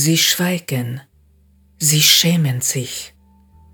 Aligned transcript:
Sie 0.00 0.16
schweigen, 0.16 1.00
sie 1.80 2.00
schämen 2.00 2.60
sich, 2.60 3.14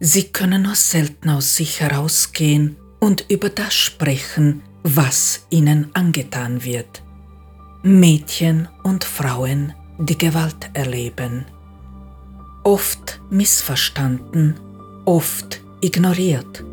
sie 0.00 0.32
können 0.32 0.62
nur 0.62 0.74
selten 0.74 1.28
aus 1.28 1.54
sich 1.56 1.82
herausgehen 1.82 2.76
und 2.98 3.26
über 3.28 3.50
das 3.50 3.74
sprechen, 3.74 4.62
was 4.82 5.44
ihnen 5.50 5.94
angetan 5.94 6.64
wird. 6.64 7.02
Mädchen 7.82 8.70
und 8.84 9.04
Frauen, 9.04 9.74
die 9.98 10.16
Gewalt 10.16 10.70
erleben. 10.72 11.44
Oft 12.62 13.20
missverstanden, 13.28 14.58
oft 15.04 15.60
ignoriert, 15.82 16.64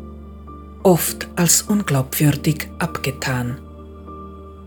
oft 0.82 1.28
als 1.36 1.60
unglaubwürdig 1.60 2.70
abgetan, 2.78 3.60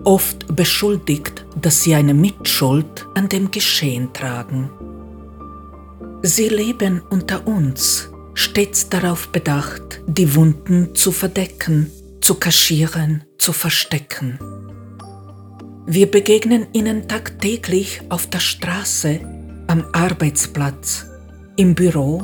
oft 0.06 0.56
beschuldigt, 0.56 1.46
dass 1.62 1.84
sie 1.84 1.96
eine 1.96 2.14
Mitschuld 2.14 3.06
an 3.16 3.28
dem 3.28 3.52
Geschehen 3.52 4.14
tragen. 4.14 4.70
Sie 6.22 6.48
leben 6.48 7.02
unter 7.10 7.46
uns, 7.48 8.10
stets 8.34 8.90
darauf 8.90 9.30
bedacht, 9.30 10.02
die 10.08 10.36
Wunden 10.36 10.96
zu 10.96 11.12
verdecken, 11.12 11.92
zu 12.22 12.36
kaschieren, 12.36 13.24
zu 13.38 13.54
verstecken. 13.54 14.40
Wir 15.88 16.10
begegnen 16.10 16.68
ihnen 16.74 17.08
tagtäglich 17.08 18.02
auf 18.10 18.28
der 18.28 18.40
Straße, 18.40 19.20
am 19.68 19.86
Arbeitsplatz, 19.94 21.06
im 21.58 21.76
Büro, 21.76 22.24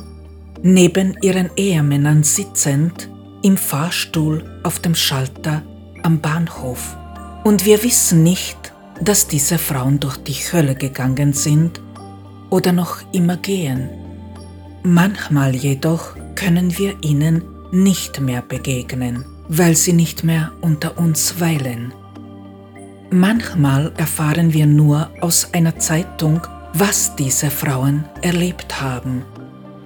neben 0.63 1.15
ihren 1.21 1.51
Ehemännern 1.55 2.23
sitzend, 2.23 3.09
im 3.43 3.57
Fahrstuhl, 3.57 4.43
auf 4.63 4.79
dem 4.79 4.95
Schalter, 4.95 5.63
am 6.03 6.19
Bahnhof. 6.19 6.97
Und 7.43 7.65
wir 7.65 7.83
wissen 7.83 8.23
nicht, 8.23 8.71
dass 9.01 9.27
diese 9.27 9.57
Frauen 9.57 9.99
durch 9.99 10.17
die 10.17 10.33
Hölle 10.33 10.75
gegangen 10.75 11.33
sind 11.33 11.81
oder 12.49 12.71
noch 12.71 12.97
immer 13.11 13.37
gehen. 13.37 13.89
Manchmal 14.83 15.55
jedoch 15.55 16.15
können 16.35 16.77
wir 16.77 16.95
ihnen 17.01 17.43
nicht 17.71 18.19
mehr 18.19 18.41
begegnen, 18.41 19.25
weil 19.47 19.75
sie 19.75 19.93
nicht 19.93 20.23
mehr 20.23 20.51
unter 20.61 20.97
uns 20.97 21.39
weilen. 21.39 21.93
Manchmal 23.09 23.91
erfahren 23.97 24.53
wir 24.53 24.65
nur 24.65 25.09
aus 25.21 25.49
einer 25.53 25.77
Zeitung, 25.79 26.41
was 26.73 27.15
diese 27.15 27.49
Frauen 27.49 28.05
erlebt 28.21 28.81
haben 28.81 29.23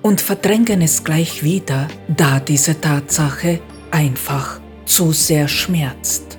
und 0.02 0.22
verdrängen 0.22 0.82
es 0.82 1.04
gleich 1.04 1.44
wieder, 1.44 1.88
da 2.08 2.40
diese 2.40 2.80
Tatsache 2.80 3.60
einfach 3.90 4.60
zu 4.86 5.12
sehr 5.12 5.48
schmerzt. 5.48 6.38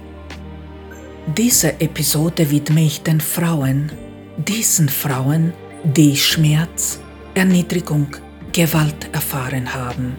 Diese 1.34 1.80
Episode 1.80 2.52
widme 2.52 2.84
ich 2.84 3.02
den 3.02 3.20
Frauen, 3.20 3.90
diesen 4.36 4.88
Frauen, 4.88 5.52
die 5.82 6.16
Schmerz, 6.16 7.00
Erniedrigung, 7.34 8.06
Gewalt 8.52 9.12
erfahren 9.12 9.74
haben. 9.74 10.14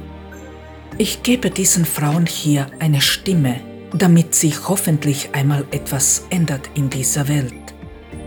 Ich 0.98 1.24
gebe 1.24 1.50
diesen 1.50 1.86
Frauen 1.86 2.26
hier 2.26 2.68
eine 2.80 3.00
Stimme, 3.00 3.62
damit 3.94 4.36
sich 4.36 4.68
hoffentlich 4.68 5.30
einmal 5.32 5.66
etwas 5.72 6.26
ändert 6.30 6.70
in 6.74 6.90
dieser 6.90 7.30
Welt, 7.30 7.54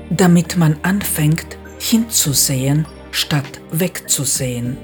damit 0.09 0.57
man 0.57 0.79
anfängt 0.83 1.59
hinzusehen 1.79 2.87
statt 3.11 3.61
wegzusehen, 3.73 4.79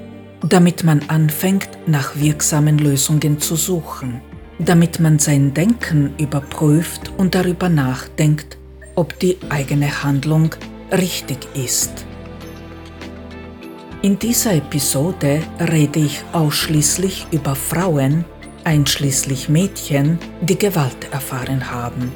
damit 0.47 0.83
man 0.83 1.01
anfängt 1.09 1.69
nach 1.87 2.15
wirksamen 2.15 2.77
Lösungen 2.77 3.39
zu 3.39 3.55
suchen, 3.55 4.21
damit 4.59 4.99
man 4.99 5.19
sein 5.19 5.53
Denken 5.53 6.13
überprüft 6.17 7.11
und 7.17 7.35
darüber 7.35 7.69
nachdenkt, 7.69 8.57
ob 8.95 9.17
die 9.19 9.37
eigene 9.49 10.03
Handlung 10.03 10.55
richtig 10.91 11.47
ist. 11.53 12.05
In 14.01 14.17
dieser 14.19 14.53
Episode 14.53 15.41
rede 15.71 15.99
ich 15.99 16.23
ausschließlich 16.31 17.27
über 17.31 17.55
Frauen, 17.55 18.25
einschließlich 18.63 19.49
Mädchen, 19.49 20.19
die 20.41 20.57
Gewalt 20.57 21.11
erfahren 21.11 21.71
haben. 21.71 22.11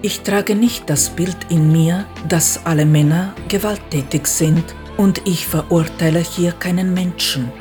Ich 0.00 0.22
trage 0.22 0.54
nicht 0.54 0.88
das 0.90 1.10
Bild 1.10 1.36
in 1.48 1.70
mir, 1.70 2.06
dass 2.28 2.66
alle 2.66 2.86
Männer 2.86 3.34
gewalttätig 3.48 4.26
sind 4.26 4.64
und 4.96 5.22
ich 5.26 5.46
verurteile 5.46 6.20
hier 6.20 6.52
keinen 6.52 6.92
Menschen. 6.92 7.52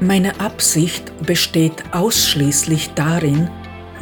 Meine 0.00 0.40
Absicht 0.40 1.12
besteht 1.26 1.84
ausschließlich 1.92 2.94
darin, 2.94 3.50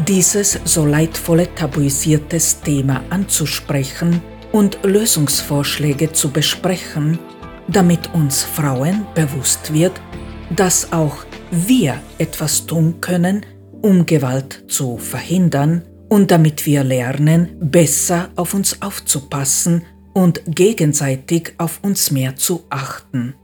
dieses 0.06 0.60
so 0.64 0.86
leidvolle 0.86 1.52
tabuisiertes 1.56 2.60
Thema 2.60 3.02
anzusprechen 3.10 4.22
und 4.52 4.78
Lösungsvorschläge 4.84 6.12
zu 6.12 6.30
besprechen, 6.30 7.18
damit 7.66 8.14
uns 8.14 8.44
Frauen 8.44 9.06
bewusst 9.16 9.72
wird, 9.72 10.00
dass 10.54 10.92
auch 10.92 11.16
wir 11.50 12.00
etwas 12.18 12.64
tun 12.64 13.00
können, 13.00 13.44
um 13.82 14.06
Gewalt 14.06 14.64
zu 14.68 14.98
verhindern 14.98 15.82
und 16.08 16.30
damit 16.30 16.64
wir 16.64 16.84
lernen, 16.84 17.56
besser 17.60 18.30
auf 18.36 18.54
uns 18.54 18.80
aufzupassen 18.82 19.84
und 20.14 20.42
gegenseitig 20.46 21.54
auf 21.58 21.80
uns 21.82 22.12
mehr 22.12 22.36
zu 22.36 22.64
achten. 22.70 23.34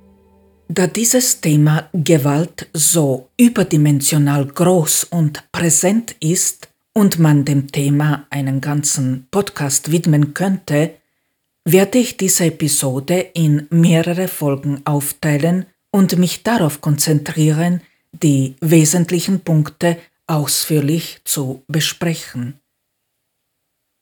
Da 0.76 0.88
dieses 0.88 1.40
Thema 1.40 1.88
Gewalt 1.92 2.68
so 2.72 3.28
überdimensional 3.36 4.44
groß 4.44 5.04
und 5.04 5.44
präsent 5.52 6.16
ist 6.18 6.68
und 6.92 7.20
man 7.20 7.44
dem 7.44 7.70
Thema 7.70 8.26
einen 8.28 8.60
ganzen 8.60 9.28
Podcast 9.30 9.92
widmen 9.92 10.34
könnte, 10.34 10.96
werde 11.64 11.98
ich 11.98 12.16
diese 12.16 12.46
Episode 12.46 13.20
in 13.34 13.68
mehrere 13.70 14.26
Folgen 14.26 14.84
aufteilen 14.84 15.66
und 15.92 16.18
mich 16.18 16.42
darauf 16.42 16.80
konzentrieren, 16.80 17.80
die 18.10 18.56
wesentlichen 18.60 19.42
Punkte 19.42 19.96
ausführlich 20.26 21.20
zu 21.22 21.62
besprechen. 21.68 22.58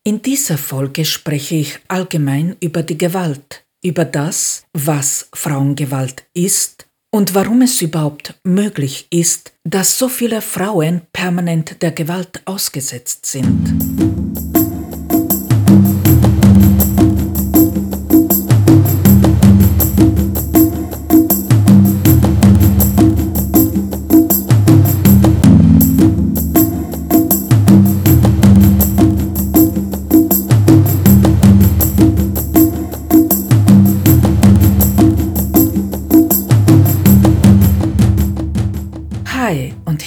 In 0.04 0.22
dieser 0.22 0.56
Folge 0.56 1.04
spreche 1.04 1.56
ich 1.56 1.80
allgemein 1.88 2.56
über 2.60 2.82
die 2.82 2.96
Gewalt, 2.96 3.62
über 3.82 4.04
das, 4.04 4.64
was 4.72 5.28
Frauengewalt 5.34 6.24
ist 6.34 6.86
und 7.10 7.34
warum 7.34 7.62
es 7.62 7.82
überhaupt 7.82 8.34
möglich 8.44 9.06
ist, 9.10 9.52
dass 9.64 9.98
so 9.98 10.08
viele 10.08 10.40
Frauen 10.40 11.02
permanent 11.12 11.82
der 11.82 11.90
Gewalt 11.90 12.42
ausgesetzt 12.46 13.26
sind. 13.26 14.61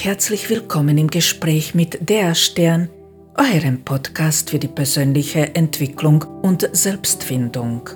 Herzlich 0.05 0.49
willkommen 0.49 0.97
im 0.97 1.09
Gespräch 1.09 1.75
mit 1.75 2.07
Der 2.07 2.35
Stern, 2.35 2.87
eurem 3.35 3.83
Podcast 3.83 4.49
für 4.49 4.59
die 4.59 4.69
persönliche 4.69 5.53
Entwicklung 5.55 6.23
und 6.41 6.69
Selbstfindung. 6.71 7.89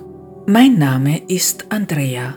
Mein 0.46 0.78
Name 0.78 1.22
ist 1.28 1.64
Andrea. 1.70 2.36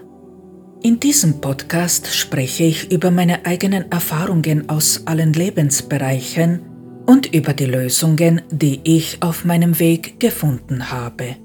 In 0.84 1.02
diesem 1.02 1.42
Podcast 1.42 2.16
spreche 2.16 2.64
ich 2.64 2.94
über 2.94 3.12
meine 3.12 3.46
eigenen 3.46 3.92
Erfahrungen 3.92 4.70
aus 4.70 5.06
allen 5.06 5.34
Lebensbereichen 5.34 6.62
und 7.06 7.34
über 7.34 7.52
die 7.52 7.66
Lösungen, 7.66 8.42
die 8.52 8.80
ich 8.86 9.18
auf 9.22 9.44
meinem 9.44 9.80
Weg 9.80 10.22
gefunden 10.22 10.92
habe. 10.92 11.36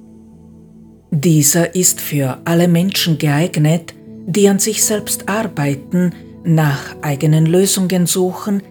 Dieser 1.10 1.74
ist 1.74 2.00
für 2.00 2.38
alle 2.44 2.68
Menschen 2.68 3.18
geeignet, 3.18 3.94
die 4.28 4.48
an 4.48 4.60
sich 4.60 4.84
selbst 4.84 5.28
arbeiten, 5.28 6.12
nach 6.48 6.96
eigenen 7.02 7.46
Lösungen 7.46 8.06
suchen, 8.06 8.62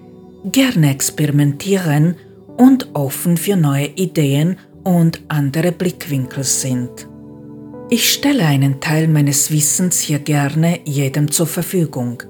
gerne 0.44 0.92
experimentieren 0.92 2.16
und 2.58 2.90
offen 2.94 3.38
für 3.38 3.56
neue 3.56 3.88
Ideen 3.88 4.58
und 4.84 5.22
andere 5.28 5.72
Blickwinkel 5.72 6.44
sind. 6.44 7.08
Ich 7.90 8.12
stelle 8.12 8.46
einen 8.46 8.82
Teil 8.82 9.08
meines 9.08 9.52
Wissens 9.52 10.02
hier 10.02 10.20
gerne 10.20 10.80
jedem 10.86 11.32
zur 11.32 11.48
Verfügung. 11.48 12.24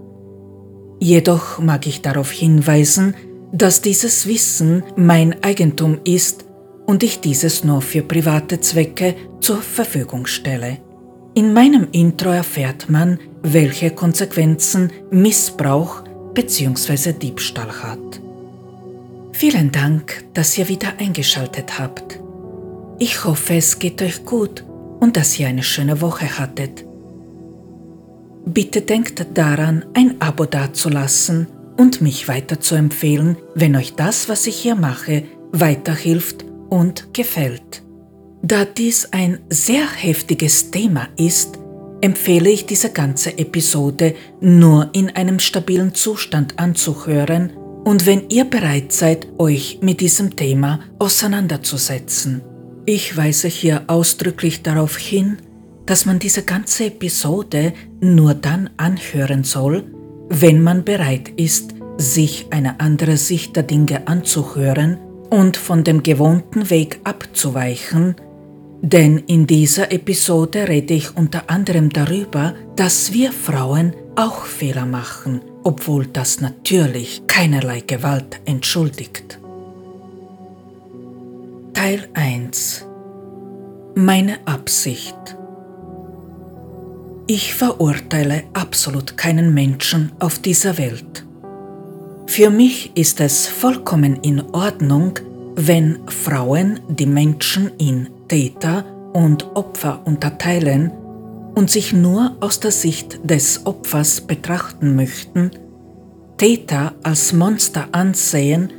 Jedoch 1.00 1.60
mag 1.60 1.88
ich 1.88 2.02
darauf 2.02 2.32
hinweisen, 2.32 3.16
dass 3.52 3.82
dieses 3.82 4.28
Wissen 4.28 4.84
mein 4.96 5.44
Eigentum 5.44 6.00
ist 6.04 6.46
und 6.86 7.04
ich 7.04 7.22
dieses 7.22 7.64
nur 7.64 7.82
für 7.82 8.02
private 8.02 8.60
Zwecke 8.60 9.16
zur 9.40 9.62
Verfügung 9.62 10.26
stelle. 10.26 10.80
In 11.38 11.54
meinem 11.54 11.90
Intro 11.92 12.32
erfährt 12.32 12.90
man, 12.90 13.20
welche 13.44 13.92
Konsequenzen 13.92 14.92
Missbrauch 15.12 16.02
bzw. 16.34 17.14
Diebstahl 17.14 17.72
hat. 17.84 18.20
Vielen 19.34 19.72
Dank, 19.72 20.26
dass 20.34 20.58
ihr 20.58 20.68
wieder 20.68 20.94
eingeschaltet 20.98 21.78
habt. 21.78 22.20
Ich 22.98 23.24
hoffe, 23.24 23.54
es 23.54 23.78
geht 23.78 24.02
euch 24.02 24.26
gut 24.26 24.64
und 25.00 25.16
dass 25.16 25.38
ihr 25.38 25.48
eine 25.48 25.62
schöne 25.62 26.02
Woche 26.02 26.40
hattet. 26.40 26.84
bitte 28.44 28.82
denkt 28.82 29.24
daran, 29.36 29.86
ein 29.94 30.20
Abo 30.20 30.46
dazulassen 30.46 31.46
und 31.78 32.02
mich 32.02 32.28
weiter 32.28 32.60
zu 32.60 32.74
empfehlen, 32.74 33.38
wenn 33.54 33.76
euch 33.76 33.94
das, 33.94 34.28
was 34.28 34.48
ich 34.48 34.56
hier 34.56 34.74
mache, 34.74 35.24
weiterhilft 35.52 36.46
und 36.70 37.14
gefällt. 37.14 37.84
Da 38.50 38.64
dies 38.64 39.10
ein 39.12 39.40
sehr 39.50 39.86
heftiges 39.92 40.72
Thema 40.72 41.10
ist, 41.18 41.60
empfehle 42.00 42.50
ich 42.50 42.66
diese 42.66 42.94
ganze 42.94 43.38
Episode 43.38 44.16
nur 44.40 44.90
in 44.94 45.10
einem 45.10 45.40
stabilen 45.40 45.94
Zustand 45.94 46.58
anzuhören 46.58 47.52
und 47.84 48.06
wenn 48.06 48.30
ihr 48.30 48.46
bereit 48.46 48.94
seid, 48.94 49.28
euch 49.38 49.80
mit 49.82 50.00
diesem 50.00 50.38
Thema 50.38 50.80
auseinanderzusetzen. 50.98 52.42
Ich 52.86 53.18
weise 53.18 53.50
hier 53.50 53.84
ausdrücklich 53.88 54.64
darauf 54.64 54.96
hin, 54.96 55.40
dass 55.86 56.06
man 56.06 56.18
diese 56.18 56.44
ganze 56.44 56.86
Episode 56.86 57.74
nur 58.00 58.34
dann 58.34 58.70
anhören 58.78 59.44
soll, 59.44 59.92
wenn 60.30 60.62
man 60.62 60.86
bereit 60.86 61.34
ist, 61.36 61.76
sich 61.98 62.46
eine 62.52 62.80
andere 62.80 63.18
Sicht 63.18 63.58
der 63.58 63.64
Dinge 63.64 64.08
anzuhören 64.08 65.00
und 65.30 65.58
von 65.58 65.84
dem 65.84 66.02
gewohnten 66.02 66.70
Weg 66.70 67.02
abzuweichen, 67.04 68.16
denn 68.82 69.18
in 69.28 69.48
dieser 69.48 69.92
Episode 69.92 70.68
rede 70.68 70.94
ich 70.94 71.16
unter 71.16 71.50
anderem 71.50 71.90
darüber, 71.90 72.54
dass 72.76 73.12
wir 73.14 73.32
Frauen 73.32 73.94
auch 74.16 74.46
Fehler 74.46 74.86
machen, 74.86 75.42
obwohl 75.64 76.06
das 76.06 76.42
natürlich 76.42 77.24
keinerlei 77.28 77.82
Gewalt 77.82 78.40
entschuldigt. 78.46 79.40
Teil 81.74 82.08
1 82.14 82.86
Meine 83.96 84.40
Absicht 84.46 85.16
Ich 87.28 87.54
verurteile 87.54 88.44
absolut 88.54 89.18
keinen 89.18 89.54
Menschen 89.54 90.12
auf 90.20 90.40
dieser 90.40 90.78
Welt. 90.78 91.26
Für 92.26 92.50
mich 92.50 92.92
ist 92.96 93.22
es 93.22 93.48
vollkommen 93.48 94.18
in 94.22 94.42
Ordnung, 94.54 95.20
wenn 95.56 96.00
Frauen 96.08 96.80
die 96.90 97.06
Menschen 97.06 97.72
in 97.78 98.10
Täter 98.28 98.86
und 99.14 99.56
Opfer 99.56 100.02
unterteilen 100.06 100.92
und 101.56 101.72
sich 101.72 101.94
nur 101.94 102.36
aus 102.40 102.60
der 102.60 102.72
Sicht 102.72 103.20
des 103.24 103.66
Opfers 103.66 104.22
betrachten 104.22 104.96
möchten, 104.96 105.52
Täter 106.38 106.94
als 107.04 107.34
Monster 107.34 107.88
ansehen 107.94 108.72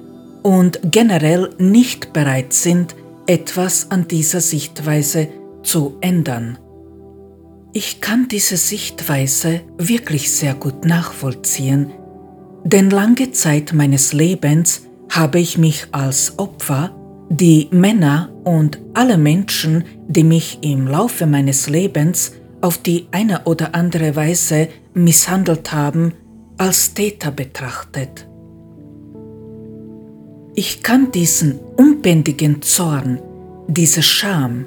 und 0.43 0.81
generell 0.85 1.51
nicht 1.59 2.13
bereit 2.13 2.53
sind, 2.53 2.95
etwas 3.27 3.91
an 3.91 4.07
dieser 4.07 4.41
Sichtweise 4.41 5.29
zu 5.63 5.97
ändern. 6.01 6.59
Ich 7.73 8.01
kann 8.01 8.29
diese 8.29 8.57
Sichtweise 8.57 9.61
wirklich 9.77 10.31
sehr 10.31 10.55
gut 10.55 10.85
nachvollziehen, 10.85 11.91
denn 12.65 12.91
lange 12.91 13.33
Zeit 13.33 13.73
meines 13.73 14.13
Lebens 14.13 14.83
habe 15.11 15.41
ich 15.41 15.59
mich 15.59 15.89
als 15.93 16.39
Opfer 16.39 16.95
die 17.29 17.69
Männer 17.71 18.31
und 18.49 18.79
alle 18.95 19.19
Menschen, 19.19 19.85
die 20.07 20.25
mich 20.25 20.61
im 20.63 20.87
Laufe 20.87 21.27
meines 21.27 21.69
Lebens 21.69 22.33
auf 22.63 22.79
die 22.79 23.07
eine 23.11 23.45
oder 23.45 23.75
andere 23.75 24.17
Weise 24.17 24.69
misshandelt 24.95 25.71
haben, 25.71 26.15
als 26.57 26.95
Täter 26.95 27.31
betrachtet. 27.31 28.27
Ich 30.55 30.83
kann 30.83 31.13
diesen 31.13 31.59
unbändigen 31.77 32.63
Zorn, 32.63 33.21
diese 33.67 34.03
Scham, 34.03 34.65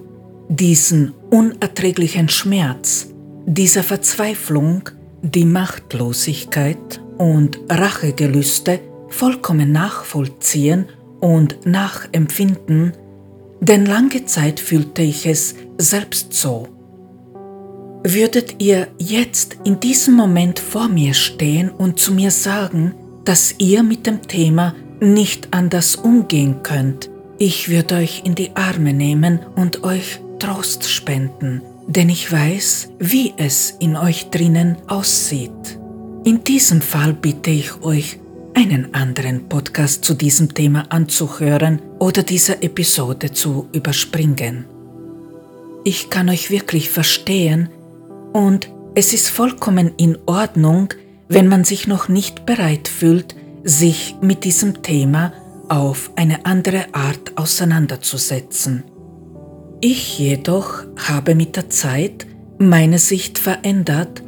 diesen 0.47 1.13
unerträglichen 1.31 2.29
Schmerz, 2.29 3.07
diese 3.47 3.81
Verzweiflung, 3.81 4.91
die 5.23 5.45
Machtlosigkeit 5.45 7.01
und 7.17 7.59
Rachegelüste 7.67 8.79
vollkommen 9.09 9.71
nachvollziehen 9.71 10.85
und 11.19 11.65
nachempfinden, 11.65 12.93
denn 13.61 13.85
lange 13.85 14.25
Zeit 14.25 14.59
fühlte 14.59 15.03
ich 15.03 15.25
es 15.25 15.55
selbst 15.77 16.33
so. 16.33 16.67
Würdet 18.03 18.55
ihr 18.57 18.87
jetzt 18.97 19.57
in 19.63 19.79
diesem 19.79 20.15
Moment 20.15 20.59
vor 20.59 20.87
mir 20.87 21.13
stehen 21.13 21.69
und 21.69 21.99
zu 21.99 22.13
mir 22.13 22.31
sagen, 22.31 22.95
dass 23.23 23.55
ihr 23.59 23.83
mit 23.83 24.07
dem 24.07 24.23
Thema 24.23 24.73
nicht 24.99 25.49
anders 25.51 25.95
umgehen 25.95 26.63
könnt, 26.63 27.09
ich 27.37 27.69
würde 27.69 27.95
euch 27.95 28.23
in 28.25 28.35
die 28.35 28.55
Arme 28.55 28.93
nehmen 28.93 29.39
und 29.55 29.83
euch 29.83 30.19
Trost 30.39 30.89
spenden, 30.89 31.61
denn 31.87 32.09
ich 32.09 32.31
weiß, 32.31 32.89
wie 32.99 33.33
es 33.37 33.75
in 33.79 33.95
euch 33.95 34.29
drinnen 34.29 34.77
aussieht. 34.87 35.79
In 36.23 36.43
diesem 36.43 36.81
Fall 36.81 37.13
bitte 37.13 37.51
ich 37.51 37.81
euch, 37.83 38.19
einen 38.53 38.93
anderen 38.93 39.47
Podcast 39.47 40.03
zu 40.03 40.13
diesem 40.13 40.53
Thema 40.53 40.85
anzuhören 40.89 41.79
oder 42.01 42.23
diese 42.23 42.63
Episode 42.63 43.31
zu 43.31 43.69
überspringen. 43.73 44.65
Ich 45.83 46.09
kann 46.09 46.29
euch 46.29 46.49
wirklich 46.49 46.89
verstehen 46.89 47.69
und 48.33 48.71
es 48.95 49.13
ist 49.13 49.29
vollkommen 49.29 49.91
in 49.97 50.17
Ordnung, 50.25 50.89
wenn 51.29 51.47
man 51.47 51.63
sich 51.63 51.87
noch 51.87 52.09
nicht 52.09 52.47
bereit 52.47 52.87
fühlt, 52.87 53.35
sich 53.63 54.15
mit 54.19 54.45
diesem 54.45 54.81
Thema 54.81 55.31
auf 55.69 56.09
eine 56.15 56.47
andere 56.47 56.85
Art 56.93 57.37
auseinanderzusetzen. 57.37 58.83
Ich 59.79 60.17
jedoch 60.17 60.83
habe 61.07 61.35
mit 61.35 61.55
der 61.55 61.69
Zeit 61.69 62.25
meine 62.57 62.97
Sicht 62.97 63.37
verändert 63.37 64.23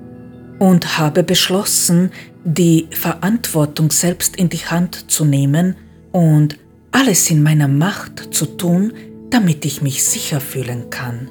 und 0.60 1.00
habe 1.00 1.24
beschlossen, 1.24 2.12
die 2.44 2.88
Verantwortung 2.92 3.90
selbst 3.90 4.36
in 4.36 4.50
die 4.50 4.58
Hand 4.58 5.10
zu 5.10 5.26
nehmen 5.26 5.76
und 6.12 6.60
alles 6.94 7.30
in 7.30 7.44
meiner 7.44 7.68
Macht 7.68 8.34
zu 8.34 8.46
tun, 8.46 8.94
damit 9.30 9.66
ich 9.66 9.82
mich 9.82 10.06
sicher 10.06 10.40
fühlen 10.40 10.90
kann. 10.90 11.30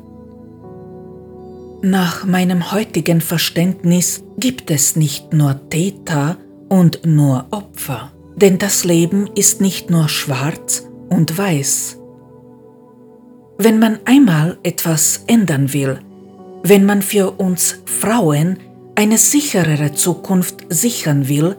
Nach 1.83 2.25
meinem 2.25 2.73
heutigen 2.73 3.21
Verständnis 3.21 4.23
gibt 4.39 4.71
es 4.71 4.97
nicht 4.97 5.33
nur 5.33 5.69
Täter 5.71 6.37
und 6.69 7.07
nur 7.07 7.47
Opfer, 7.51 8.13
denn 8.37 8.59
das 8.59 8.85
Leben 8.85 9.29
ist 9.35 9.61
nicht 9.61 9.91
nur 9.91 10.09
schwarz 10.09 10.87
und 11.09 11.37
weiß. 11.37 11.99
Wenn 13.59 13.79
man 13.79 14.01
einmal 14.05 14.59
etwas 14.63 15.25
ändern 15.27 15.73
will, 15.73 15.99
wenn 16.63 16.85
man 16.85 17.03
für 17.03 17.33
uns 17.33 17.81
Frauen 17.87 18.59
eine 18.95 19.19
sicherere 19.19 19.93
Zukunft 19.93 20.67
sichern 20.69 21.29
will, 21.29 21.57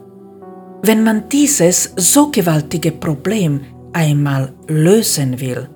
wenn 0.81 1.03
man 1.03 1.29
dieses 1.29 1.93
so 1.95 2.29
gewaltige 2.31 2.91
Problem 2.91 3.61
einmal 3.93 4.53
lösen 4.67 5.39
will, 5.39 5.69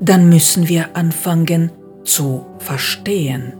dann 0.00 0.28
müssen 0.28 0.68
wir 0.68 0.96
anfangen 0.96 1.70
zu 2.04 2.46
verstehen. 2.58 3.54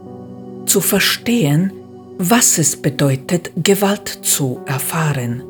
Zu 0.67 0.81
verstehen, 0.81 1.73
was 2.19 2.59
es 2.59 2.77
bedeutet, 2.77 3.51
Gewalt 3.57 4.09
zu 4.09 4.61
erfahren. 4.67 5.43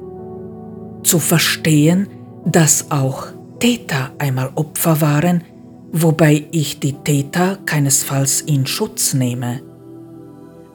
Zu 1.03 1.19
verstehen, 1.19 2.09
dass 2.45 2.91
auch 2.91 3.27
Täter 3.59 4.11
einmal 4.19 4.51
Opfer 4.55 5.01
waren, 5.01 5.45
wobei 5.93 6.47
ich 6.51 6.81
die 6.81 6.95
Täter 6.95 7.59
keinesfalls 7.67 8.41
in 8.41 8.67
Schutz 8.67 9.15
nehme. 9.15 9.61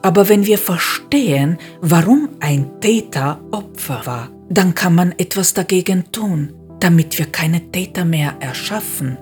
Aber 0.02 0.28
wenn 0.28 0.46
wir 0.46 0.58
verstehen, 0.58 1.58
warum 1.80 2.28
ein 2.40 2.80
Täter 2.80 3.40
Opfer 3.50 4.02
war, 4.04 4.30
dann 4.48 4.74
kann 4.74 4.94
man 4.94 5.12
etwas 5.18 5.54
dagegen 5.54 6.10
tun, 6.12 6.54
damit 6.80 7.18
wir 7.18 7.26
keine 7.26 7.70
Täter 7.70 8.04
mehr 8.04 8.36
erschaffen. 8.40 9.18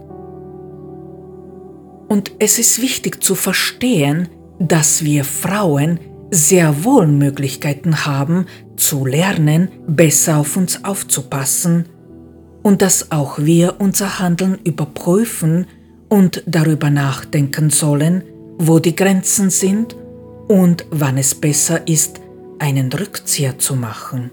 Und 2.09 2.33
es 2.39 2.59
ist 2.59 2.81
wichtig 2.81 3.23
zu 3.23 3.35
verstehen, 3.35 4.29
dass 4.59 5.05
wir 5.05 5.25
Frauen 5.25 5.99
sehr 6.31 6.85
wohl 6.85 7.07
Möglichkeiten 7.07 8.05
haben, 8.05 8.47
zu 8.77 9.07
lernen, 9.07 9.69
besser 9.87 10.39
auf 10.39 10.57
uns 10.57 10.85
aufzupassen 10.85 11.87
und 12.63 12.83
dass 12.83 13.11
auch 13.11 13.39
wir 13.39 13.77
unser 13.79 14.19
Handeln 14.19 14.59
überprüfen 14.65 15.67
und 16.09 16.43
darüber 16.47 16.91
nachdenken 16.91 17.71
sollen, 17.71 18.23
wo 18.59 18.79
die 18.79 18.97
Grenzen 18.97 19.51
sind 19.51 19.97
und 20.49 20.87
wann 20.91 21.19
es 21.19 21.35
besser 21.35 21.87
ist, 21.87 22.21
einen 22.59 22.93
Rückzieher 22.93 23.59
zu 23.59 23.77
machen. 23.77 24.31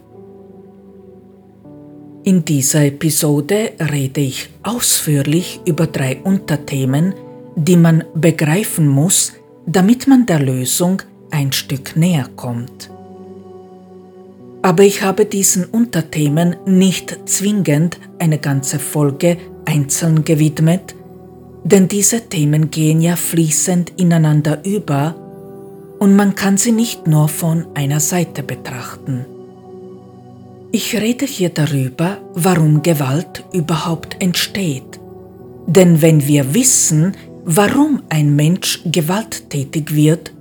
In 2.26 2.46
dieser 2.46 2.86
Episode 2.86 3.72
rede 3.92 4.22
ich 4.22 4.50
ausführlich 4.64 5.60
über 5.66 5.88
drei 5.88 6.22
Unterthemen, 6.24 7.14
die 7.58 7.76
man 7.76 8.06
begreifen 8.16 8.88
muss, 8.88 9.34
damit 9.66 10.08
man 10.08 10.26
der 10.26 10.40
Lösung 10.40 11.02
ein 11.32 11.52
Stück 11.52 11.98
näher 11.98 12.30
kommt. 12.38 12.90
Aber 14.62 14.84
ich 14.84 15.02
habe 15.02 15.26
diesen 15.26 15.66
Unterthemen 15.66 16.56
nicht 16.66 17.18
zwingend 17.26 18.00
eine 18.20 18.38
ganze 18.38 18.80
Folge 18.80 19.36
einzeln 19.66 20.24
gewidmet, 20.24 20.96
denn 21.66 21.90
diese 21.90 22.30
Themen 22.30 22.72
gehen 22.72 23.02
ja 23.02 23.18
fließend 23.18 24.00
ineinander 24.00 24.64
über 24.64 25.16
und 26.00 26.16
man 26.16 26.36
kann 26.36 26.56
sie 26.56 26.72
nicht 26.72 27.06
nur 27.06 27.28
von 27.28 27.66
einer 27.74 28.00
Seite 28.00 28.44
betrachten. 28.44 29.26
Ich 30.76 30.96
rede 30.96 31.28
hier 31.28 31.50
darüber, 31.50 32.18
warum 32.34 32.82
Gewalt 32.82 33.46
überhaupt 33.54 34.16
entsteht. 34.20 35.00
Denn 35.68 36.02
wenn 36.02 36.26
wir 36.26 36.56
wissen, 36.56 37.16
warum 37.46 38.02
ein 38.10 38.36
Mensch 38.36 38.82
gewalttätig 38.84 39.94
wird 39.94 40.34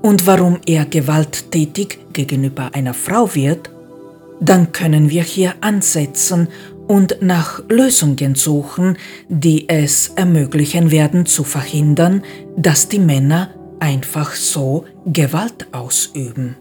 und 0.00 0.26
warum 0.26 0.56
er 0.64 0.86
gewalttätig 0.86 1.98
gegenüber 2.14 2.70
einer 2.72 2.94
Frau 2.94 3.34
wird, 3.34 3.68
dann 4.40 4.72
können 4.72 5.10
wir 5.10 5.22
hier 5.22 5.54
ansetzen 5.60 6.48
und 6.86 7.18
nach 7.20 7.62
Lösungen 7.68 8.36
suchen, 8.36 8.96
die 9.28 9.68
es 9.68 10.12
ermöglichen 10.16 10.90
werden 10.90 11.26
zu 11.26 11.44
verhindern, 11.44 12.22
dass 12.56 12.88
die 12.88 13.00
Männer 13.00 13.50
einfach 13.80 14.32
so 14.32 14.86
Gewalt 15.04 15.66
ausüben. 15.72 16.56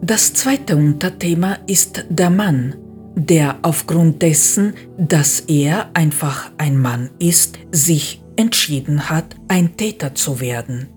Das 0.00 0.32
zweite 0.32 0.76
Unterthema 0.76 1.58
ist 1.66 2.04
der 2.08 2.30
Mann, 2.30 2.76
der 3.16 3.58
aufgrund 3.62 4.22
dessen, 4.22 4.74
dass 4.96 5.40
er 5.40 5.90
einfach 5.92 6.52
ein 6.56 6.78
Mann 6.78 7.10
ist, 7.18 7.58
sich 7.72 8.22
entschieden 8.36 9.10
hat, 9.10 9.34
ein 9.48 9.76
Täter 9.76 10.14
zu 10.14 10.40
werden. 10.40 10.88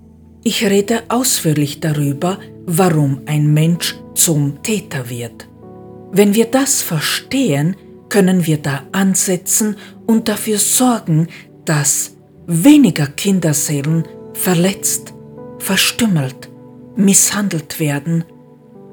Ich 0.43 0.63
rede 0.63 1.01
ausführlich 1.09 1.79
darüber, 1.79 2.39
warum 2.67 3.21
ein 3.25 3.51
Mensch 3.53 3.95
zum 4.13 4.61
Täter 4.61 5.09
wird. 5.09 5.47
Wenn 6.11 6.35
wir 6.35 6.45
das 6.45 6.83
verstehen, 6.83 7.75
können 8.09 8.45
wir 8.45 8.57
da 8.57 8.83
ansetzen 8.91 9.77
und 10.05 10.27
dafür 10.27 10.59
sorgen, 10.59 11.27
dass 11.65 12.17
weniger 12.45 13.07
Kinderseelen 13.07 14.07
verletzt, 14.33 15.13
verstümmelt, 15.59 16.49
misshandelt 16.95 17.79
werden 17.79 18.25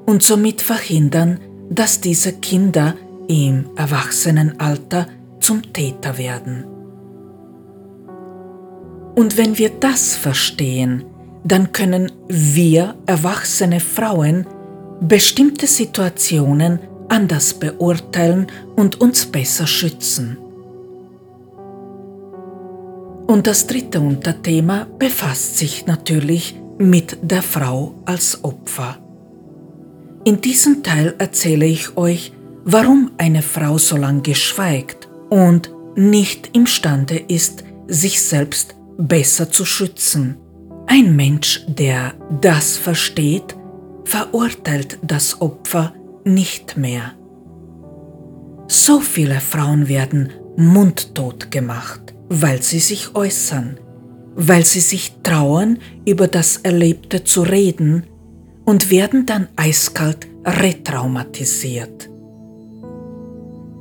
und 0.09 0.23
somit 0.23 0.63
verhindern, 0.63 1.39
dass 1.69 2.01
diese 2.01 2.33
Kinder 2.33 2.95
im 3.27 3.69
Erwachsenenalter 3.75 5.05
zum 5.39 5.61
Täter 5.71 6.17
werden. 6.17 6.65
Und 9.15 9.37
wenn 9.37 9.59
wir 9.59 9.69
das 9.69 10.15
verstehen, 10.15 11.05
dann 11.43 11.73
können 11.73 12.11
wir 12.27 12.95
erwachsene 13.05 13.79
Frauen 13.79 14.47
bestimmte 14.99 15.67
Situationen 15.67 16.79
anders 17.07 17.53
beurteilen 17.53 18.47
und 18.75 18.99
uns 18.99 19.27
besser 19.27 19.67
schützen. 19.67 20.39
Und 23.27 23.45
das 23.45 23.67
dritte 23.67 23.99
Unterthema 23.99 24.87
befasst 24.97 25.59
sich 25.59 25.85
natürlich 25.85 26.59
mit 26.79 27.15
der 27.21 27.43
Frau 27.43 27.93
als 28.05 28.43
Opfer. 28.43 28.97
In 30.29 30.41
diesem 30.41 30.83
Teil 30.83 31.15
erzähle 31.17 31.65
ich 31.65 31.97
euch, 31.97 32.33
warum 32.63 33.09
eine 33.17 33.41
Frau 33.41 33.79
so 33.79 33.97
lange 33.97 34.35
schweigt 34.35 35.09
und 35.31 35.71
nicht 35.95 36.55
imstande 36.55 37.17
ist, 37.17 37.63
sich 37.87 38.21
selbst 38.21 38.75
besser 38.99 39.51
zu 39.51 39.65
schützen. 39.65 40.37
Ein 40.85 41.15
Mensch, 41.15 41.65
der 41.67 42.13
das 42.41 42.77
versteht, 42.77 43.55
verurteilt 44.03 44.99
das 45.01 45.41
Opfer 45.41 45.95
nicht 46.25 46.77
mehr. 46.77 47.13
So 48.67 48.99
viele 48.99 49.39
Frauen 49.39 49.87
werden 49.87 50.29
mundtot 50.57 51.49
gemacht, 51.49 52.13
weil 52.27 52.61
sie 52.61 52.77
sich 52.79 53.15
äußern, 53.15 53.79
weil 54.35 54.63
sie 54.63 54.81
sich 54.81 55.11
trauen, 55.23 55.79
über 56.05 56.27
das 56.27 56.57
Erlebte 56.57 57.23
zu 57.23 57.41
reden 57.41 58.03
und 58.69 58.91
werden 58.91 59.25
dann 59.25 59.47
eiskalt 59.55 60.27
retraumatisiert. 60.45 62.07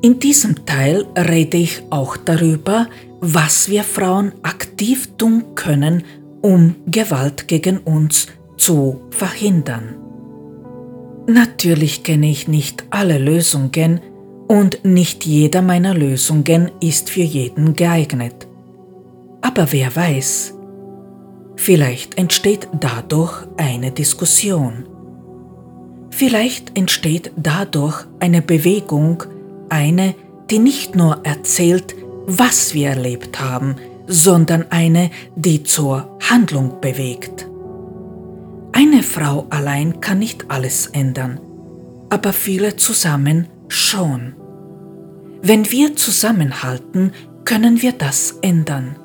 In 0.00 0.18
diesem 0.18 0.64
Teil 0.64 1.04
rede 1.14 1.58
ich 1.58 1.82
auch 1.90 2.16
darüber, 2.16 2.86
was 3.20 3.68
wir 3.68 3.82
Frauen 3.82 4.32
aktiv 4.42 5.10
tun 5.18 5.54
können, 5.54 6.04
um 6.40 6.74
Gewalt 6.86 7.48
gegen 7.48 7.76
uns 7.76 8.28
zu 8.56 9.02
verhindern. 9.10 9.94
Natürlich 11.26 12.02
kenne 12.02 12.30
ich 12.30 12.48
nicht 12.48 12.84
alle 12.88 13.18
Lösungen 13.18 14.00
und 14.46 14.86
nicht 14.86 15.26
jeder 15.26 15.60
meiner 15.60 15.92
Lösungen 15.92 16.70
ist 16.80 17.10
für 17.10 17.24
jeden 17.24 17.74
geeignet. 17.74 18.48
Aber 19.42 19.70
wer 19.70 19.94
weiß, 19.94 20.54
vielleicht 21.58 22.16
entsteht 22.16 22.68
dadurch 22.72 23.46
eine 23.56 23.90
Diskussion. 23.90 24.86
Vielleicht 26.10 26.78
entsteht 26.78 27.32
dadurch 27.36 28.06
eine 28.20 28.42
Bewegung, 28.42 29.24
eine, 29.68 30.14
die 30.50 30.60
nicht 30.60 30.94
nur 30.94 31.20
erzählt, 31.24 31.96
was 32.26 32.74
wir 32.74 32.90
erlebt 32.90 33.40
haben, 33.40 33.74
sondern 34.06 34.66
eine, 34.70 35.10
die 35.34 35.64
zur 35.64 36.16
Handlung 36.30 36.80
bewegt. 36.80 37.48
Eine 38.72 39.02
Frau 39.02 39.46
allein 39.50 40.00
kann 40.00 40.20
nicht 40.20 40.50
alles 40.50 40.86
ändern, 40.86 41.40
aber 42.08 42.32
viele 42.32 42.76
zusammen 42.76 43.48
schon. 43.66 44.34
Wenn 45.42 45.70
wir 45.70 45.96
zusammenhalten, 45.96 47.12
können 47.44 47.82
wir 47.82 47.92
das 47.92 48.38
ändern. 48.42 48.96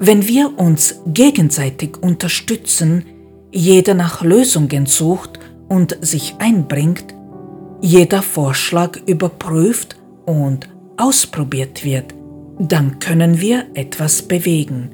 Wenn 0.00 0.28
wir 0.28 0.58
uns 0.58 1.00
gegenseitig 1.06 1.96
unterstützen, 2.00 3.04
jeder 3.50 3.94
nach 3.94 4.22
Lösungen 4.22 4.86
sucht 4.86 5.40
und 5.68 5.96
sich 6.00 6.36
einbringt, 6.38 7.14
jeder 7.80 8.22
Vorschlag 8.22 8.98
überprüft 9.06 9.96
und 10.24 10.68
ausprobiert 10.96 11.84
wird, 11.84 12.14
dann 12.58 12.98
können 13.00 13.40
wir 13.40 13.66
etwas 13.74 14.22
bewegen. 14.22 14.90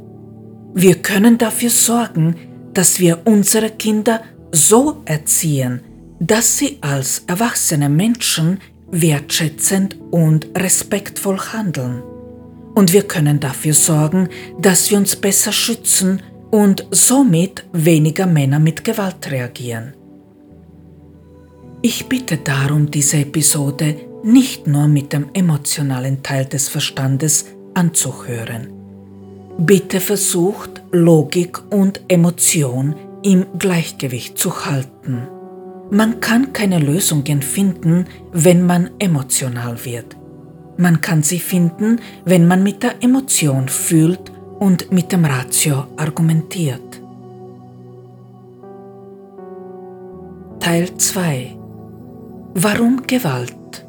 Wir 0.75 0.96
können 0.96 1.38
dafür 1.38 1.70
sorgen, 1.70 2.37
dass 2.73 2.99
wir 2.99 3.23
unsere 3.26 3.70
Kinder 3.70 4.23
so 4.52 5.02
erziehen, 5.04 5.82
dass 6.18 6.58
sie 6.58 6.78
als 6.80 7.25
erwachsene 7.26 7.88
Menschen 7.88 8.58
wertschätzend 8.90 9.96
und 10.11 10.49
respektvoll 10.56 11.38
handeln. 11.38 12.02
Und 12.75 12.93
wir 12.93 13.02
können 13.02 13.40
dafür 13.40 13.75
sorgen, 13.75 14.28
dass 14.59 14.90
wir 14.90 14.99
uns 14.99 15.16
besser 15.16 15.52
schützen 15.52 16.23
und 16.50 16.87
somit 16.90 17.64
weniger 17.73 18.26
Männer 18.26 18.59
mit 18.59 18.85
Gewalt 18.85 19.31
reagieren. 19.31 19.95
Ich 21.83 22.07
bitte 22.09 22.38
darum, 22.38 22.90
diese 22.90 23.19
Episode 23.19 23.97
nicht 24.23 24.66
nur 24.66 24.88
mit 24.88 25.12
dem 25.12 25.26
emotionalen 25.35 26.23
Teil 26.23 26.47
des 26.47 26.69
Verstandes 26.69 27.47
anzuhören. 27.75 28.69
Bitte 29.59 30.00
versucht, 30.00 30.83
Logik 30.90 31.61
und 31.71 32.00
Emotion 32.09 32.95
im 33.23 33.47
Gleichgewicht 33.59 34.38
zu 34.38 34.64
halten. 34.64 35.28
Man 35.90 36.21
kann 36.21 36.52
keine 36.52 36.78
Lösungen 36.78 37.43
finden, 37.43 38.07
wenn 38.33 38.64
man 38.64 38.90
emotional 38.99 39.85
wird. 39.85 40.16
Man 40.76 41.00
kann 41.00 41.23
sie 41.23 41.38
finden, 41.38 42.00
wenn 42.25 42.47
man 42.49 42.62
mit 42.62 42.83
der 42.83 43.02
Emotion 43.02 43.69
fühlt 43.69 44.33
und 44.59 44.90
mit 44.90 45.12
dem 45.12 45.25
Ratio 45.25 45.87
argumentiert. 45.97 47.00
Teil 50.61 50.97
2 50.97 51.57
Warum 52.54 53.07
Gewalt? 53.07 53.85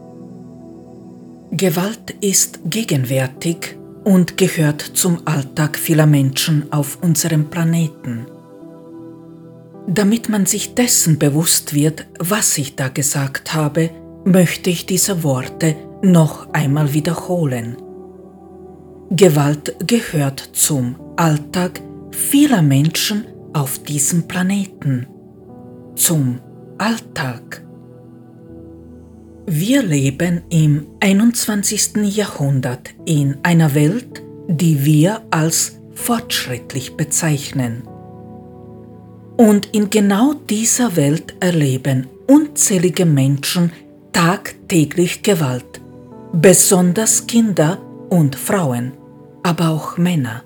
Gewalt 1.52 2.12
ist 2.20 2.60
gegenwärtig 2.66 3.78
und 4.04 4.38
gehört 4.38 4.82
zum 4.82 5.20
Alltag 5.26 5.78
vieler 5.78 6.06
Menschen 6.06 6.72
auf 6.72 6.98
unserem 7.02 7.50
Planeten. 7.50 8.26
Damit 9.88 10.30
man 10.30 10.46
sich 10.46 10.76
dessen 10.76 11.18
bewusst 11.18 11.74
wird, 11.74 12.08
was 12.20 12.58
ich 12.58 12.76
da 12.76 12.90
gesagt 12.90 13.54
habe, 13.54 13.92
möchte 14.26 14.70
ich 14.70 14.86
diese 14.86 15.24
Worte 15.24 15.76
noch 16.06 16.54
einmal 16.54 16.94
wiederholen. 16.94 17.78
Gewalt 19.12 19.76
gehört 19.86 20.40
zum 20.54 20.96
Alltag 21.16 21.82
vieler 22.12 22.62
Menschen 22.62 23.26
auf 23.54 23.80
diesem 23.80 24.28
Planeten. 24.28 25.08
Zum 25.96 26.40
Alltag. 26.78 27.64
Wir 29.48 29.84
leben 29.84 30.42
im 30.50 30.88
21. 31.00 31.98
Jahrhundert 32.16 32.90
in 33.06 33.38
einer 33.44 33.76
Welt, 33.76 34.24
die 34.48 34.84
wir 34.86 35.22
als 35.30 35.80
fortschrittlich 35.94 36.98
bezeichnen. 36.98 37.84
Und 39.38 39.68
in 39.74 39.90
genau 39.90 40.34
dieser 40.34 40.96
Welt 40.96 41.36
erleben 41.40 42.08
unzählige 42.28 43.06
Menschen 43.06 43.72
tagtäglich 44.12 45.24
Gewalt, 45.24 45.82
besonders 46.42 47.28
Kinder 47.28 47.78
und 48.10 48.36
Frauen, 48.36 48.94
aber 49.44 49.70
auch 49.70 49.98
Männer. 49.98 50.44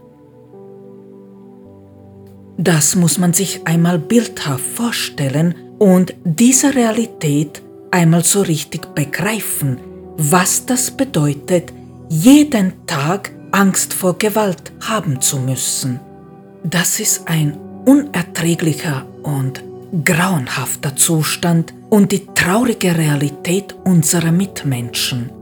Das 2.57 2.95
muss 2.95 3.17
man 3.17 3.33
sich 3.33 3.65
einmal 3.65 3.97
bildhaft 3.97 4.63
vorstellen 4.63 5.55
und 5.79 6.13
diese 6.23 6.75
Realität 6.75 7.61
einmal 7.89 8.23
so 8.23 8.41
richtig 8.41 8.93
begreifen, 8.93 9.79
was 10.17 10.65
das 10.65 10.91
bedeutet, 10.91 11.73
jeden 12.09 12.85
Tag 12.85 13.31
Angst 13.51 13.93
vor 13.93 14.17
Gewalt 14.17 14.71
haben 14.81 15.21
zu 15.21 15.39
müssen. 15.39 15.99
Das 16.63 16.99
ist 16.99 17.27
ein 17.27 17.57
unerträglicher 17.85 19.07
und 19.23 19.63
grauenhafter 20.03 20.95
Zustand 20.95 21.73
und 21.89 22.11
die 22.11 22.27
traurige 22.35 22.95
Realität 22.95 23.75
unserer 23.85 24.31
Mitmenschen. 24.31 25.38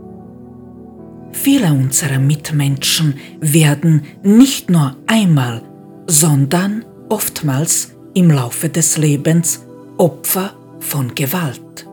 Viele 1.40 1.72
unserer 1.72 2.20
Mitmenschen 2.20 3.14
werden 3.40 4.02
nicht 4.24 4.70
nur 4.70 4.98
einmal, 5.06 5.62
sondern 6.08 6.84
oftmals 7.10 7.96
im 8.16 8.32
Laufe 8.32 8.70
des 8.70 8.98
Lebens 8.98 9.64
Opfer 9.98 10.56
von 10.80 11.14
Gewalt. 11.14 11.88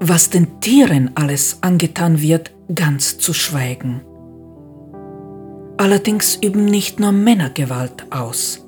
Was 0.00 0.30
den 0.30 0.60
Tieren 0.60 1.12
alles 1.14 1.58
angetan 1.60 2.20
wird, 2.20 2.50
ganz 2.74 3.18
zu 3.18 3.32
schweigen. 3.32 4.02
Allerdings 5.78 6.36
üben 6.42 6.64
nicht 6.64 6.98
nur 6.98 7.12
Männer 7.12 7.50
Gewalt 7.50 8.06
aus. 8.10 8.66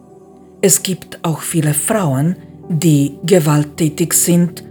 Es 0.61 0.83
gibt 0.83 1.19
auch 1.25 1.41
viele 1.41 1.75
Frauen, 1.75 2.37
die 2.69 3.19
gewalttätig 3.25 4.15
sind 4.15 4.65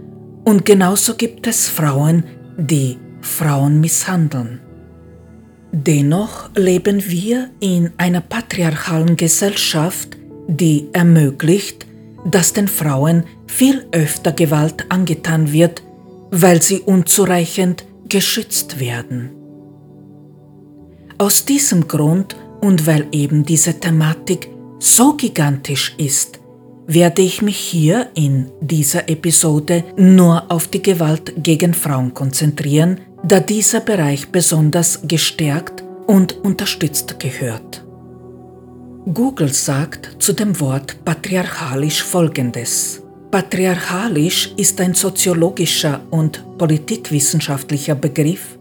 und 0.44 0.64
genauso 0.64 1.14
gibt 1.14 1.46
es 1.46 1.68
Frauen, 1.68 2.24
die 2.56 2.98
Frauen 3.20 3.80
misshandeln. 3.80 4.63
Dennoch 5.76 6.50
leben 6.54 7.02
wir 7.10 7.50
in 7.58 7.90
einer 7.96 8.20
patriarchalen 8.20 9.16
Gesellschaft, 9.16 10.16
die 10.46 10.86
ermöglicht, 10.92 11.84
dass 12.24 12.52
den 12.52 12.68
Frauen 12.68 13.24
viel 13.48 13.84
öfter 13.90 14.30
Gewalt 14.30 14.86
angetan 14.88 15.50
wird, 15.50 15.82
weil 16.30 16.62
sie 16.62 16.78
unzureichend 16.78 17.84
geschützt 18.08 18.78
werden. 18.78 19.30
Aus 21.18 21.44
diesem 21.44 21.88
Grund 21.88 22.36
und 22.60 22.86
weil 22.86 23.08
eben 23.10 23.44
diese 23.44 23.80
Thematik 23.80 24.48
so 24.78 25.14
gigantisch 25.14 25.96
ist, 25.98 26.38
werde 26.86 27.22
ich 27.22 27.42
mich 27.42 27.56
hier 27.56 28.10
in 28.14 28.46
dieser 28.60 29.08
Episode 29.08 29.82
nur 29.96 30.52
auf 30.52 30.68
die 30.68 30.82
Gewalt 30.82 31.32
gegen 31.36 31.74
Frauen 31.74 32.14
konzentrieren, 32.14 33.00
da 33.26 33.40
dieser 33.40 33.80
Bereich 33.80 34.28
besonders 34.28 35.00
gestärkt 35.08 35.82
und 36.06 36.44
unterstützt 36.44 37.18
gehört. 37.18 37.82
Google 39.12 39.52
sagt 39.52 40.16
zu 40.18 40.34
dem 40.34 40.60
Wort 40.60 41.02
patriarchalisch 41.04 42.02
Folgendes. 42.02 43.02
Patriarchalisch 43.30 44.52
ist 44.56 44.80
ein 44.80 44.94
soziologischer 44.94 46.02
und 46.10 46.44
politikwissenschaftlicher 46.58 47.94
Begriff, 47.94 48.58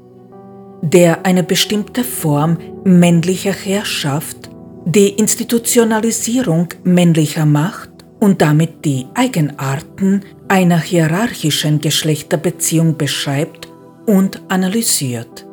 der 0.81 1.25
eine 1.25 1.43
bestimmte 1.43 2.03
Form 2.03 2.57
männlicher 2.85 3.53
Herrschaft, 3.53 4.49
die 4.85 5.09
Institutionalisierung 5.09 6.69
männlicher 6.83 7.45
Macht 7.45 7.91
und 8.19 8.41
damit 8.41 8.85
die 8.85 9.07
Eigenarten 9.13 10.21
einer 10.47 10.79
hierarchischen 10.79 11.79
Geschlechterbeziehung 11.79 12.97
beschreibt 12.97 13.72
und 14.05 14.41
analysiert. 14.49 15.45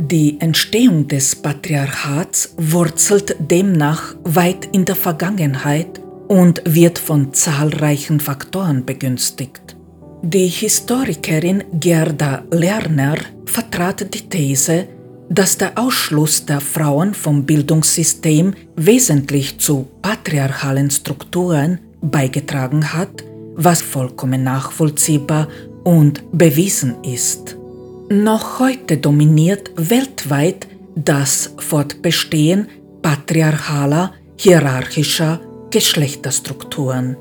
Die 0.00 0.40
Entstehung 0.40 1.08
des 1.08 1.34
Patriarchats 1.34 2.54
wurzelt 2.56 3.36
demnach 3.38 4.14
weit 4.22 4.66
in 4.72 4.84
der 4.84 4.94
Vergangenheit 4.94 6.00
und 6.28 6.62
wird 6.64 6.98
von 6.98 7.32
zahlreichen 7.32 8.20
Faktoren 8.20 8.84
begünstigt. 8.84 9.76
Die 10.22 10.46
Historikerin 10.46 11.64
Gerda 11.72 12.44
Lerner 12.50 13.16
vertrat 13.46 14.14
die 14.14 14.28
These, 14.28 14.88
dass 15.30 15.58
der 15.58 15.78
Ausschluss 15.78 16.46
der 16.46 16.60
Frauen 16.60 17.14
vom 17.14 17.44
Bildungssystem 17.44 18.54
wesentlich 18.76 19.58
zu 19.58 19.88
patriarchalen 20.02 20.90
Strukturen 20.90 21.80
beigetragen 22.00 22.92
hat, 22.92 23.24
was 23.54 23.82
vollkommen 23.82 24.44
nachvollziehbar 24.44 25.48
und 25.88 26.22
bewiesen 26.32 27.02
ist. 27.02 27.56
Noch 28.10 28.60
heute 28.60 28.98
dominiert 28.98 29.70
weltweit 29.74 30.68
das 30.94 31.54
Fortbestehen 31.56 32.68
patriarchaler, 33.00 34.12
hierarchischer 34.36 35.40
Geschlechterstrukturen. 35.70 37.16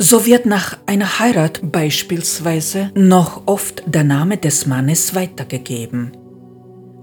So 0.00 0.26
wird 0.26 0.46
nach 0.46 0.78
einer 0.86 1.20
Heirat 1.20 1.60
beispielsweise 1.70 2.90
noch 2.96 3.42
oft 3.46 3.84
der 3.86 4.02
Name 4.02 4.36
des 4.36 4.66
Mannes 4.66 5.14
weitergegeben. 5.14 6.10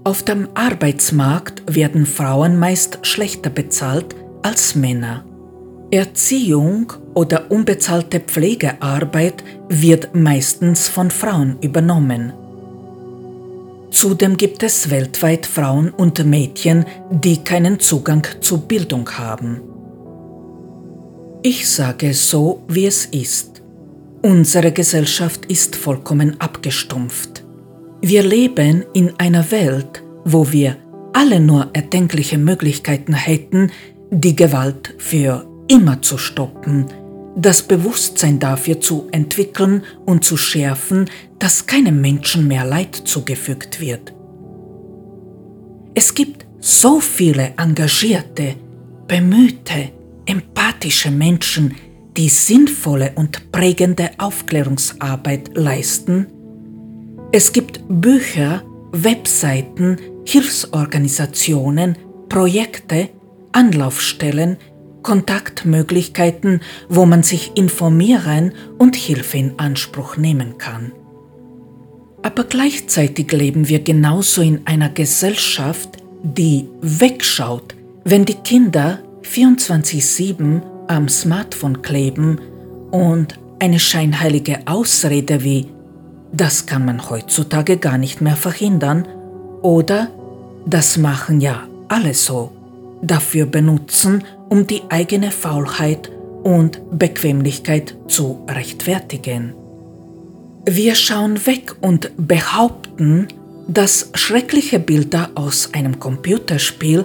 Auf 0.04 0.22
dem 0.22 0.48
Arbeitsmarkt 0.52 1.62
werden 1.74 2.04
Frauen 2.04 2.58
meist 2.58 2.98
schlechter 3.06 3.48
bezahlt 3.48 4.14
als 4.42 4.74
Männer. 4.74 5.24
Erziehung 5.90 6.92
oder 7.14 7.50
unbezahlte 7.50 8.20
Pflegearbeit 8.20 9.44
wird 9.68 10.14
meistens 10.14 10.88
von 10.88 11.10
Frauen 11.10 11.56
übernommen. 11.60 12.32
Zudem 13.90 14.36
gibt 14.36 14.62
es 14.62 14.90
weltweit 14.90 15.46
Frauen 15.46 15.90
und 15.90 16.24
Mädchen, 16.24 16.84
die 17.10 17.44
keinen 17.44 17.78
Zugang 17.78 18.26
zu 18.40 18.58
Bildung 18.58 19.08
haben. 19.10 19.60
Ich 21.42 21.68
sage 21.68 22.08
es 22.08 22.28
so, 22.28 22.64
wie 22.68 22.86
es 22.86 23.06
ist. 23.06 23.62
Unsere 24.22 24.72
Gesellschaft 24.72 25.46
ist 25.46 25.76
vollkommen 25.76 26.40
abgestumpft. 26.40 27.44
Wir 28.00 28.22
leben 28.22 28.84
in 28.94 29.12
einer 29.18 29.50
Welt, 29.50 30.02
wo 30.24 30.50
wir 30.50 30.76
alle 31.12 31.38
nur 31.38 31.70
erdenkliche 31.72 32.38
Möglichkeiten 32.38 33.14
hätten, 33.14 33.70
die 34.10 34.34
Gewalt 34.34 34.94
für 34.98 35.46
immer 35.68 36.02
zu 36.02 36.18
stoppen, 36.18 36.86
das 37.36 37.62
Bewusstsein 37.62 38.38
dafür 38.38 38.80
zu 38.80 39.08
entwickeln 39.10 39.82
und 40.04 40.24
zu 40.24 40.36
schärfen, 40.36 41.10
dass 41.38 41.66
keinem 41.66 42.00
Menschen 42.00 42.46
mehr 42.46 42.64
Leid 42.64 42.94
zugefügt 42.94 43.80
wird. 43.80 44.12
Es 45.94 46.14
gibt 46.14 46.46
so 46.60 47.00
viele 47.00 47.54
engagierte, 47.56 48.54
bemühte, 49.06 49.90
empathische 50.26 51.10
Menschen, 51.10 51.74
die 52.16 52.28
sinnvolle 52.28 53.12
und 53.16 53.50
prägende 53.50 54.10
Aufklärungsarbeit 54.18 55.50
leisten, 55.54 56.26
es 57.36 57.52
gibt 57.52 57.80
Bücher, 57.88 58.62
Webseiten, 58.92 59.96
Hilfsorganisationen, 60.24 61.98
Projekte, 62.28 63.08
Anlaufstellen, 63.50 64.56
Kontaktmöglichkeiten, 65.04 66.60
wo 66.88 67.06
man 67.06 67.22
sich 67.22 67.52
informieren 67.54 68.52
und 68.78 68.96
Hilfe 68.96 69.38
in 69.38 69.58
Anspruch 69.58 70.16
nehmen 70.16 70.58
kann. 70.58 70.90
Aber 72.22 72.42
gleichzeitig 72.42 73.30
leben 73.30 73.68
wir 73.68 73.78
genauso 73.78 74.42
in 74.42 74.66
einer 74.66 74.88
Gesellschaft, 74.88 75.98
die 76.24 76.68
wegschaut, 76.80 77.76
wenn 78.02 78.24
die 78.24 78.34
Kinder 78.34 78.98
24-7 79.22 80.62
am 80.88 81.08
Smartphone 81.08 81.82
kleben 81.82 82.40
und 82.90 83.38
eine 83.60 83.78
scheinheilige 83.78 84.66
Ausrede 84.66 85.44
wie 85.44 85.68
das 86.36 86.66
kann 86.66 86.84
man 86.84 87.08
heutzutage 87.08 87.76
gar 87.76 87.96
nicht 87.96 88.20
mehr 88.20 88.34
verhindern 88.34 89.06
oder 89.62 90.08
das 90.66 90.96
machen 90.96 91.40
ja 91.40 91.68
alle 91.88 92.12
so, 92.12 92.50
dafür 93.02 93.46
benutzen, 93.46 94.24
um 94.54 94.68
die 94.68 94.82
eigene 94.88 95.32
Faulheit 95.32 96.12
und 96.44 96.80
Bequemlichkeit 96.96 97.96
zu 98.06 98.44
rechtfertigen. 98.48 99.52
Wir 100.64 100.94
schauen 100.94 101.44
weg 101.44 101.74
und 101.80 102.12
behaupten, 102.16 103.26
dass 103.66 104.10
schreckliche 104.14 104.78
Bilder 104.78 105.30
aus 105.34 105.70
einem 105.72 105.98
Computerspiel 105.98 107.04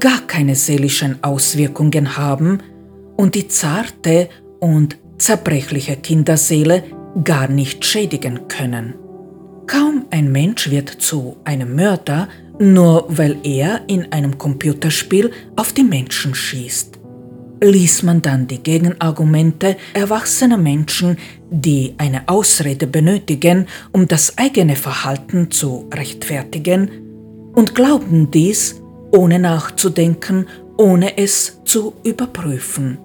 gar 0.00 0.18
keine 0.26 0.56
seelischen 0.56 1.22
Auswirkungen 1.22 2.16
haben 2.16 2.58
und 3.16 3.36
die 3.36 3.46
zarte 3.46 4.28
und 4.58 4.96
zerbrechliche 5.16 5.94
Kinderseele 5.94 6.82
gar 7.22 7.46
nicht 7.46 7.84
schädigen 7.84 8.48
können. 8.48 8.94
Kaum 9.68 10.06
ein 10.10 10.32
Mensch 10.32 10.68
wird 10.68 10.88
zu 10.88 11.36
einem 11.44 11.76
Mörder, 11.76 12.26
nur 12.60 13.06
weil 13.08 13.38
er 13.42 13.80
in 13.88 14.12
einem 14.12 14.38
Computerspiel 14.38 15.32
auf 15.56 15.72
die 15.72 15.82
Menschen 15.82 16.34
schießt. 16.34 16.98
Liest 17.62 18.04
man 18.04 18.22
dann 18.22 18.46
die 18.46 18.62
Gegenargumente 18.62 19.76
erwachsener 19.92 20.56
Menschen, 20.56 21.18
die 21.50 21.94
eine 21.98 22.28
Ausrede 22.28 22.86
benötigen, 22.86 23.66
um 23.90 24.06
das 24.06 24.38
eigene 24.38 24.76
Verhalten 24.76 25.50
zu 25.50 25.88
rechtfertigen, 25.92 26.90
und 27.52 27.74
glauben 27.74 28.30
dies, 28.30 28.80
ohne 29.10 29.40
nachzudenken 29.40 30.46
ohne 30.80 31.18
es 31.18 31.60
zu 31.66 31.92
überprüfen. 32.04 32.96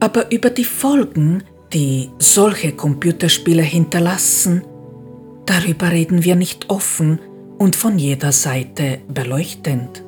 Aber 0.00 0.32
über 0.32 0.48
die 0.48 0.64
Folgen, 0.64 1.42
die 1.74 2.08
solche 2.18 2.72
Computerspiele 2.72 3.62
hinterlassen, 3.62 4.62
darüber 5.46 5.90
reden 5.90 6.24
wir 6.24 6.36
nicht 6.36 6.68
offen 6.68 7.20
und 7.58 7.76
von 7.76 7.98
jeder 7.98 8.32
Seite 8.32 8.98
beleuchtend. 9.08 10.02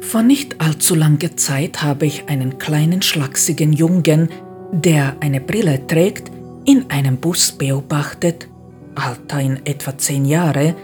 Vor 0.00 0.22
nicht 0.22 0.60
allzu 0.60 0.94
langer 0.94 1.36
Zeit 1.36 1.82
habe 1.82 2.06
ich 2.06 2.28
einen 2.28 2.58
kleinen 2.58 3.02
schlachsigen 3.02 3.72
Jungen, 3.72 4.28
der 4.72 5.16
eine 5.20 5.40
Brille 5.40 5.86
trägt, 5.86 6.30
in 6.64 6.90
einem 6.90 7.16
Bus 7.16 7.52
beobachtet, 7.52 8.48
Alter 8.94 9.40
in 9.40 9.64
etwa 9.64 9.96
zehn 9.96 10.24
Jahre, 10.24 10.74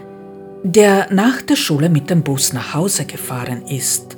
der 0.63 1.11
nach 1.11 1.41
der 1.41 1.55
Schule 1.55 1.89
mit 1.89 2.09
dem 2.09 2.23
Bus 2.23 2.53
nach 2.53 2.73
Hause 2.73 3.05
gefahren 3.05 3.65
ist. 3.67 4.17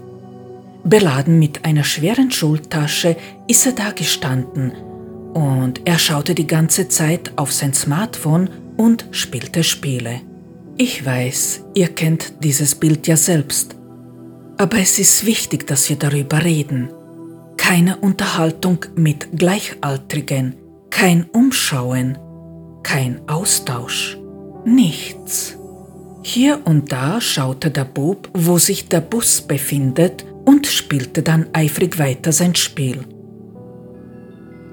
Beladen 0.84 1.38
mit 1.38 1.66
einer 1.66 1.84
schweren 1.84 2.32
Schultasche 2.32 3.16
ist 3.48 3.66
er 3.66 3.74
da 3.74 3.92
gestanden 3.92 4.72
und 5.34 5.82
er 5.86 6.00
schaute 6.00 6.36
die 6.36 6.48
ganze 6.48 6.88
Zeit 6.88 7.32
auf 7.36 7.54
sein 7.54 7.74
Smartphone 7.74 8.50
und 8.82 9.06
spielte 9.12 9.64
Spiele. 9.64 10.22
Ich 10.76 11.06
weiß, 11.06 11.66
ihr 11.76 11.90
kennt 11.90 12.44
dieses 12.44 12.74
Bild 12.74 13.06
ja 13.06 13.16
selbst, 13.16 13.76
aber 14.58 14.80
es 14.80 14.98
ist 14.98 15.24
wichtig, 15.28 15.68
dass 15.68 15.88
wir 15.88 15.98
darüber 15.98 16.44
reden. 16.44 16.90
Keine 17.58 17.98
Unterhaltung 17.98 18.84
mit 18.96 19.38
Gleichaltrigen, 19.38 20.56
kein 20.90 21.26
Umschauen, 21.26 22.18
kein 22.82 23.22
Austausch, 23.30 24.18
nichts. 24.66 25.58
Hier 26.24 26.62
und 26.66 26.92
da 26.92 27.22
schaute 27.22 27.70
der 27.70 27.86
Bub, 27.86 28.30
wo 28.34 28.58
sich 28.58 28.90
der 28.90 29.02
Bus 29.02 29.42
befindet 29.42 30.26
und 30.46 30.66
spielte 30.66 31.22
dann 31.22 31.48
eifrig 31.54 32.00
weiter 32.00 32.32
sein 32.32 32.56
Spiel. 32.56 33.06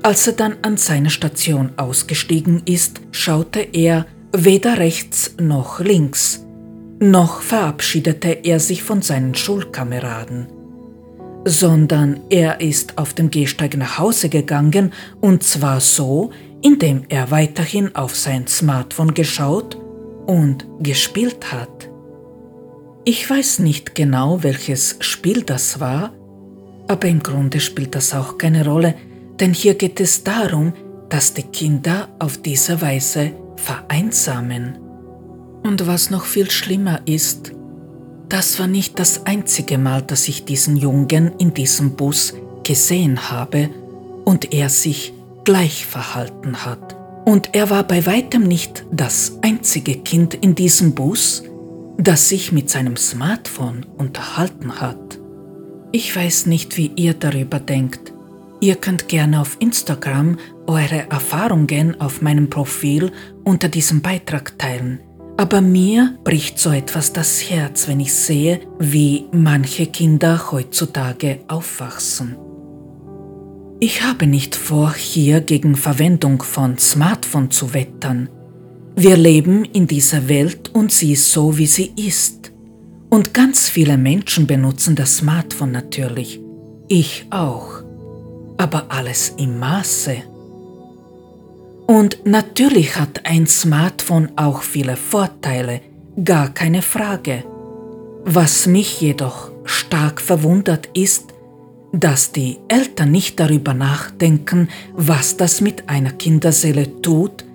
Als 0.03 0.27
er 0.27 0.35
dann 0.35 0.57
an 0.63 0.77
seiner 0.77 1.11
Station 1.11 1.73
ausgestiegen 1.77 2.63
ist, 2.65 3.01
schaute 3.11 3.61
er 3.61 4.07
weder 4.33 4.79
rechts 4.79 5.35
noch 5.41 5.81
links, 5.81 6.45
noch 7.01 7.43
verabschiedete 7.43 8.29
er 8.45 8.61
sich 8.61 8.83
von 8.83 9.03
seinen 9.03 9.35
Schulkameraden, 9.35 10.49
sondern 11.45 12.21
er 12.31 12.61
ist 12.61 12.99
auf 12.99 13.15
dem 13.15 13.31
Gehsteig 13.31 13.77
nach 13.77 13.99
Hause 13.99 14.29
gegangen 14.29 14.93
und 15.21 15.43
zwar 15.43 15.81
so, 15.81 16.31
indem 16.63 17.03
er 17.09 17.31
weiterhin 17.31 17.95
auf 17.95 18.17
sein 18.17 18.47
Smartphone 18.47 19.15
geschaut 19.15 19.77
und 20.27 20.67
gespielt 20.81 21.53
hat. 21.53 21.89
Ich 23.05 23.29
weiß 23.29 23.61
nicht 23.61 23.95
genau, 23.95 24.43
welches 24.43 24.97
Spiel 25.01 25.43
das 25.43 25.81
war, 25.81 26.13
aber 26.89 27.09
im 27.09 27.23
Grunde 27.23 27.61
spielt 27.61 27.95
das 27.95 28.15
auch 28.15 28.39
keine 28.39 28.65
Rolle, 28.65 28.95
denn 29.41 29.53
hier 29.53 29.75
geht 29.75 30.01
es 30.01 30.25
darum, 30.25 30.73
dass 31.09 31.35
die 31.35 31.43
Kinder 31.43 32.09
auf 32.19 32.39
diese 32.39 32.81
Weise 32.81 33.33
vereinsamen. 33.57 34.79
Und 35.63 35.87
was 35.87 36.11
noch 36.11 36.25
viel 36.25 36.51
schlimmer 36.51 37.01
ist, 37.07 37.53
das 38.29 38.59
war 38.59 38.67
nicht 38.67 38.99
das 38.99 39.27
einzige 39.27 39.79
Mal, 39.79 40.03
dass 40.03 40.29
ich 40.29 40.45
diesen 40.45 40.77
Jungen 40.77 41.33
in 41.39 41.55
diesem 41.55 41.93
Bus 41.93 42.35
gesehen 42.63 43.31
habe 43.31 43.71
und 44.25 44.53
er 44.53 44.69
sich 44.69 45.15
gleich 45.45 45.87
verhalten 45.87 46.65
hat. 46.65 46.97
Und 47.25 47.55
er 47.55 47.71
war 47.71 47.85
bei 47.85 48.05
weitem 48.07 48.43
nicht 48.43 48.85
das 48.91 49.39
einzige 49.43 49.97
Kind 49.97 50.35
in 50.35 50.55
diesem 50.55 50.95
Bus, 50.95 51.43
das 51.97 52.29
sich 52.29 52.53
mit 52.53 52.71
seinem 52.71 52.97
Smartphone 52.97 53.87
unterhalten 53.97 54.81
hat. 54.81 55.19
Ich 55.93 56.15
weiß 56.15 56.47
nicht, 56.47 56.77
wie 56.77 56.93
ihr 56.97 57.15
darüber 57.15 57.61
denkt. 57.61 58.13
Ihr 58.61 58.75
könnt 58.75 59.09
gerne 59.09 59.41
auf 59.41 59.57
Instagram 59.61 60.37
eure 60.67 61.09
Erfahrungen 61.11 62.01
auf 62.01 62.23
meinem 62.23 62.51
Profil 62.51 63.13
unter 63.45 63.69
diesem 63.69 64.03
Beitrag 64.03 64.59
teilen. 64.59 65.01
Aber 65.37 65.61
mir 65.61 66.19
bricht 66.25 66.59
so 66.59 66.71
etwas 66.71 67.13
das 67.13 67.49
Herz, 67.49 67.87
wenn 67.87 68.01
ich 68.01 68.13
sehe, 68.13 68.61
wie 68.81 69.27
manche 69.31 69.87
Kinder 69.87 70.51
heutzutage 70.51 71.41
aufwachsen. 71.47 72.37
Ich 73.79 74.03
habe 74.03 74.27
nicht 74.27 74.57
vor, 74.57 74.93
hier 74.93 75.41
gegen 75.41 75.77
Verwendung 75.77 76.43
von 76.43 76.77
Smartphone 76.79 77.53
zu 77.53 77.73
wettern. 77.73 78.29
Wir 78.97 79.17
leben 79.17 79.65
in 79.65 79.87
dieser 79.87 80.29
Welt 80.29 80.75
und 80.75 80.91
sie 80.91 81.13
ist 81.13 81.31
so, 81.31 81.57
wie 81.57 81.69
sie 81.69 81.93
ist. 81.95 82.51
Und 83.09 83.33
ganz 83.33 83.69
viele 83.69 83.97
Menschen 83.97 84.49
benutzen 84.49 84.97
das 84.97 85.19
Smartphone 85.19 85.71
natürlich. 85.71 86.41
Ich 86.89 87.27
auch. 87.31 87.88
Aber 88.59 88.87
alles 88.91 89.35
im 89.39 89.59
Maße. 89.59 90.17
Und 91.87 92.27
natürlich 92.27 92.97
hat 92.97 93.25
ein 93.25 93.47
Smartphone 93.47 94.31
auch 94.37 94.61
viele 94.61 94.97
Vorteile, 94.97 95.81
gar 96.23 96.51
keine 96.51 96.83
Frage. 96.83 97.45
Was 98.25 98.67
mich 98.67 99.01
jedoch 99.01 99.51
stark 99.65 100.21
verwundert 100.21 100.91
ist, 100.93 101.33
dass 101.93 102.33
die 102.33 102.59
Eltern 102.69 103.11
nicht 103.11 103.41
darüber 103.41 103.73
nachdenken, 103.73 104.69
was 104.93 105.39
das 105.39 105.61
mit 105.63 105.89
einer 105.89 106.13
Kinderseele 106.13 107.01
tut, 107.01 107.47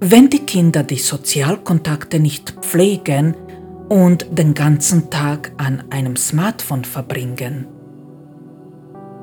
wenn 0.00 0.28
die 0.28 0.40
Kinder 0.40 0.82
die 0.82 0.98
Sozialkontakte 0.98 2.20
nicht 2.20 2.50
pflegen 2.60 3.34
und 3.88 4.26
den 4.30 4.54
ganzen 4.54 5.08
Tag 5.08 5.52
an 5.56 5.84
einem 5.90 6.16
Smartphone 6.16 6.84
verbringen. 6.84 7.66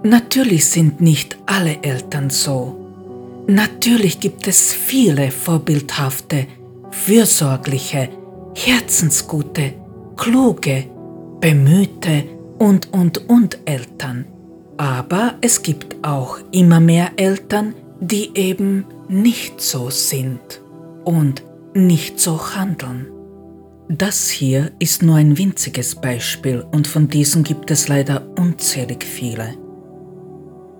Natürlich 0.05 0.69
sind 0.69 1.01
nicht 1.01 1.35
alle 1.47 1.81
Eltern 1.81 2.29
so. 2.29 3.43
Natürlich 3.47 4.19
gibt 4.19 4.47
es 4.47 4.71
viele 4.71 5.31
vorbildhafte, 5.31 6.45
fürsorgliche, 6.91 8.09
herzensgute, 8.53 9.73
kluge, 10.15 10.85
bemühte 11.41 12.23
und 12.59 12.93
und 12.93 13.27
und 13.27 13.57
Eltern. 13.65 14.25
Aber 14.77 15.39
es 15.41 15.63
gibt 15.63 15.95
auch 16.03 16.37
immer 16.51 16.79
mehr 16.79 17.13
Eltern, 17.15 17.73
die 17.99 18.29
eben 18.35 18.85
nicht 19.09 19.59
so 19.59 19.89
sind 19.89 20.61
und 21.03 21.41
nicht 21.73 22.19
so 22.19 22.53
handeln. 22.53 23.07
Das 23.89 24.29
hier 24.29 24.71
ist 24.77 25.01
nur 25.01 25.15
ein 25.15 25.39
winziges 25.39 25.95
Beispiel 25.95 26.63
und 26.71 26.85
von 26.85 27.07
diesen 27.07 27.43
gibt 27.43 27.71
es 27.71 27.87
leider 27.87 28.21
unzählig 28.37 29.03
viele. 29.03 29.64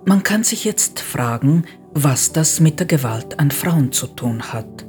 Man 0.08 0.22
kann 0.22 0.44
sich 0.44 0.64
jetzt 0.64 1.00
fragen, 1.00 1.64
was 1.92 2.30
das 2.30 2.60
mit 2.60 2.78
der 2.78 2.86
Gewalt 2.86 3.40
an 3.40 3.50
Frauen 3.50 3.90
zu 3.90 4.06
tun 4.06 4.40
hat. 4.52 4.86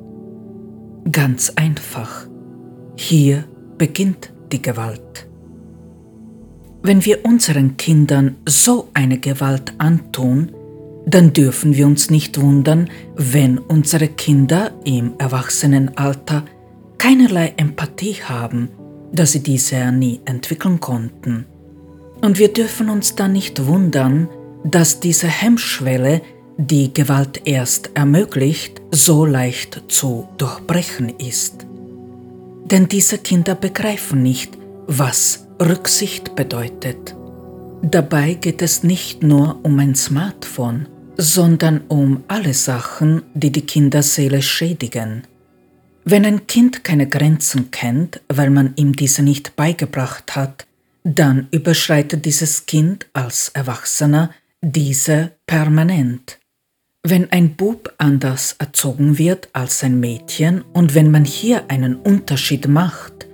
Ganz 1.12 1.54
einfach. 1.56 2.28
Hier 2.96 3.46
beginnt 3.80 4.32
die 4.52 4.62
Gewalt. 4.62 5.28
Wenn 6.84 7.04
wir 7.04 7.26
unseren 7.26 7.78
Kindern 7.78 8.36
so 8.48 8.90
eine 8.94 9.18
Gewalt 9.18 9.74
antun, 9.80 10.52
dann 11.08 11.34
dürfen 11.34 11.76
wir 11.76 11.88
uns 11.88 12.12
nicht 12.12 12.40
wundern, 12.40 12.88
wenn 13.16 13.58
unsere 13.58 14.10
Kinder 14.10 14.72
im 14.86 15.16
Erwachsenenalter 15.18 16.44
keinerlei 17.00 17.56
Empathie 17.58 18.22
haben, 18.24 18.70
da 19.12 19.26
sie 19.26 19.42
diese 19.42 19.78
ja 19.78 19.92
nie 19.92 20.22
entwickeln 20.26 20.80
konnten. 20.80 21.46
Und 22.22 22.38
wir 22.38 22.54
dürfen 22.54 22.90
uns 22.90 23.16
dann 23.16 23.34
nicht 23.34 23.66
wundern, 23.66 24.30
dass 24.72 25.00
diese 25.00 25.28
Hemmschwelle, 25.28 26.22
die 26.58 26.94
Gewalt 26.94 27.42
erst 27.46 27.92
ermöglicht, 27.94 28.82
so 28.92 29.26
leicht 29.26 29.82
zu 29.88 30.28
durchbrechen 30.38 31.18
ist. 31.20 31.66
Denn 32.66 32.88
diese 32.90 33.18
Kinder 33.18 33.56
begreifen 33.56 34.22
nicht, 34.22 34.58
was 34.88 35.48
Rücksicht 35.62 36.36
bedeutet. 36.36 37.16
Dabei 37.82 38.34
geht 38.34 38.62
es 38.62 38.84
nicht 38.84 39.24
nur 39.24 39.60
um 39.64 39.80
ein 39.80 39.96
Smartphone, 39.96 40.88
sondern 41.16 41.82
um 41.88 42.24
alle 42.28 42.54
Sachen, 42.54 43.24
die 43.34 43.52
die 43.52 43.66
Kinderseele 43.66 44.42
schädigen. 44.42 45.24
Wenn 46.04 46.26
ein 46.26 46.46
Kind 46.48 46.84
keine 46.84 47.08
Grenzen 47.08 47.72
kennt, 47.72 48.22
weil 48.28 48.50
man 48.50 48.74
ihm 48.76 48.96
diese 48.96 49.24
nicht 49.24 49.56
beigebracht 49.56 50.36
hat, 50.36 50.66
dann 51.04 51.48
überschreitet 51.52 52.26
dieses 52.26 52.66
Kind 52.66 53.08
als 53.14 53.50
Erwachsener 53.50 54.32
diese 54.62 55.32
permanent. 55.46 56.39
Wenn 57.04 57.32
ein 57.32 57.56
Bub 57.56 57.93
anders 57.98 58.56
erzogen 58.60 59.17
wird 59.17 59.50
als 59.54 59.84
ein 59.84 60.00
Mädchen 60.00 60.62
und 60.74 60.96
wenn 60.96 61.12
man 61.12 61.26
hier 61.26 61.70
einen 61.70 61.96
Unterschied 61.96 62.67
macht, 62.67 63.28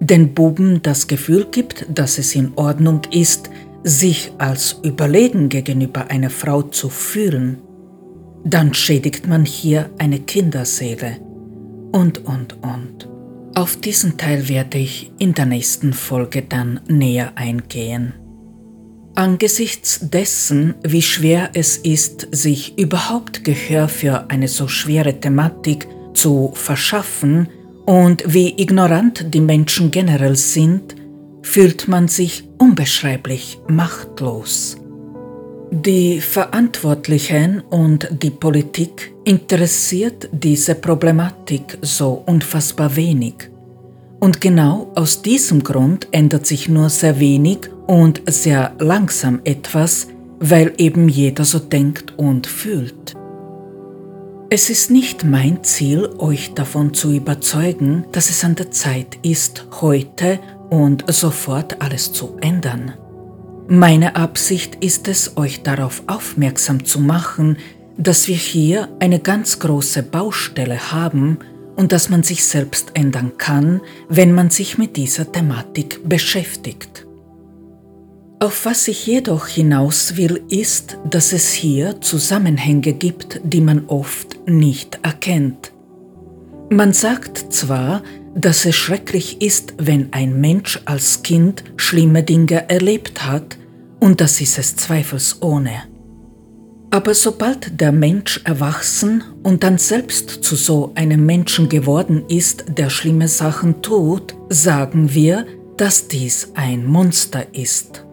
den 0.00 0.34
Buben 0.34 0.82
das 0.82 1.06
Gefühl 1.06 1.46
gibt, 1.50 1.86
dass 1.88 2.18
es 2.18 2.34
in 2.34 2.52
Ordnung 2.56 3.02
ist, 3.10 3.48
sich 3.84 4.32
als 4.38 4.80
überlegen 4.82 5.48
gegenüber 5.48 6.10
einer 6.10 6.30
Frau 6.30 6.62
zu 6.62 6.90
fühlen, 6.90 7.62
dann 8.44 8.74
schädigt 8.74 9.26
man 9.26 9.44
hier 9.44 9.88
eine 9.98 10.18
Kinderseele. 10.18 11.18
Und, 11.92 12.24
und, 12.26 12.62
und. 12.62 13.08
Auf 13.54 13.76
diesen 13.76 14.18
Teil 14.18 14.48
werde 14.48 14.78
ich 14.78 15.10
in 15.18 15.32
der 15.32 15.46
nächsten 15.46 15.92
Folge 15.94 16.42
dann 16.42 16.80
näher 16.88 17.32
eingehen. 17.36 18.12
Angesichts 19.16 20.00
dessen, 20.02 20.74
wie 20.82 21.00
schwer 21.00 21.48
es 21.54 21.78
ist, 21.78 22.28
sich 22.32 22.78
überhaupt 22.78 23.44
Gehör 23.44 23.88
für 23.88 24.28
eine 24.28 24.46
so 24.46 24.68
schwere 24.68 25.18
Thematik 25.18 25.88
zu 26.12 26.52
verschaffen 26.52 27.48
und 27.86 28.22
wie 28.26 28.60
ignorant 28.60 29.32
die 29.32 29.40
Menschen 29.40 29.90
generell 29.90 30.36
sind, 30.36 30.94
fühlt 31.40 31.88
man 31.88 32.08
sich 32.08 32.44
unbeschreiblich 32.58 33.58
machtlos. 33.68 34.76
Die 35.70 36.20
Verantwortlichen 36.20 37.62
und 37.70 38.08
die 38.22 38.30
Politik 38.30 39.14
interessiert 39.24 40.28
diese 40.30 40.74
Problematik 40.74 41.78
so 41.80 42.22
unfassbar 42.26 42.94
wenig. 42.96 43.48
Und 44.20 44.42
genau 44.42 44.92
aus 44.94 45.22
diesem 45.22 45.62
Grund 45.62 46.06
ändert 46.12 46.46
sich 46.46 46.68
nur 46.68 46.90
sehr 46.90 47.18
wenig 47.18 47.70
und 47.86 48.22
sehr 48.26 48.74
langsam 48.78 49.40
etwas, 49.44 50.08
weil 50.38 50.72
eben 50.78 51.08
jeder 51.08 51.44
so 51.44 51.58
denkt 51.58 52.18
und 52.18 52.46
fühlt. 52.46 53.14
Es 54.48 54.70
ist 54.70 54.90
nicht 54.90 55.24
mein 55.24 55.64
Ziel, 55.64 56.08
euch 56.18 56.54
davon 56.54 56.94
zu 56.94 57.12
überzeugen, 57.12 58.04
dass 58.12 58.30
es 58.30 58.44
an 58.44 58.54
der 58.54 58.70
Zeit 58.70 59.18
ist, 59.22 59.66
heute 59.80 60.38
und 60.70 61.04
sofort 61.12 61.82
alles 61.82 62.12
zu 62.12 62.36
ändern. 62.40 62.94
Meine 63.68 64.14
Absicht 64.14 64.76
ist 64.76 65.08
es, 65.08 65.36
euch 65.36 65.64
darauf 65.64 66.04
aufmerksam 66.06 66.84
zu 66.84 67.00
machen, 67.00 67.58
dass 67.96 68.28
wir 68.28 68.36
hier 68.36 68.88
eine 69.00 69.18
ganz 69.18 69.58
große 69.58 70.04
Baustelle 70.04 70.92
haben 70.92 71.38
und 71.74 71.92
dass 71.92 72.08
man 72.08 72.22
sich 72.22 72.44
selbst 72.44 72.92
ändern 72.94 73.32
kann, 73.38 73.80
wenn 74.08 74.32
man 74.32 74.50
sich 74.50 74.78
mit 74.78 74.96
dieser 74.96 75.30
Thematik 75.30 76.08
beschäftigt. 76.08 77.05
Auf 78.38 78.66
was 78.66 78.86
ich 78.86 79.06
jedoch 79.06 79.46
hinaus 79.46 80.18
will, 80.18 80.42
ist, 80.50 80.98
dass 81.08 81.32
es 81.32 81.52
hier 81.52 82.02
Zusammenhänge 82.02 82.92
gibt, 82.92 83.40
die 83.42 83.62
man 83.62 83.86
oft 83.86 84.46
nicht 84.46 84.98
erkennt. 85.02 85.72
Man 86.68 86.92
sagt 86.92 87.50
zwar, 87.52 88.02
dass 88.34 88.66
es 88.66 88.76
schrecklich 88.76 89.40
ist, 89.40 89.74
wenn 89.78 90.12
ein 90.12 90.38
Mensch 90.38 90.82
als 90.84 91.22
Kind 91.22 91.64
schlimme 91.76 92.22
Dinge 92.22 92.68
erlebt 92.68 93.24
hat, 93.24 93.56
und 94.00 94.20
das 94.20 94.42
ist 94.42 94.58
es 94.58 94.76
zweifelsohne. 94.76 95.84
Aber 96.90 97.14
sobald 97.14 97.80
der 97.80 97.92
Mensch 97.92 98.42
erwachsen 98.44 99.24
und 99.42 99.64
dann 99.64 99.78
selbst 99.78 100.28
zu 100.28 100.56
so 100.56 100.92
einem 100.94 101.24
Menschen 101.24 101.70
geworden 101.70 102.24
ist, 102.28 102.64
der 102.68 102.90
schlimme 102.90 103.28
Sachen 103.28 103.80
tut, 103.80 104.34
sagen 104.50 105.14
wir, 105.14 105.46
dass 105.78 106.08
dies 106.08 106.50
ein 106.54 106.86
Monster 106.86 107.46
ist. 107.54 108.05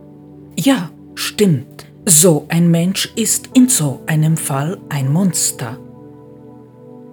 Ja, 0.55 0.91
stimmt. 1.15 1.85
So 2.05 2.45
ein 2.49 2.69
Mensch 2.69 3.11
ist 3.15 3.49
in 3.53 3.69
so 3.69 4.01
einem 4.07 4.37
Fall 4.37 4.77
ein 4.89 5.11
Monster. 5.11 5.77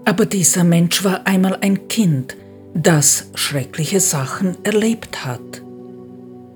Aber 0.05 0.27
dieser 0.27 0.65
Mensch 0.65 1.05
war 1.05 1.27
einmal 1.27 1.57
ein 1.61 1.87
Kind, 1.89 2.37
das 2.75 3.31
schreckliche 3.35 4.01
Sachen 4.01 4.57
erlebt 4.65 5.25
hat. 5.25 5.63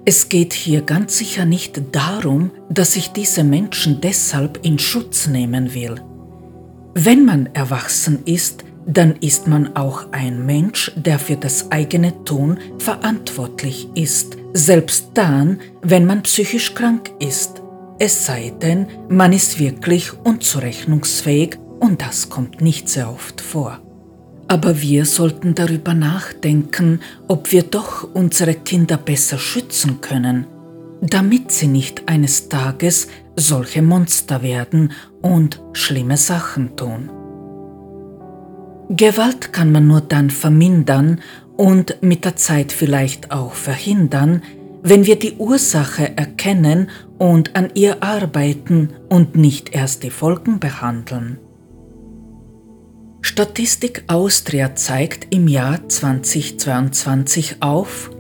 Es 0.05 0.29
geht 0.29 0.53
hier 0.53 0.83
ganz 0.83 1.17
sicher 1.17 1.47
nicht 1.47 1.81
darum, 1.93 2.51
dass 2.69 2.97
ich 2.97 3.13
diese 3.13 3.45
Menschen 3.45 4.01
deshalb 4.01 4.61
in 4.63 4.79
Schutz 4.79 5.27
nehmen 5.27 5.73
will. 5.75 5.95
Wenn 6.95 7.25
man 7.25 7.47
erwachsen 7.55 8.19
ist, 8.25 8.65
dann 8.87 9.17
ist 9.17 9.49
man 9.49 9.77
auch 9.77 10.13
ein 10.13 10.45
Mensch, 10.45 10.93
der 10.95 11.19
für 11.19 11.37
das 11.37 11.71
eigene 11.71 12.25
Tun 12.25 12.59
verantwortlich 12.79 13.89
ist, 13.95 14.37
selbst 14.55 15.11
dann, 15.15 15.61
wenn 15.83 16.07
man 16.07 16.23
psychisch 16.23 16.75
krank 16.75 17.11
ist. 17.19 17.61
Es 17.99 18.25
sei 18.25 18.53
denn, 18.63 18.87
man 19.09 19.33
ist 19.33 19.59
wirklich 19.59 20.13
unzurechnungsfähig 20.25 21.59
und 21.81 22.01
das 22.01 22.31
kommt 22.31 22.61
nicht 22.61 22.89
sehr 22.89 23.11
oft 23.11 23.41
vor. 23.41 23.81
Aber 24.47 24.81
wir 24.81 25.07
sollten 25.07 25.55
darüber 25.55 25.95
nachdenken, 25.95 27.01
ob 27.29 27.51
wir 27.51 27.65
doch 27.65 28.09
unsere 28.15 28.55
Kinder 28.55 28.97
besser 28.97 29.39
schützen 29.39 30.01
können, 30.01 30.47
damit 31.01 31.51
sie 31.51 31.67
nicht 31.67 32.09
eines 32.09 32.49
Tages 32.49 33.09
solche 33.37 33.83
Monster 33.83 34.43
werden 34.43 34.93
und 35.21 35.61
schlimme 35.73 36.17
Sachen 36.17 36.77
tun. 36.77 37.11
Gewalt 38.91 39.53
kann 39.53 39.73
man 39.73 39.87
nur 39.87 40.03
dann 40.03 40.31
vermindern 40.31 41.21
und 41.57 42.03
mit 42.03 42.25
der 42.25 42.35
Zeit 42.37 42.73
vielleicht 42.73 43.31
auch 43.31 43.53
verhindern, 43.55 44.43
wenn 44.83 45.07
wir 45.07 45.17
die 45.19 45.37
Ursache 45.37 46.17
erkennen 46.17 46.89
und 47.19 47.55
an 47.57 47.71
ihr 47.75 48.03
arbeiten 48.03 48.95
und 49.09 49.37
nicht 49.37 49.75
erst 49.75 50.03
die 50.03 50.11
Folgen 50.11 50.61
behandeln. 50.61 51.39
Statistik 53.23 54.05
Austria 54.07 54.75
zeigt 54.75 55.35
im 55.35 55.49
Jahr 55.49 55.89
2022 55.89 57.57
auf, 57.61 58.11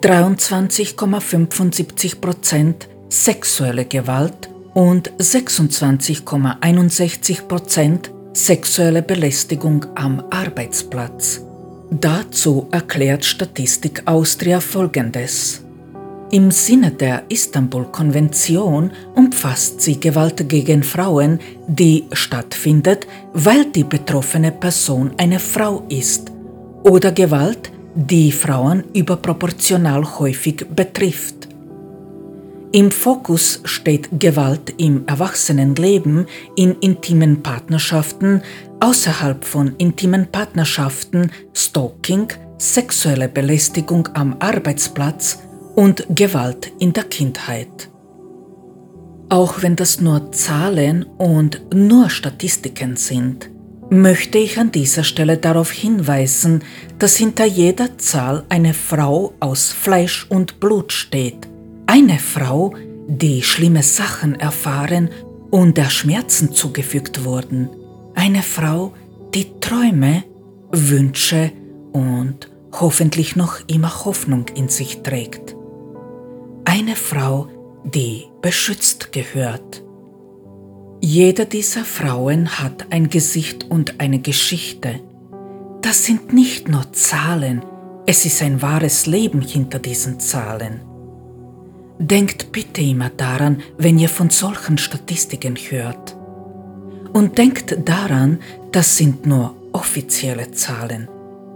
23,75 0.00 2.20
Prozent 2.20 2.88
sexuelle 3.08 3.84
Gewalt 3.86 4.50
und 4.74 5.10
26,61 5.12 7.46
Prozent 7.46 8.10
sexuelle 8.34 9.02
Belästigung 9.02 9.86
am 9.94 10.22
Arbeitsplatz. 10.30 11.40
Dazu 11.90 12.66
erklärt 12.72 13.24
Statistik 13.24 14.02
Austria 14.04 14.60
Folgendes. 14.60 15.62
Im 16.30 16.50
Sinne 16.50 16.90
der 16.90 17.22
Istanbul-Konvention 17.30 18.90
umfasst 19.14 19.80
sie 19.80 19.98
Gewalt 19.98 20.46
gegen 20.48 20.82
Frauen, 20.82 21.40
die 21.68 22.04
stattfindet, 22.12 23.06
weil 23.32 23.64
die 23.66 23.84
betroffene 23.84 24.52
Person 24.52 25.12
eine 25.16 25.38
Frau 25.38 25.84
ist, 25.88 26.32
oder 26.82 27.12
Gewalt, 27.12 27.70
die 27.96 28.30
Frauen 28.30 28.84
überproportional 28.92 30.18
häufig 30.18 30.66
betrifft. 30.68 31.48
Im 32.72 32.90
Fokus 32.90 33.62
steht 33.64 34.10
Gewalt 34.20 34.74
im 34.76 35.06
Erwachsenenleben, 35.06 36.26
in 36.56 36.74
intimen 36.80 37.42
Partnerschaften, 37.42 38.42
außerhalb 38.80 39.42
von 39.44 39.74
intimen 39.78 40.26
Partnerschaften, 40.30 41.32
Stalking, 41.54 42.28
sexuelle 42.58 43.30
Belästigung 43.30 44.10
am 44.12 44.36
Arbeitsplatz 44.40 45.38
und 45.74 46.06
Gewalt 46.10 46.70
in 46.78 46.92
der 46.92 47.04
Kindheit. 47.04 47.90
Auch 49.30 49.62
wenn 49.62 49.74
das 49.74 50.02
nur 50.02 50.32
Zahlen 50.32 51.04
und 51.16 51.74
nur 51.74 52.10
Statistiken 52.10 52.96
sind, 52.96 53.50
möchte 53.90 54.38
ich 54.38 54.58
an 54.58 54.72
dieser 54.72 55.04
Stelle 55.04 55.36
darauf 55.38 55.70
hinweisen, 55.70 56.62
dass 56.98 57.16
hinter 57.16 57.44
jeder 57.44 57.98
Zahl 57.98 58.44
eine 58.48 58.74
Frau 58.74 59.34
aus 59.40 59.72
Fleisch 59.72 60.26
und 60.28 60.60
Blut 60.60 60.92
steht. 60.92 61.46
Eine 61.86 62.18
Frau, 62.18 62.74
die 63.06 63.42
schlimme 63.42 63.82
Sachen 63.82 64.34
erfahren 64.34 65.10
und 65.50 65.76
der 65.76 65.90
Schmerzen 65.90 66.52
zugefügt 66.52 67.24
wurden. 67.24 67.70
Eine 68.14 68.42
Frau, 68.42 68.92
die 69.34 69.58
Träume, 69.60 70.24
Wünsche 70.72 71.52
und 71.92 72.50
hoffentlich 72.72 73.36
noch 73.36 73.60
immer 73.68 74.04
Hoffnung 74.04 74.46
in 74.54 74.68
sich 74.68 75.02
trägt. 75.02 75.54
Eine 76.64 76.96
Frau, 76.96 77.48
die 77.84 78.24
beschützt 78.42 79.12
gehört. 79.12 79.85
Jede 81.00 81.46
dieser 81.46 81.84
Frauen 81.84 82.58
hat 82.58 82.86
ein 82.90 83.10
Gesicht 83.10 83.64
und 83.70 84.00
eine 84.00 84.18
Geschichte. 84.18 85.00
Das 85.82 86.04
sind 86.04 86.32
nicht 86.32 86.68
nur 86.68 86.92
Zahlen, 86.92 87.62
es 88.06 88.24
ist 88.24 88.42
ein 88.42 88.62
wahres 88.62 89.06
Leben 89.06 89.40
hinter 89.40 89.78
diesen 89.78 90.18
Zahlen. 90.20 90.80
Denkt 91.98 92.52
bitte 92.52 92.80
immer 92.80 93.10
daran, 93.10 93.62
wenn 93.78 93.98
ihr 93.98 94.08
von 94.08 94.30
solchen 94.30 94.78
Statistiken 94.78 95.56
hört. 95.56 96.16
Und 97.12 97.38
denkt 97.38 97.76
daran, 97.88 98.38
das 98.72 98.96
sind 98.96 99.26
nur 99.26 99.54
offizielle 99.72 100.50
Zahlen. 100.52 101.08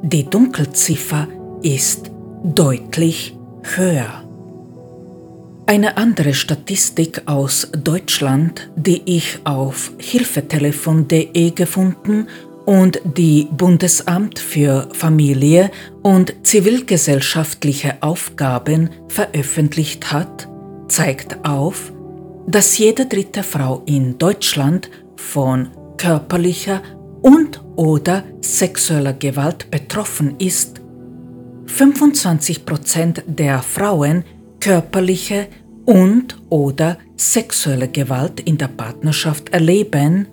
Die 0.03 0.25
Dunkelziffer 0.25 1.29
ist 1.63 2.11
deutlich 2.43 3.37
höher. 3.63 4.25
Eine 5.71 5.99
andere 5.99 6.35
Statistik 6.35 7.23
aus 7.27 7.69
Deutschland, 7.71 8.73
die 8.75 9.03
ich 9.05 9.39
auf 9.45 9.93
hilfetelefon.de 9.99 11.53
gefunden 11.53 12.27
und 12.67 13.01
die 13.05 13.47
Bundesamt 13.53 14.41
für 14.41 14.89
Familie 14.93 15.71
und 16.03 16.35
zivilgesellschaftliche 16.43 18.03
Aufgaben 18.03 18.91
veröffentlicht 19.07 20.11
hat, 20.11 20.49
zeigt 20.89 21.45
auf, 21.45 21.93
dass 22.49 22.77
jede 22.77 23.07
dritte 23.07 23.45
Frau 23.45 23.85
in 23.87 24.19
Deutschland 24.19 24.91
von 25.15 25.69
körperlicher 25.99 26.83
und 27.23 27.63
oder 27.77 28.25
sexueller 28.41 29.13
Gewalt 29.13 29.71
betroffen 29.71 30.35
ist. 30.41 30.81
25% 31.69 33.23
der 33.29 33.63
Frauen 33.63 34.25
körperliche 34.59 35.49
und 35.91 36.41
oder 36.51 36.99
sexuelle 37.17 37.89
Gewalt 37.89 38.39
in 38.39 38.57
der 38.57 38.69
Partnerschaft 38.69 39.49
erleben, 39.49 40.29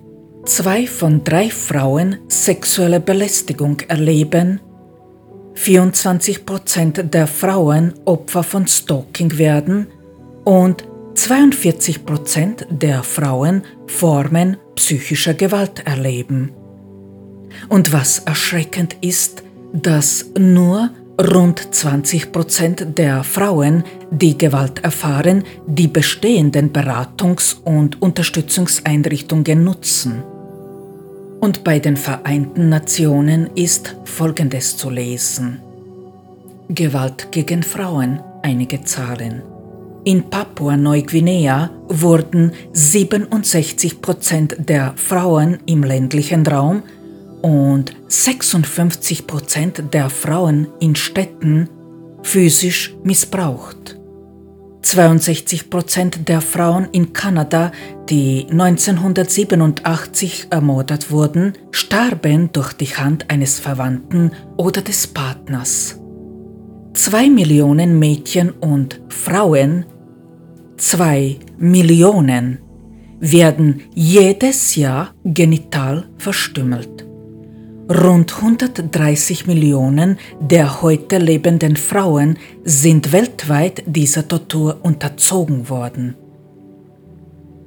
zwei 0.45 0.85
von 0.85 1.23
drei 1.23 1.49
Frauen 1.49 2.17
sexuelle 2.27 2.99
Belästigung 2.99 3.79
erleben, 3.87 4.59
24% 5.55 7.01
der 7.01 7.25
Frauen 7.25 7.95
Opfer 8.05 8.43
von 8.43 8.67
Stalking 8.67 9.39
werden 9.39 9.87
und 10.45 10.87
42% 11.15 12.67
der 12.69 13.01
Frauen 13.01 13.63
Formen 13.87 14.57
psychischer 14.75 15.33
Gewalt 15.33 15.87
erleben. 15.87 16.51
Und 17.67 17.91
was 17.91 18.19
erschreckend 18.19 18.95
ist, 19.01 19.41
dass 19.73 20.27
nur 20.37 20.91
rund 21.19 21.59
20% 21.59 22.93
der 22.93 23.23
Frauen, 23.23 23.83
die 24.11 24.37
Gewalt 24.37 24.83
erfahren, 24.83 25.43
die 25.65 25.87
bestehenden 25.87 26.71
Beratungs- 26.71 27.55
und 27.63 28.01
Unterstützungseinrichtungen 28.01 29.63
nutzen. 29.63 30.23
Und 31.39 31.63
bei 31.63 31.79
den 31.79 31.97
Vereinten 31.97 32.69
Nationen 32.69 33.49
ist 33.55 33.95
Folgendes 34.05 34.77
zu 34.77 34.89
lesen. 34.89 35.59
Gewalt 36.69 37.31
gegen 37.31 37.63
Frauen, 37.63 38.19
einige 38.43 38.83
Zahlen. 38.83 39.41
In 40.03 40.29
Papua-Neuguinea 40.29 41.69
wurden 41.89 42.53
67 42.73 44.01
Prozent 44.01 44.55
der 44.57 44.93
Frauen 44.95 45.59
im 45.65 45.83
ländlichen 45.83 46.45
Raum 46.47 46.83
und 47.41 47.95
56 48.07 49.27
Prozent 49.27 49.93
der 49.93 50.09
Frauen 50.09 50.67
in 50.79 50.95
Städten 50.95 51.69
physisch 52.23 52.95
missbraucht. 53.03 53.97
62 54.81 55.69
Prozent 55.69 56.29
der 56.29 56.39
Frauen 56.39 56.87
in 56.91 57.11
Kanada, 57.11 57.71
die 58.09 58.47
1987 58.49 60.47
ermordet 60.49 61.11
wurden, 61.11 61.53
starben 61.71 62.51
durch 62.53 62.73
die 62.73 62.85
Hand 62.85 63.29
eines 63.29 63.59
Verwandten 63.59 64.31
oder 64.55 64.81
des 64.81 65.07
Partners. 65.07 65.99
Zwei 66.93 67.29
Millionen 67.29 67.99
Mädchen 67.99 68.51
und 68.51 69.01
Frauen 69.09 69.85
zwei 70.77 71.37
Millionen 71.57 72.59
werden 73.19 73.81
jedes 73.93 74.75
Jahr 74.75 75.13
genital 75.23 76.07
verstümmelt. 76.17 77.06
Rund 77.89 78.35
130 78.35 79.47
Millionen 79.47 80.17
der 80.41 80.81
heute 80.81 81.19
lebenden 81.19 81.77
Frauen 81.77 82.37
sind 82.65 83.13
weltweit 83.13 83.81
dieser 83.85 84.27
Tortur 84.27 84.79
unterzogen 84.81 85.69
worden. 85.69 86.15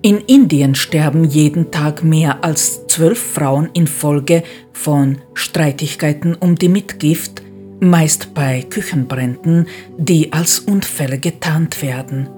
In 0.02 0.18
Indien 0.18 0.74
sterben 0.74 1.24
jeden 1.24 1.70
Tag 1.70 2.04
mehr 2.04 2.44
als 2.44 2.86
zwölf 2.86 3.18
Frauen 3.18 3.70
infolge 3.72 4.42
von 4.74 5.18
Streitigkeiten 5.32 6.34
um 6.34 6.54
die 6.54 6.68
Mitgift, 6.68 7.42
meist 7.80 8.34
bei 8.34 8.60
Küchenbränden, 8.68 9.68
die 9.96 10.34
als 10.34 10.58
Unfälle 10.58 11.18
getarnt 11.18 11.80
werden. 11.80 12.28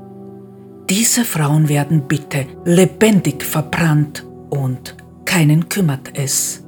Diese 0.89 1.25
Frauen 1.25 1.69
werden 1.69 2.07
bitte 2.07 2.47
lebendig 2.65 3.43
verbrannt 3.43 4.25
und 4.51 4.95
keinen 5.25 5.69
kümmert 5.69 6.13
es. 6.15 6.63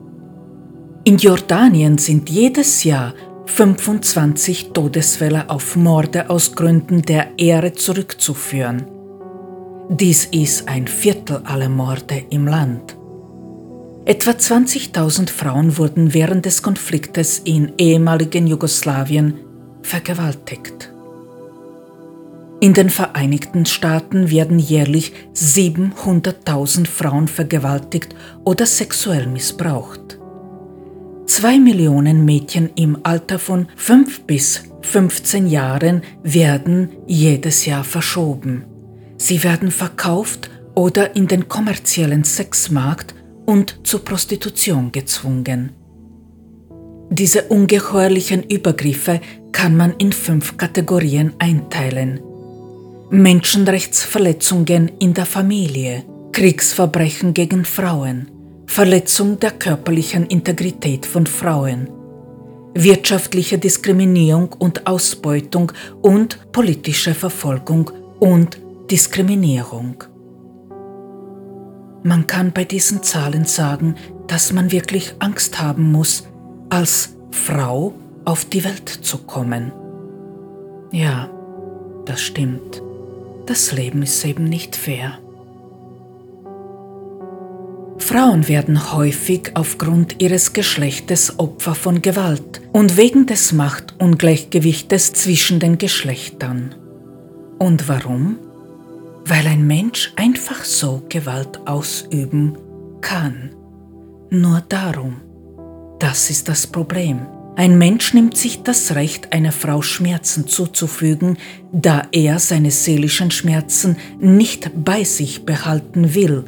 In 1.07 1.19
Jordanien 1.19 1.99
sind 1.99 2.31
jedes 2.31 2.83
Jahr 2.83 3.12
25 3.45 4.71
Todesfälle 4.73 5.51
auf 5.51 5.77
Morde 5.77 6.31
aus 6.31 6.55
Gründen 6.55 7.03
der 7.03 7.38
Ehre 7.38 7.75
zurückzuführen. 7.75 8.87
Dies 9.90 10.25
ist 10.25 10.67
ein 10.67 10.88
Viertel 10.88 11.43
aller 11.45 11.69
Morde 11.69 12.25
im 12.31 12.47
Land. 12.47 12.97
Etwa 14.07 14.31
20.000 14.31 15.29
Frauen 15.29 15.77
wurden 15.77 16.14
während 16.14 16.47
des 16.47 16.62
Konfliktes 16.62 17.38
in 17.40 17.75
ehemaligen 17.77 18.47
Jugoslawien 18.47 19.40
vergewaltigt. 19.83 20.90
In 22.61 22.73
den 22.73 22.88
Vereinigten 22.88 23.67
Staaten 23.67 24.31
werden 24.31 24.59
jährlich 24.59 25.12
700.000 25.35 26.87
Frauen 26.87 27.29
vergewaltigt 27.29 28.14
oder 28.45 28.64
sexuell 28.64 29.27
missbraucht. 29.27 30.19
Zwei 31.37 31.59
Millionen 31.59 32.25
Mädchen 32.25 32.70
im 32.77 32.99
Alter 33.03 33.40
von 33.40 33.66
5 33.75 34.20
bis 34.20 34.62
15 34.83 35.49
Jahren 35.49 36.03
werden 36.23 36.90
jedes 37.09 37.66
Jahr 37.66 37.83
verschoben. 37.83 38.62
Sie 39.16 39.42
werden 39.42 39.73
verkauft 39.73 40.49
oder 40.77 41.16
in 41.16 41.27
den 41.27 41.49
kommerziellen 41.49 42.23
Sexmarkt 42.23 43.16
und 43.47 43.81
zur 43.83 44.05
Prostitution 44.05 44.92
gezwungen. 44.92 45.73
Diese 47.11 47.42
ungeheuerlichen 47.49 48.44
Übergriffe 48.44 49.20
kann 49.51 49.77
man 49.77 49.94
in 49.99 50.12
fünf 50.12 50.57
Kategorien 50.57 51.33
einteilen– 51.40 52.20
Menschenrechtsverletzungen 53.11 54.87
in 55.01 55.14
der 55.14 55.27
Familie, 55.27 56.05
Kriegsverbrechen 56.31 57.35
gegen 57.35 57.64
Frauen, 57.64 58.31
Verletzung 58.75 59.39
der 59.39 59.53
körperlichen 59.53 60.27
Integrität 60.27 61.07
von 61.07 61.29
Frauen, 61.29 61.89
wirtschaftliche 62.75 63.57
Diskriminierung 63.57 64.53
und 64.53 64.89
Ausbeutung 64.89 65.71
und 66.03 66.51
politische 66.51 67.15
Verfolgung 67.15 67.93
und 68.19 68.59
Diskriminierung. 68.91 70.03
Man 72.03 72.27
kann 72.27 72.51
bei 72.51 72.65
diesen 72.65 73.05
Zahlen 73.05 73.45
sagen, 73.45 73.95
dass 74.27 74.53
man 74.53 74.73
wirklich 74.73 75.15
Angst 75.21 75.63
haben 75.63 75.93
muss, 75.93 76.27
als 76.69 77.15
Frau 77.31 77.95
auf 78.25 78.45
die 78.45 78.65
Welt 78.65 78.89
zu 78.89 79.19
kommen. 79.19 79.71
Ja, 80.91 81.31
das 82.07 82.21
stimmt. 82.23 82.83
Das 83.47 83.71
Leben 83.71 84.03
ist 84.03 84.25
eben 84.25 84.43
nicht 84.43 84.75
fair. 84.75 85.21
Frauen 87.99 88.49
werden 88.49 88.93
häufig 88.93 89.53
aufgrund 89.55 90.21
ihres 90.21 90.53
Geschlechtes 90.53 91.39
Opfer 91.39 91.75
von 91.75 92.03
Gewalt 92.03 92.61
und 92.73 92.97
wegen 92.97 93.27
des 93.27 93.53
Machtungleichgewichtes 93.53 95.13
zwischen 95.13 95.61
den 95.61 95.79
Geschlechtern. 95.79 96.75
Und 97.59 97.89
warum? 97.89 98.39
Weil 99.25 99.47
ein 99.47 99.67
Mensch 99.67 100.13
einfach 100.17 100.65
so 100.65 101.03
Gewalt 101.09 101.61
ausüben 101.67 102.59
kann. 103.01 103.51
Nur 104.31 104.63
darum. 104.69 105.21
Das 105.99 106.31
ist 106.31 106.49
das 106.49 106.67
Problem. 106.67 107.27
Ein 107.57 107.79
Mensch 107.79 108.13
nimmt 108.13 108.37
sich 108.37 108.65
das 108.65 108.97
Recht, 108.97 109.33
einer 109.33 109.53
Frau 109.53 109.81
Schmerzen 109.81 110.49
zuzufügen, 110.49 111.39
da 111.73 112.03
er 112.11 112.41
seine 112.41 112.73
seelischen 112.73 113.31
Schmerzen 113.31 113.97
nicht 114.19 114.71
bei 114.85 115.05
sich 115.05 115.47
behalten 115.47 116.15
will 116.15 116.45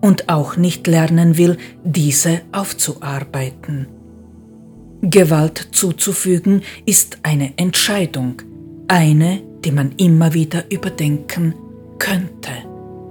und 0.00 0.28
auch 0.28 0.56
nicht 0.56 0.86
lernen 0.86 1.36
will, 1.36 1.56
diese 1.84 2.42
aufzuarbeiten. 2.52 3.86
Gewalt 5.02 5.68
zuzufügen 5.72 6.62
ist 6.84 7.18
eine 7.22 7.52
Entscheidung, 7.56 8.42
eine, 8.88 9.42
die 9.64 9.72
man 9.72 9.92
immer 9.96 10.34
wieder 10.34 10.70
überdenken 10.70 11.54
könnte. 11.98 12.50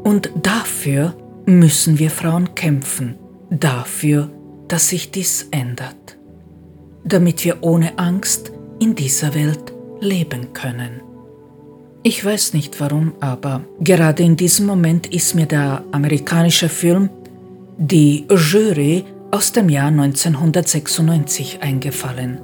Und 0.04 0.32
dafür 0.42 1.16
müssen 1.46 2.00
wir 2.00 2.12
Frauen 2.12 2.54
kämpfen, 2.56 3.16
dafür, 3.50 4.30
dass 4.68 4.90
sich 4.90 5.12
dies 5.12 5.48
ändert 5.52 6.20
damit 7.04 7.44
wir 7.44 7.58
ohne 7.62 7.98
Angst 7.98 8.52
in 8.80 8.96
dieser 8.96 9.34
Welt 9.34 9.74
leben 10.00 10.54
können. 10.54 11.02
Ich 12.02 12.24
weiß 12.24 12.54
nicht 12.54 12.80
warum, 12.80 13.14
aber 13.20 13.62
gerade 13.82 14.24
in 14.24 14.38
diesem 14.38 14.66
Moment 14.66 15.08
ist 15.08 15.36
mir 15.36 15.46
der 15.46 15.84
amerikanische 15.92 16.70
Film 16.70 17.10
Die 17.78 18.26
Jury 18.30 19.04
aus 19.32 19.52
dem 19.52 19.68
Jahr 19.68 19.88
1996 19.90 21.62
eingefallen. 21.62 22.40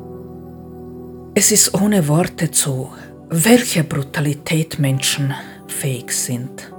Es 1.35 1.51
ist 1.51 1.73
ohne 1.73 2.07
Worte 2.09 2.51
zu, 2.51 2.89
welcher 3.29 3.83
Brutalität 3.83 4.77
Menschen 4.77 5.33
fähig 5.67 6.11
sind. 6.11 6.71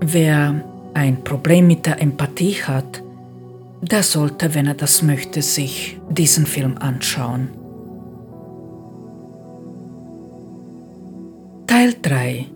Wer 0.00 0.64
ein 0.94 1.22
Problem 1.22 1.68
mit 1.68 1.86
der 1.86 2.00
Empathie 2.00 2.54
hat, 2.62 3.02
der 3.82 4.02
sollte, 4.02 4.54
wenn 4.54 4.66
er 4.66 4.74
das 4.74 5.02
möchte, 5.02 5.42
sich 5.42 6.00
diesen 6.10 6.44
Film 6.44 6.76
anschauen. 6.78 7.50
Teil 11.78 11.94
3 12.02 12.46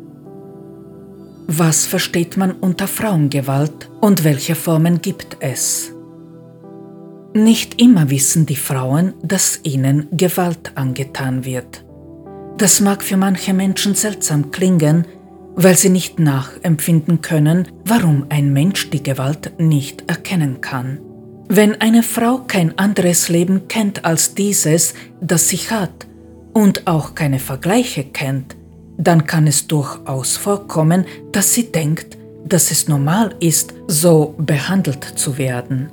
Was 1.47 1.87
versteht 1.87 2.37
man 2.37 2.51
unter 2.51 2.89
Frauengewalt 2.89 3.89
und 4.01 4.25
welche 4.25 4.57
Formen 4.57 5.01
gibt 5.01 5.37
es? 5.39 5.93
Nicht 7.33 7.81
immer 7.81 8.11
wissen 8.11 8.47
die 8.47 8.57
Frauen, 8.57 9.15
dass 9.23 9.61
ihnen 9.63 10.09
Gewalt 10.11 10.73
angetan 10.75 11.45
wird. 11.45 11.85
Das 12.59 12.81
mag 12.81 13.05
für 13.05 13.17
manche 13.17 13.55
Menschen 13.55 13.95
seltsam 13.95 14.51
klingen, 14.51 15.07
weil 15.55 15.77
sie 15.77 15.91
nicht 15.91 16.19
nachempfinden 16.19 17.21
können, 17.23 17.69
warum 17.85 18.27
ein 18.29 18.53
Mensch 18.53 18.91
die 18.91 19.05
Gewalt 19.05 19.53
nicht 19.57 20.03
erkennen 20.11 20.61
kann. 20.61 20.99
Wenn 21.49 21.81
eine 21.81 22.03
Frau 22.03 22.39
kein 22.49 22.77
anderes 22.77 23.29
Leben 23.29 23.69
kennt 23.69 24.05
als 24.05 24.35
dieses, 24.35 24.95
das 25.21 25.49
sie 25.49 25.59
hat, 25.59 26.09
und 26.55 26.89
auch 26.89 27.15
keine 27.15 27.39
Vergleiche 27.39 28.03
kennt, 28.03 28.57
dann 29.03 29.27
kann 29.27 29.47
es 29.47 29.67
durchaus 29.67 30.37
vorkommen, 30.37 31.05
dass 31.33 31.55
sie 31.55 31.73
denkt, 31.73 32.17
dass 32.45 32.71
es 32.71 32.89
normal 32.89 33.35
ist, 33.41 33.75
so 33.87 34.35
behandelt 34.39 35.05
zu 35.05 35.39
werden. 35.39 35.91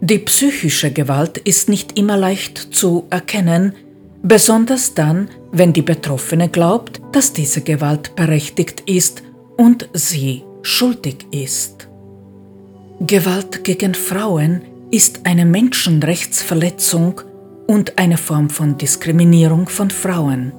Die 0.00 0.18
psychische 0.18 0.92
Gewalt 0.92 1.38
ist 1.38 1.68
nicht 1.68 1.98
immer 1.98 2.16
leicht 2.16 2.58
zu 2.58 3.04
erkennen, 3.10 3.74
besonders 4.22 4.94
dann, 4.94 5.28
wenn 5.52 5.72
die 5.72 5.82
Betroffene 5.82 6.48
glaubt, 6.48 7.00
dass 7.12 7.32
diese 7.32 7.62
Gewalt 7.62 8.14
berechtigt 8.16 8.82
ist 8.86 9.22
und 9.56 9.88
sie 9.92 10.42
schuldig 10.62 11.26
ist. 11.30 11.88
Gewalt 13.00 13.64
gegen 13.64 13.94
Frauen 13.94 14.62
ist 14.90 15.20
eine 15.24 15.44
Menschenrechtsverletzung 15.44 17.20
und 17.66 17.98
eine 17.98 18.16
Form 18.16 18.50
von 18.50 18.76
Diskriminierung 18.76 19.68
von 19.68 19.90
Frauen. 19.90 20.52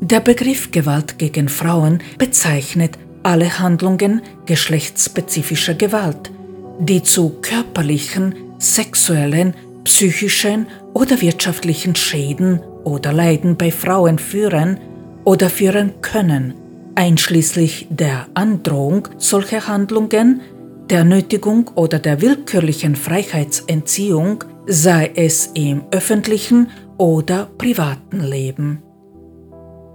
Der 0.00 0.20
Begriff 0.20 0.70
Gewalt 0.70 1.18
gegen 1.18 1.48
Frauen 1.48 1.98
bezeichnet 2.18 2.96
alle 3.24 3.58
Handlungen 3.58 4.22
geschlechtsspezifischer 4.46 5.74
Gewalt, 5.74 6.30
die 6.78 7.02
zu 7.02 7.40
körperlichen, 7.42 8.34
sexuellen, 8.58 9.54
psychischen 9.82 10.68
oder 10.94 11.20
wirtschaftlichen 11.20 11.96
Schäden 11.96 12.60
oder 12.84 13.12
Leiden 13.12 13.56
bei 13.56 13.72
Frauen 13.72 14.20
führen 14.20 14.78
oder 15.24 15.50
führen 15.50 15.94
können, 16.00 16.54
einschließlich 16.94 17.88
der 17.90 18.28
Androhung 18.34 19.08
solcher 19.18 19.66
Handlungen, 19.66 20.42
der 20.88 21.02
Nötigung 21.04 21.68
oder 21.74 21.98
der 21.98 22.22
willkürlichen 22.22 22.94
Freiheitsentziehung, 22.94 24.44
sei 24.66 25.10
es 25.16 25.50
im 25.54 25.82
öffentlichen 25.90 26.70
oder 26.98 27.48
privaten 27.58 28.20
Leben. 28.20 28.82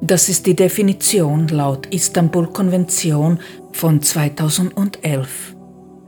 Das 0.05 0.27
ist 0.27 0.45
die 0.47 0.53
Definition 0.53 1.47
laut 1.47 1.85
Istanbul-Konvention 1.85 3.39
von 3.71 4.01
2011. 4.01 5.55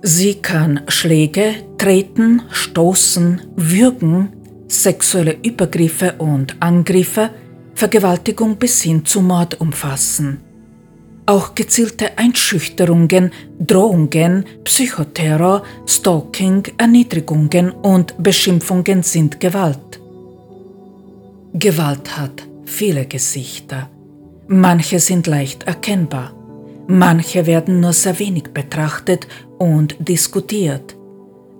Sie 0.01 0.33
kann 0.33 0.81
Schläge, 0.89 1.53
Treten, 1.77 2.41
Stoßen, 2.51 3.39
Würgen, 3.55 4.33
sexuelle 4.67 5.37
Übergriffe 5.41 6.15
und 6.17 6.61
Angriffe, 6.61 7.29
Vergewaltigung 7.73 8.57
bis 8.57 8.81
hin 8.81 9.05
zu 9.05 9.21
Mord 9.21 9.61
umfassen. 9.61 10.41
Auch 11.25 11.55
gezielte 11.55 12.17
Einschüchterungen, 12.17 13.31
Drohungen, 13.65 14.43
Psychoterror, 14.65 15.63
Stalking, 15.87 16.63
Erniedrigungen 16.77 17.71
und 17.71 18.21
Beschimpfungen 18.21 19.03
sind 19.03 19.39
Gewalt. 19.39 20.01
Gewalt 21.53 22.17
hat 22.17 22.45
viele 22.65 23.05
Gesichter. 23.05 23.89
Manche 24.47 24.99
sind 24.99 25.27
leicht 25.27 25.63
erkennbar. 25.63 26.33
Manche 26.87 27.47
werden 27.47 27.79
nur 27.79 27.93
sehr 27.93 28.19
wenig 28.19 28.49
betrachtet 28.53 29.27
und 29.57 29.95
diskutiert. 29.99 30.95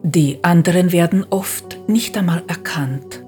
Die 0.03 0.43
anderen 0.43 0.91
werden 0.91 1.25
oft 1.31 1.79
nicht 1.87 2.15
einmal 2.17 2.43
erkannt. 2.47 3.23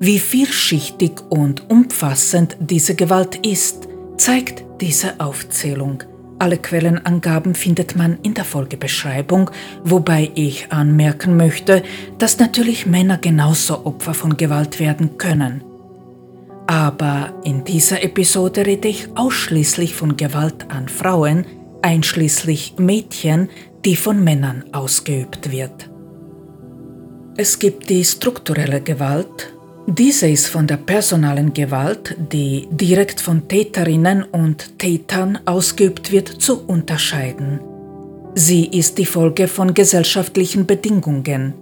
Wie 0.00 0.18
vielschichtig 0.18 1.12
und 1.28 1.70
umfassend 1.70 2.56
diese 2.60 2.94
Gewalt 2.94 3.46
ist, 3.46 3.88
zeigt 4.16 4.64
diese 4.80 5.20
Aufzählung. 5.20 6.02
Alle 6.40 6.56
Quellenangaben 6.56 7.54
findet 7.54 7.96
man 7.96 8.18
in 8.22 8.34
der 8.34 8.44
Folgebeschreibung, 8.44 9.50
wobei 9.82 10.30
ich 10.34 10.70
anmerken 10.70 11.36
möchte, 11.36 11.82
dass 12.18 12.38
natürlich 12.38 12.86
Männer 12.86 13.18
genauso 13.18 13.86
Opfer 13.86 14.14
von 14.14 14.36
Gewalt 14.36 14.78
werden 14.78 15.18
können. 15.18 15.64
Aber 16.68 17.32
in 17.44 17.64
dieser 17.64 18.02
Episode 18.04 18.66
rede 18.66 18.88
ich 18.88 19.08
ausschließlich 19.14 19.94
von 19.94 20.18
Gewalt 20.18 20.66
an 20.68 20.86
Frauen, 20.86 21.46
einschließlich 21.80 22.74
Mädchen, 22.76 23.48
die 23.86 23.96
von 23.96 24.22
Männern 24.22 24.64
ausgeübt 24.72 25.50
wird. 25.50 25.88
Es 27.38 27.58
gibt 27.58 27.88
die 27.88 28.04
strukturelle 28.04 28.82
Gewalt. 28.82 29.54
Diese 29.86 30.28
ist 30.28 30.48
von 30.48 30.66
der 30.66 30.76
personalen 30.76 31.54
Gewalt, 31.54 32.14
die 32.18 32.68
direkt 32.70 33.22
von 33.22 33.48
Täterinnen 33.48 34.24
und 34.24 34.78
Tätern 34.78 35.38
ausgeübt 35.46 36.12
wird, 36.12 36.28
zu 36.28 36.66
unterscheiden. 36.66 37.60
Sie 38.34 38.66
ist 38.66 38.98
die 38.98 39.06
Folge 39.06 39.48
von 39.48 39.72
gesellschaftlichen 39.72 40.66
Bedingungen, 40.66 41.54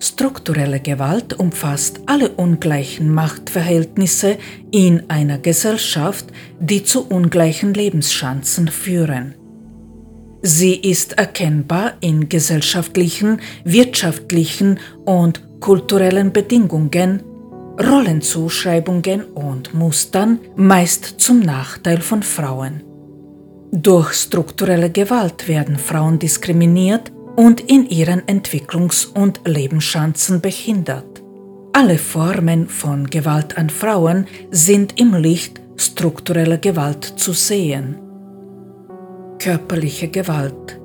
Strukturelle 0.00 0.78
Gewalt 0.78 1.38
umfasst 1.38 2.00
alle 2.06 2.30
ungleichen 2.30 3.12
Machtverhältnisse 3.12 4.38
in 4.70 5.10
einer 5.10 5.38
Gesellschaft, 5.38 6.26
die 6.60 6.84
zu 6.84 7.06
ungleichen 7.08 7.74
Lebenschancen 7.74 8.68
führen. 8.68 9.34
Sie 10.40 10.76
ist 10.76 11.18
erkennbar 11.18 11.94
in 12.00 12.28
gesellschaftlichen, 12.28 13.40
wirtschaftlichen 13.64 14.78
und 15.04 15.42
kulturellen 15.58 16.32
Bedingungen, 16.32 17.24
Rollenzuschreibungen 17.80 19.24
und 19.24 19.74
Mustern, 19.74 20.38
meist 20.54 21.14
zum 21.18 21.40
Nachteil 21.40 22.00
von 22.00 22.22
Frauen. 22.22 22.84
Durch 23.72 24.14
strukturelle 24.14 24.90
Gewalt 24.90 25.48
werden 25.48 25.76
Frauen 25.76 26.20
diskriminiert 26.20 27.12
und 27.38 27.60
in 27.60 27.88
ihren 27.88 28.22
Entwicklungs- 28.22 29.06
und 29.06 29.42
Lebenschancen 29.46 30.40
behindert. 30.40 31.22
Alle 31.72 31.96
Formen 31.96 32.68
von 32.68 33.06
Gewalt 33.06 33.56
an 33.56 33.70
Frauen 33.70 34.26
sind 34.50 34.98
im 34.98 35.14
Licht 35.14 35.60
struktureller 35.76 36.58
Gewalt 36.58 37.04
zu 37.04 37.32
sehen. 37.32 37.94
Körperliche 39.38 40.08
Gewalt. 40.08 40.80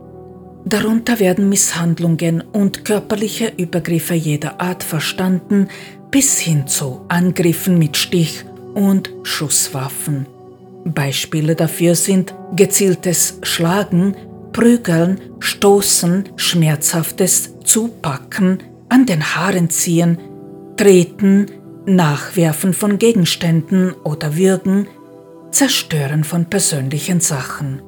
Darunter 0.64 1.20
werden 1.20 1.50
Misshandlungen 1.50 2.42
und 2.42 2.86
körperliche 2.86 3.52
Übergriffe 3.58 4.14
jeder 4.14 4.62
Art 4.62 4.84
verstanden, 4.84 5.70
bis 6.12 6.38
hin 6.38 6.68
zu 6.68 7.02
Angriffen 7.08 7.80
mit 7.80 7.98
Stich- 7.98 8.46
und 8.76 9.12
Schusswaffen. 9.24 10.28
Beispiele 10.86 11.56
dafür 11.56 11.96
sind 11.96 12.36
gezieltes 12.56 13.40
Schlagen, 13.42 14.16
Prügeln, 14.54 15.20
Stoßen, 15.40 16.30
schmerzhaftes 16.38 17.60
Zupacken, 17.64 18.60
an 18.88 19.06
den 19.06 19.36
Haaren 19.36 19.70
ziehen, 19.70 20.18
Treten, 20.78 21.48
Nachwerfen 21.86 22.74
von 22.74 22.98
Gegenständen 23.00 23.92
oder 24.04 24.38
Würgen, 24.38 24.88
Zerstören 25.52 26.24
von 26.24 26.46
persönlichen 26.46 27.20
Sachen. 27.20 27.82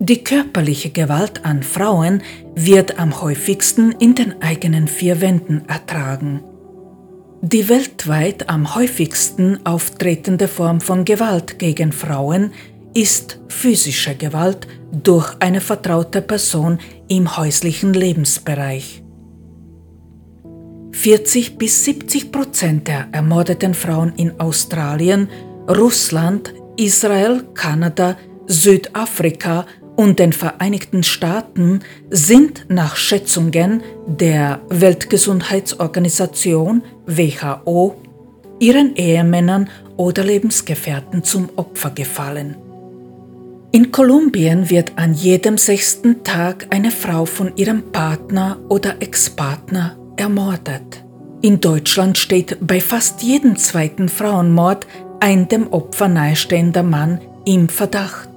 Die 0.00 0.22
körperliche 0.22 0.90
Gewalt 0.90 1.44
an 1.44 1.64
Frauen 1.64 2.22
wird 2.54 2.98
am 3.00 3.20
häufigsten 3.20 3.92
in 3.92 4.14
den 4.14 4.40
eigenen 4.40 4.86
vier 4.86 5.20
Wänden 5.20 5.62
ertragen. 5.68 6.40
Die 7.42 7.68
weltweit 7.68 8.48
am 8.48 8.74
häufigsten 8.74 9.64
auftretende 9.66 10.48
Form 10.48 10.80
von 10.80 11.04
Gewalt 11.04 11.58
gegen 11.58 11.92
Frauen 11.92 12.52
ist 12.94 13.40
physische 13.48 14.14
Gewalt 14.14 14.66
durch 14.92 15.34
eine 15.40 15.60
vertraute 15.60 16.22
Person 16.22 16.78
im 17.08 17.36
häuslichen 17.36 17.92
Lebensbereich. 17.94 19.02
40 20.92 21.58
bis 21.58 21.84
70 21.84 22.30
Prozent 22.32 22.88
der 22.88 23.08
ermordeten 23.12 23.74
Frauen 23.74 24.14
in 24.16 24.40
Australien, 24.40 25.28
Russland, 25.68 26.54
Israel, 26.76 27.44
Kanada, 27.54 28.16
Südafrika 28.46 29.66
und 29.96 30.18
den 30.18 30.32
Vereinigten 30.32 31.02
Staaten 31.02 31.80
sind 32.10 32.64
nach 32.68 32.96
Schätzungen 32.96 33.82
der 34.06 34.60
Weltgesundheitsorganisation 34.70 36.82
WHO 37.06 37.96
ihren 38.60 38.96
Ehemännern 38.96 39.68
oder 39.96 40.24
Lebensgefährten 40.24 41.22
zum 41.24 41.48
Opfer 41.56 41.90
gefallen. 41.90 42.56
In 43.70 43.92
Kolumbien 43.92 44.70
wird 44.70 44.92
an 44.96 45.12
jedem 45.12 45.58
sechsten 45.58 46.24
Tag 46.24 46.68
eine 46.70 46.90
Frau 46.90 47.26
von 47.26 47.54
ihrem 47.56 47.92
Partner 47.92 48.58
oder 48.70 48.94
Ex-Partner 49.00 49.94
ermordet. 50.16 51.04
In 51.42 51.60
Deutschland 51.60 52.16
steht 52.16 52.56
bei 52.66 52.80
fast 52.80 53.22
jedem 53.22 53.56
zweiten 53.56 54.08
Frauenmord 54.08 54.86
ein 55.20 55.48
dem 55.48 55.70
Opfer 55.70 56.08
nahestehender 56.08 56.82
Mann 56.82 57.20
im 57.44 57.68
Verdacht. 57.68 58.30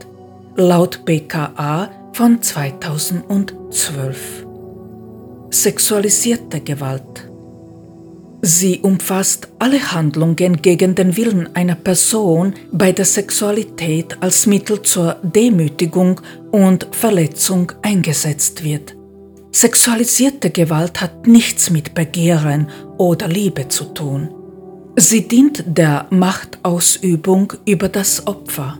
Laut 0.57 1.05
BKA 1.05 1.89
von 2.11 2.41
2012. 2.41 4.45
Sexualisierte 5.49 6.59
Gewalt 6.59 7.30
Sie 8.43 8.79
umfasst 8.79 9.49
alle 9.59 9.91
Handlungen 9.91 10.61
gegen 10.61 10.95
den 10.95 11.15
Willen 11.15 11.55
einer 11.55 11.75
Person 11.75 12.55
bei 12.71 12.91
der 12.91 13.05
Sexualität 13.05 14.17
als 14.19 14.47
Mittel 14.47 14.81
zur 14.81 15.17
Demütigung 15.21 16.19
und 16.51 16.87
Verletzung 16.91 17.71
eingesetzt 17.83 18.63
wird. 18.63 18.95
Sexualisierte 19.51 20.49
Gewalt 20.49 21.01
hat 21.01 21.27
nichts 21.27 21.69
mit 21.69 21.93
Begehren 21.93 22.67
oder 22.97 23.27
Liebe 23.27 23.67
zu 23.67 23.85
tun. 23.85 24.29
Sie 24.95 25.27
dient 25.27 25.63
der 25.67 26.07
Machtausübung 26.09 27.53
über 27.65 27.89
das 27.89 28.25
Opfer. 28.25 28.79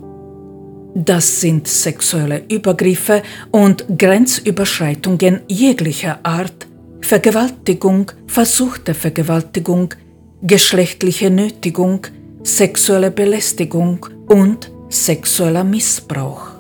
Das 0.96 1.40
sind 1.40 1.68
sexuelle 1.68 2.44
Übergriffe 2.50 3.22
und 3.52 3.86
Grenzüberschreitungen 3.98 5.42
jeglicher 5.48 6.20
Art, 6.24 6.68
Vergewaltigung, 7.02 8.12
versuchte 8.28 8.94
Vergewaltigung, 8.94 9.94
geschlechtliche 10.42 11.30
Nötigung, 11.30 12.08
sexuelle 12.44 13.12
Belästigung 13.12 14.06
und 14.28 14.72
sexueller 14.90 15.64
Missbrauch. 15.64 16.52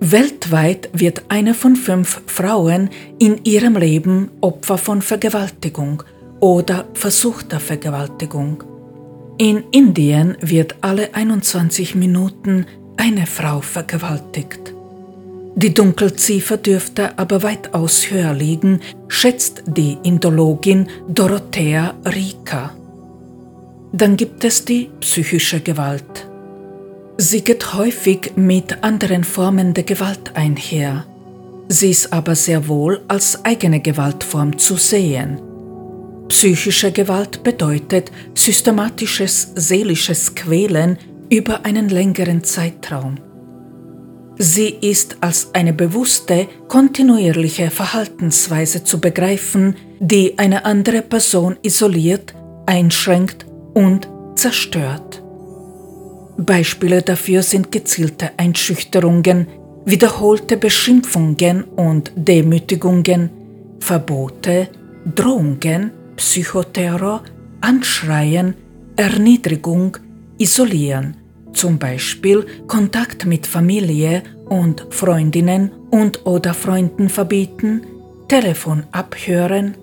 Weltweit 0.00 0.88
wird 0.92 1.24
eine 1.28 1.54
von 1.54 1.76
fünf 1.76 2.22
Frauen 2.26 2.88
in 3.18 3.44
ihrem 3.44 3.76
Leben 3.76 4.30
Opfer 4.40 4.78
von 4.78 5.02
Vergewaltigung 5.02 6.02
oder 6.40 6.86
versuchter 6.94 7.60
Vergewaltigung. 7.60 8.64
In 9.36 9.64
Indien 9.70 10.36
wird 10.40 10.76
alle 10.80 11.14
21 11.14 11.94
Minuten 11.94 12.66
eine 12.96 13.26
Frau 13.26 13.60
vergewaltigt. 13.60 14.74
Die 15.56 15.74
Dunkelziffer 15.74 16.56
dürfte 16.56 17.18
aber 17.18 17.42
weitaus 17.42 18.10
höher 18.10 18.32
liegen, 18.32 18.80
schätzt 19.08 19.64
die 19.66 19.98
Indologin 20.02 20.88
Dorothea 21.08 21.94
Rika. 22.04 22.72
Dann 23.92 24.16
gibt 24.16 24.44
es 24.44 24.64
die 24.64 24.88
psychische 25.00 25.60
Gewalt. 25.60 26.28
Sie 27.16 27.42
geht 27.42 27.74
häufig 27.74 28.32
mit 28.36 28.82
anderen 28.82 29.24
Formen 29.24 29.74
der 29.74 29.84
Gewalt 29.84 30.34
einher. 30.34 31.04
Sie 31.68 31.90
ist 31.90 32.12
aber 32.12 32.34
sehr 32.34 32.66
wohl 32.68 33.02
als 33.08 33.44
eigene 33.44 33.80
Gewaltform 33.80 34.56
zu 34.58 34.76
sehen. 34.76 35.40
Psychische 36.28 36.92
Gewalt 36.92 37.42
bedeutet 37.42 38.10
systematisches 38.34 39.52
seelisches 39.56 40.34
Quälen 40.34 40.96
über 41.28 41.64
einen 41.64 41.88
längeren 41.88 42.42
Zeitraum. 42.44 43.16
Sie 44.42 44.70
ist 44.80 45.18
als 45.20 45.50
eine 45.52 45.74
bewusste, 45.74 46.48
kontinuierliche 46.66 47.70
Verhaltensweise 47.70 48.82
zu 48.82 48.98
begreifen, 48.98 49.76
die 49.98 50.38
eine 50.38 50.64
andere 50.64 51.02
Person 51.02 51.58
isoliert, 51.60 52.32
einschränkt 52.64 53.44
und 53.74 54.08
zerstört. 54.36 55.22
Beispiele 56.38 57.02
dafür 57.02 57.42
sind 57.42 57.70
gezielte 57.70 58.30
Einschüchterungen, 58.38 59.46
wiederholte 59.84 60.56
Beschimpfungen 60.56 61.64
und 61.64 62.10
Demütigungen, 62.16 63.28
Verbote, 63.78 64.68
Drohungen, 65.14 65.92
Psychoterror, 66.16 67.24
Anschreien, 67.60 68.54
Erniedrigung, 68.96 69.98
Isolieren, 70.38 71.19
zum 71.52 71.78
Beispiel 71.78 72.46
Kontakt 72.66 73.26
mit 73.26 73.46
Familie 73.46 74.22
und 74.48 74.86
Freundinnen 74.90 75.70
und 75.90 76.26
oder 76.26 76.54
Freunden 76.54 77.08
verbieten, 77.08 77.86
Telefon 78.28 78.84
abhören, 78.92 79.76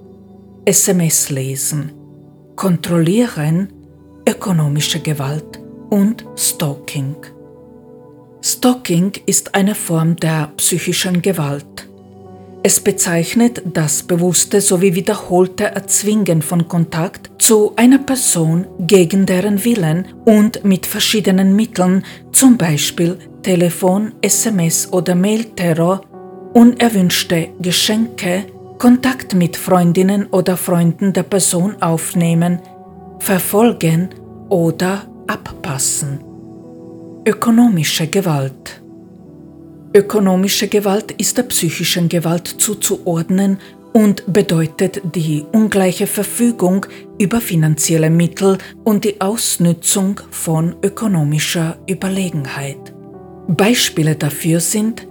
SMS 0.65 1.29
lesen, 1.29 1.91
kontrollieren, 2.55 3.71
ökonomische 4.27 4.99
Gewalt 4.99 5.59
und 5.89 6.25
Stalking. 6.35 7.15
Stalking 8.41 9.13
ist 9.25 9.55
eine 9.55 9.75
Form 9.75 10.15
der 10.15 10.51
psychischen 10.57 11.21
Gewalt. 11.21 11.86
Es 12.67 12.81
bezeichnet 12.81 13.61
das 13.63 14.03
bewusste 14.03 14.59
sowie 14.59 14.93
wiederholte 14.93 15.67
Erzwingen 15.67 16.41
von 16.41 16.67
Kontakt 16.67 17.29
zu 17.41 17.71
einer 17.77 17.97
Person 17.97 18.67
gegen 18.77 19.25
deren 19.25 19.63
Willen 19.63 20.09
und 20.25 20.65
mit 20.65 20.85
verschiedenen 20.85 21.55
Mitteln, 21.55 22.03
zum 22.33 22.57
Beispiel 22.57 23.19
Telefon, 23.41 24.15
SMS 24.19 24.91
oder 24.91 25.15
Mailterror, 25.15 26.01
unerwünschte 26.53 27.51
Geschenke, 27.61 28.47
Kontakt 28.77 29.33
mit 29.33 29.55
Freundinnen 29.55 30.25
oder 30.25 30.57
Freunden 30.57 31.13
der 31.13 31.23
Person 31.23 31.81
aufnehmen, 31.81 32.59
verfolgen 33.19 34.09
oder 34.49 35.03
abpassen. 35.25 36.19
Ökonomische 37.25 38.07
Gewalt 38.07 38.81
Ökonomische 39.97 40.67
Gewalt 40.67 41.11
ist 41.13 41.39
der 41.39 41.43
psychischen 41.43 42.07
Gewalt 42.07 42.47
zuzuordnen 42.47 43.57
und 43.93 44.31
bedeutet 44.31 45.01
die 45.15 45.43
ungleiche 45.51 46.05
Verfügung 46.05 46.85
über 47.17 47.41
finanzielle 47.41 48.11
Mittel 48.11 48.59
und 48.83 49.05
die 49.05 49.19
Ausnützung 49.19 50.21
von 50.29 50.75
ökonomischer 50.83 51.79
Überlegenheit. 51.89 52.93
Beispiele 53.47 54.15
dafür 54.15 54.59
sind 54.59 55.07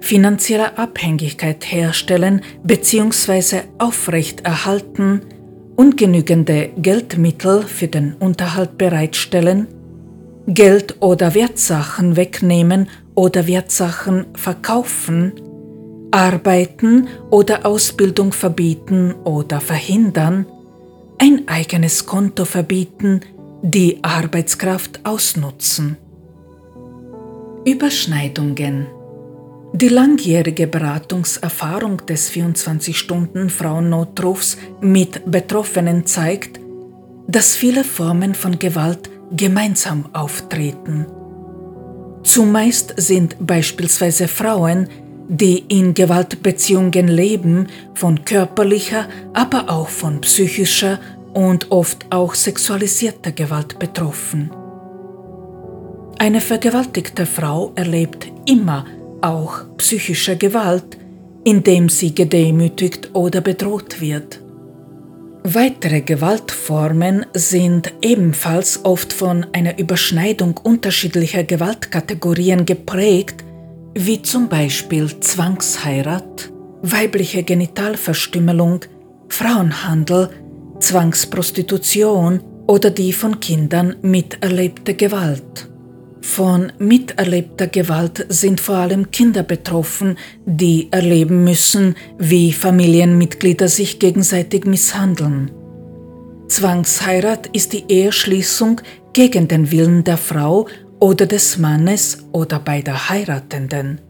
finanzielle 0.00 0.78
Abhängigkeit 0.78 1.70
herstellen 1.70 2.40
bzw. 2.64 3.60
aufrechterhalten, 3.78 5.20
ungenügende 5.76 6.70
Geldmittel 6.76 7.62
für 7.62 7.86
den 7.86 8.14
Unterhalt 8.14 8.78
bereitstellen, 8.78 9.68
Geld 10.48 10.96
oder 11.00 11.36
Wertsachen 11.36 12.16
wegnehmen 12.16 12.88
oder 13.14 13.46
Wertsachen 13.46 14.26
verkaufen, 14.34 15.32
arbeiten 16.10 17.08
oder 17.30 17.66
Ausbildung 17.66 18.32
verbieten 18.32 19.14
oder 19.24 19.60
verhindern, 19.60 20.46
ein 21.18 21.46
eigenes 21.48 22.06
Konto 22.06 22.44
verbieten, 22.44 23.20
die 23.62 23.98
Arbeitskraft 24.02 25.00
ausnutzen. 25.04 25.96
Überschneidungen 27.64 28.88
Die 29.72 29.88
langjährige 29.88 30.66
Beratungserfahrung 30.66 32.04
des 32.06 32.30
24-Stunden-Frauennotrufs 32.30 34.58
mit 34.80 35.30
Betroffenen 35.30 36.04
zeigt, 36.06 36.60
dass 37.26 37.56
viele 37.56 37.84
Formen 37.84 38.34
von 38.34 38.58
Gewalt 38.58 39.08
gemeinsam 39.32 40.10
auftreten. 40.12 41.06
Zumeist 42.24 42.94
sind 42.96 43.36
beispielsweise 43.38 44.28
Frauen, 44.28 44.88
die 45.28 45.58
in 45.68 45.94
Gewaltbeziehungen 45.94 47.08
leben, 47.08 47.68
von 47.94 48.24
körperlicher, 48.24 49.08
aber 49.32 49.70
auch 49.70 49.88
von 49.88 50.20
psychischer 50.22 50.98
und 51.34 51.70
oft 51.70 52.06
auch 52.10 52.34
sexualisierter 52.34 53.32
Gewalt 53.32 53.78
betroffen. 53.78 54.50
Eine 56.18 56.40
vergewaltigte 56.40 57.26
Frau 57.26 57.72
erlebt 57.74 58.26
immer 58.48 58.86
auch 59.20 59.64
psychische 59.76 60.36
Gewalt, 60.36 60.96
indem 61.44 61.88
sie 61.88 62.14
gedemütigt 62.14 63.10
oder 63.12 63.40
bedroht 63.40 64.00
wird. 64.00 64.40
Weitere 65.46 66.00
Gewaltformen 66.00 67.26
sind 67.34 67.92
ebenfalls 68.00 68.82
oft 68.86 69.12
von 69.12 69.46
einer 69.52 69.78
Überschneidung 69.78 70.56
unterschiedlicher 70.56 71.44
Gewaltkategorien 71.44 72.64
geprägt, 72.64 73.44
wie 73.92 74.22
zum 74.22 74.48
Beispiel 74.48 75.20
Zwangsheirat, 75.20 76.50
weibliche 76.80 77.42
Genitalverstümmelung, 77.42 78.86
Frauenhandel, 79.28 80.30
Zwangsprostitution 80.80 82.40
oder 82.66 82.88
die 82.88 83.12
von 83.12 83.38
Kindern 83.38 83.96
miterlebte 84.00 84.94
Gewalt. 84.94 85.68
Von 86.24 86.72
miterlebter 86.78 87.66
Gewalt 87.66 88.26
sind 88.30 88.58
vor 88.58 88.76
allem 88.76 89.10
Kinder 89.10 89.42
betroffen, 89.42 90.16
die 90.46 90.88
erleben 90.90 91.44
müssen, 91.44 91.96
wie 92.18 92.52
Familienmitglieder 92.52 93.68
sich 93.68 93.98
gegenseitig 93.98 94.64
misshandeln. 94.64 95.50
Zwangsheirat 96.48 97.48
ist 97.48 97.74
die 97.74 97.84
Eheschließung 97.88 98.80
gegen 99.12 99.48
den 99.48 99.70
Willen 99.70 100.02
der 100.02 100.16
Frau 100.16 100.66
oder 100.98 101.26
des 101.26 101.58
Mannes 101.58 102.24
oder 102.32 102.58
beider 102.58 103.10
Heiratenden. 103.10 104.00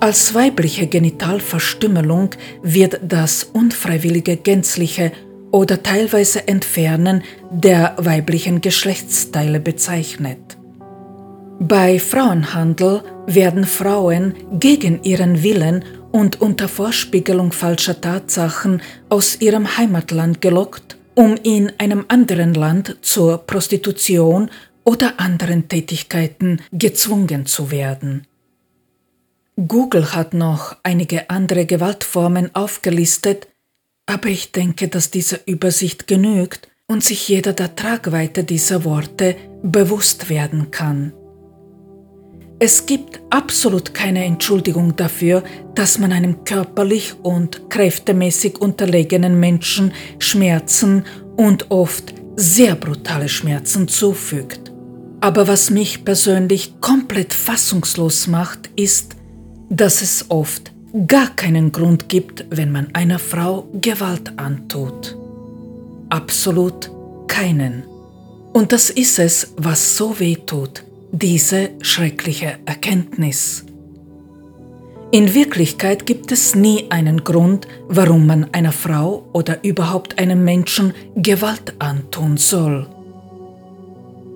Als 0.00 0.34
weibliche 0.34 0.86
Genitalverstümmelung 0.86 2.30
wird 2.62 2.98
das 3.06 3.44
unfreiwillige 3.44 4.38
gänzliche 4.38 5.12
oder 5.52 5.82
teilweise 5.82 6.48
Entfernen 6.48 7.22
der 7.52 7.94
weiblichen 7.98 8.62
Geschlechtsteile 8.62 9.60
bezeichnet. 9.60 10.56
Bei 11.60 11.98
Frauenhandel 11.98 13.02
werden 13.26 13.64
Frauen 13.64 14.34
gegen 14.58 15.02
ihren 15.04 15.42
Willen 15.42 15.84
und 16.10 16.40
unter 16.40 16.68
Vorspiegelung 16.68 17.52
falscher 17.52 18.00
Tatsachen 18.00 18.82
aus 19.08 19.40
ihrem 19.40 19.76
Heimatland 19.76 20.40
gelockt, 20.40 20.96
um 21.14 21.36
in 21.42 21.72
einem 21.78 22.04
anderen 22.08 22.54
Land 22.54 22.96
zur 23.02 23.38
Prostitution 23.38 24.50
oder 24.84 25.18
anderen 25.18 25.68
Tätigkeiten 25.68 26.60
gezwungen 26.72 27.46
zu 27.46 27.70
werden. 27.70 28.26
Google 29.56 30.12
hat 30.12 30.34
noch 30.34 30.76
einige 30.82 31.30
andere 31.30 31.66
Gewaltformen 31.66 32.54
aufgelistet, 32.54 33.46
aber 34.06 34.28
ich 34.28 34.50
denke, 34.52 34.88
dass 34.88 35.10
diese 35.10 35.40
Übersicht 35.46 36.08
genügt 36.08 36.68
und 36.86 37.04
sich 37.04 37.28
jeder 37.28 37.52
der 37.52 37.76
Tragweite 37.76 38.44
dieser 38.44 38.84
Worte 38.84 39.36
bewusst 39.62 40.28
werden 40.28 40.70
kann. 40.72 41.12
Es 42.60 42.86
gibt 42.86 43.20
absolut 43.30 43.94
keine 43.94 44.24
Entschuldigung 44.24 44.94
dafür, 44.94 45.42
dass 45.74 45.98
man 45.98 46.12
einem 46.12 46.44
körperlich 46.44 47.14
und 47.22 47.68
kräftemäßig 47.68 48.60
unterlegenen 48.60 49.38
Menschen 49.40 49.92
Schmerzen 50.18 51.04
und 51.36 51.70
oft 51.70 52.14
sehr 52.36 52.76
brutale 52.76 53.28
Schmerzen 53.28 53.88
zufügt. 53.88 54.72
Aber 55.20 55.48
was 55.48 55.70
mich 55.70 56.04
persönlich 56.04 56.80
komplett 56.80 57.32
fassungslos 57.32 58.28
macht, 58.28 58.70
ist, 58.76 59.16
dass 59.68 60.02
es 60.02 60.26
oft 60.28 60.70
gar 61.06 61.34
keinen 61.34 61.72
Grund 61.72 62.08
gibt, 62.08 62.44
wenn 62.50 62.70
man 62.70 62.88
einer 62.94 63.18
Frau 63.18 63.66
Gewalt 63.80 64.38
antut. 64.38 65.16
Absolut 66.08 66.90
keinen. 67.26 67.82
Und 68.52 68.70
das 68.70 68.90
ist 68.90 69.18
es, 69.18 69.54
was 69.56 69.96
so 69.96 70.20
weh 70.20 70.36
tut, 70.36 70.84
diese 71.14 71.70
schreckliche 71.80 72.58
Erkenntnis. 72.66 73.64
In 75.12 75.32
Wirklichkeit 75.32 76.06
gibt 76.06 76.32
es 76.32 76.56
nie 76.56 76.90
einen 76.90 77.22
Grund, 77.22 77.68
warum 77.86 78.26
man 78.26 78.48
einer 78.50 78.72
Frau 78.72 79.24
oder 79.32 79.62
überhaupt 79.62 80.18
einem 80.18 80.42
Menschen 80.42 80.92
Gewalt 81.14 81.74
antun 81.78 82.36
soll. 82.36 82.88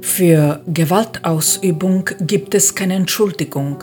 Für 0.03 0.63
Gewaltausübung 0.69 2.11
gibt 2.21 2.55
es 2.55 2.77
keine 2.77 2.95
Entschuldigung, 2.95 3.83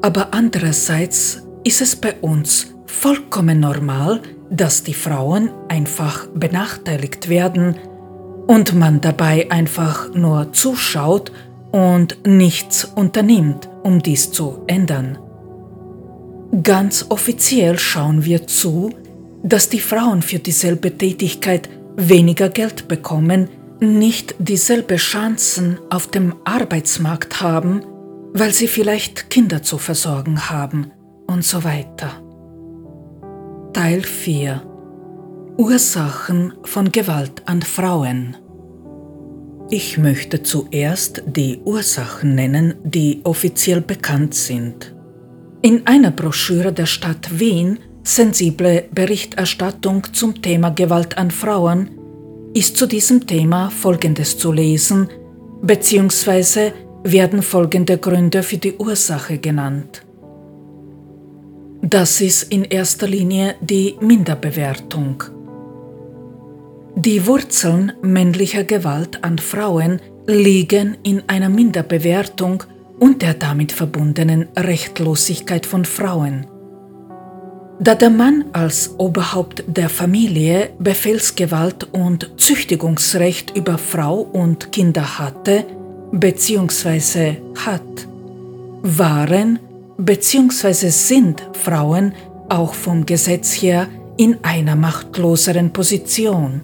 aber 0.00 0.32
andererseits 0.32 1.42
ist 1.64 1.82
es 1.82 1.96
bei 1.96 2.14
uns 2.22 2.68
vollkommen 2.86 3.60
normal, 3.60 4.22
dass 4.48 4.82
die 4.82 4.94
Frauen 4.94 5.50
einfach 5.68 6.28
benachteiligt 6.28 7.28
werden 7.28 7.76
und 8.46 8.74
man 8.74 9.02
dabei 9.02 9.50
einfach 9.50 10.14
nur 10.14 10.52
zuschaut 10.54 11.30
und 11.76 12.26
nichts 12.26 12.86
unternimmt, 12.86 13.68
um 13.82 14.00
dies 14.00 14.32
zu 14.32 14.64
ändern. 14.66 15.18
Ganz 16.62 17.04
offiziell 17.10 17.78
schauen 17.78 18.24
wir 18.24 18.46
zu, 18.46 18.94
dass 19.42 19.68
die 19.68 19.80
Frauen 19.80 20.22
für 20.22 20.38
dieselbe 20.38 20.96
Tätigkeit 20.96 21.68
weniger 21.96 22.48
Geld 22.48 22.88
bekommen, 22.88 23.50
nicht 23.78 24.36
dieselbe 24.38 24.96
Chancen 24.96 25.78
auf 25.90 26.06
dem 26.06 26.36
Arbeitsmarkt 26.44 27.42
haben, 27.42 27.82
weil 28.32 28.54
sie 28.54 28.68
vielleicht 28.68 29.28
Kinder 29.28 29.62
zu 29.62 29.76
versorgen 29.76 30.48
haben 30.48 30.92
und 31.26 31.44
so 31.44 31.62
weiter. 31.62 32.22
Teil 33.74 34.00
4 34.00 34.62
Ursachen 35.58 36.54
von 36.62 36.90
Gewalt 36.90 37.42
an 37.44 37.60
Frauen 37.60 38.38
ich 39.70 39.98
möchte 39.98 40.42
zuerst 40.42 41.22
die 41.26 41.60
Ursachen 41.64 42.34
nennen, 42.34 42.74
die 42.84 43.20
offiziell 43.24 43.80
bekannt 43.80 44.34
sind. 44.34 44.94
In 45.62 45.86
einer 45.86 46.12
Broschüre 46.12 46.72
der 46.72 46.86
Stadt 46.86 47.40
Wien, 47.40 47.78
Sensible 48.04 48.84
Berichterstattung 48.92 50.04
zum 50.12 50.40
Thema 50.40 50.70
Gewalt 50.70 51.18
an 51.18 51.30
Frauen, 51.30 51.90
ist 52.54 52.76
zu 52.76 52.86
diesem 52.86 53.26
Thema 53.26 53.70
Folgendes 53.70 54.38
zu 54.38 54.52
lesen, 54.52 55.08
beziehungsweise 55.62 56.72
werden 57.02 57.42
folgende 57.42 57.98
Gründe 57.98 58.42
für 58.42 58.58
die 58.58 58.74
Ursache 58.76 59.38
genannt. 59.38 60.02
Das 61.82 62.20
ist 62.20 62.52
in 62.52 62.64
erster 62.64 63.06
Linie 63.06 63.56
die 63.60 63.96
Minderbewertung. 64.00 65.35
Die 66.98 67.26
Wurzeln 67.26 67.92
männlicher 68.00 68.64
Gewalt 68.64 69.22
an 69.22 69.36
Frauen 69.36 70.00
liegen 70.26 70.96
in 71.02 71.22
einer 71.26 71.50
Minderbewertung 71.50 72.62
und 72.98 73.20
der 73.20 73.34
damit 73.34 73.70
verbundenen 73.70 74.48
Rechtlosigkeit 74.56 75.66
von 75.66 75.84
Frauen. 75.84 76.46
Da 77.78 77.94
der 77.94 78.08
Mann 78.08 78.46
als 78.54 78.94
Oberhaupt 78.96 79.62
der 79.66 79.90
Familie 79.90 80.70
Befehlsgewalt 80.78 81.86
und 81.92 82.30
Züchtigungsrecht 82.38 83.54
über 83.54 83.76
Frau 83.76 84.20
und 84.20 84.72
Kinder 84.72 85.18
hatte 85.18 85.66
bzw. 86.12 87.36
hat, 87.66 88.08
waren 88.80 89.58
bzw. 89.98 90.88
sind 90.88 91.46
Frauen 91.52 92.14
auch 92.48 92.72
vom 92.72 93.04
Gesetz 93.04 93.52
her 93.52 93.86
in 94.16 94.38
einer 94.42 94.76
machtloseren 94.76 95.74
Position. 95.74 96.62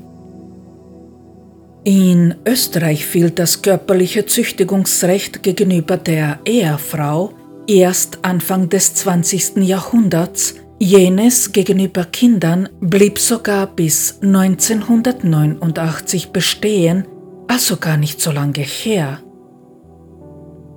In 1.84 2.36
Österreich 2.46 3.04
fiel 3.04 3.30
das 3.30 3.60
körperliche 3.60 4.24
Züchtigungsrecht 4.24 5.42
gegenüber 5.42 5.96
der 5.96 6.38
Ehefrau 6.44 7.32
erst 7.66 8.20
Anfang 8.22 8.68
des 8.68 8.94
20. 8.94 9.56
Jahrhunderts, 9.56 10.54
jenes 10.78 11.50
gegenüber 11.50 12.04
Kindern 12.04 12.68
blieb 12.80 13.18
sogar 13.18 13.66
bis 13.66 14.20
1989 14.22 16.28
bestehen, 16.28 17.04
also 17.48 17.76
gar 17.76 17.96
nicht 17.96 18.20
so 18.20 18.30
lange 18.30 18.60
her. 18.60 19.18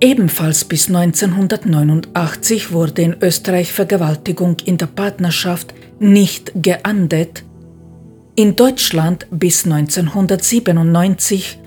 Ebenfalls 0.00 0.64
bis 0.64 0.88
1989 0.88 2.72
wurde 2.72 3.02
in 3.02 3.14
Österreich 3.22 3.72
Vergewaltigung 3.72 4.56
in 4.64 4.76
der 4.76 4.86
Partnerschaft 4.86 5.72
nicht 6.00 6.50
geahndet, 6.56 7.44
in 8.36 8.54
Deutschland 8.54 9.26
bis 9.30 9.64
1997 9.64 11.58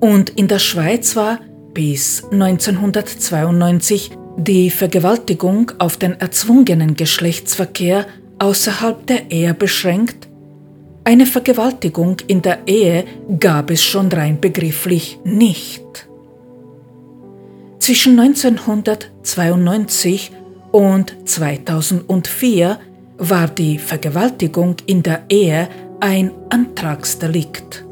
und 0.00 0.30
in 0.30 0.48
der 0.48 0.60
Schweiz 0.60 1.16
war 1.16 1.40
bis 1.74 2.24
1992 2.30 4.12
die 4.36 4.70
Vergewaltigung 4.70 5.72
auf 5.78 5.96
den 5.96 6.20
erzwungenen 6.20 6.94
Geschlechtsverkehr 6.94 8.06
außerhalb 8.38 9.06
der 9.06 9.30
Ehe 9.30 9.54
beschränkt. 9.54 10.28
Eine 11.02 11.26
Vergewaltigung 11.26 12.18
in 12.28 12.42
der 12.42 12.66
Ehe 12.66 13.04
gab 13.40 13.70
es 13.70 13.82
schon 13.82 14.08
rein 14.08 14.40
begrifflich 14.40 15.18
nicht. 15.24 15.82
Zwischen 17.80 18.18
1992 18.18 20.30
und 20.70 21.14
2004 21.24 22.78
war 23.18 23.48
die 23.48 23.78
Vergewaltigung 23.78 24.76
in 24.86 25.02
der 25.02 25.24
Ehe 25.28 25.68
ein 26.04 26.32
Antragsdelikt. 26.50 27.82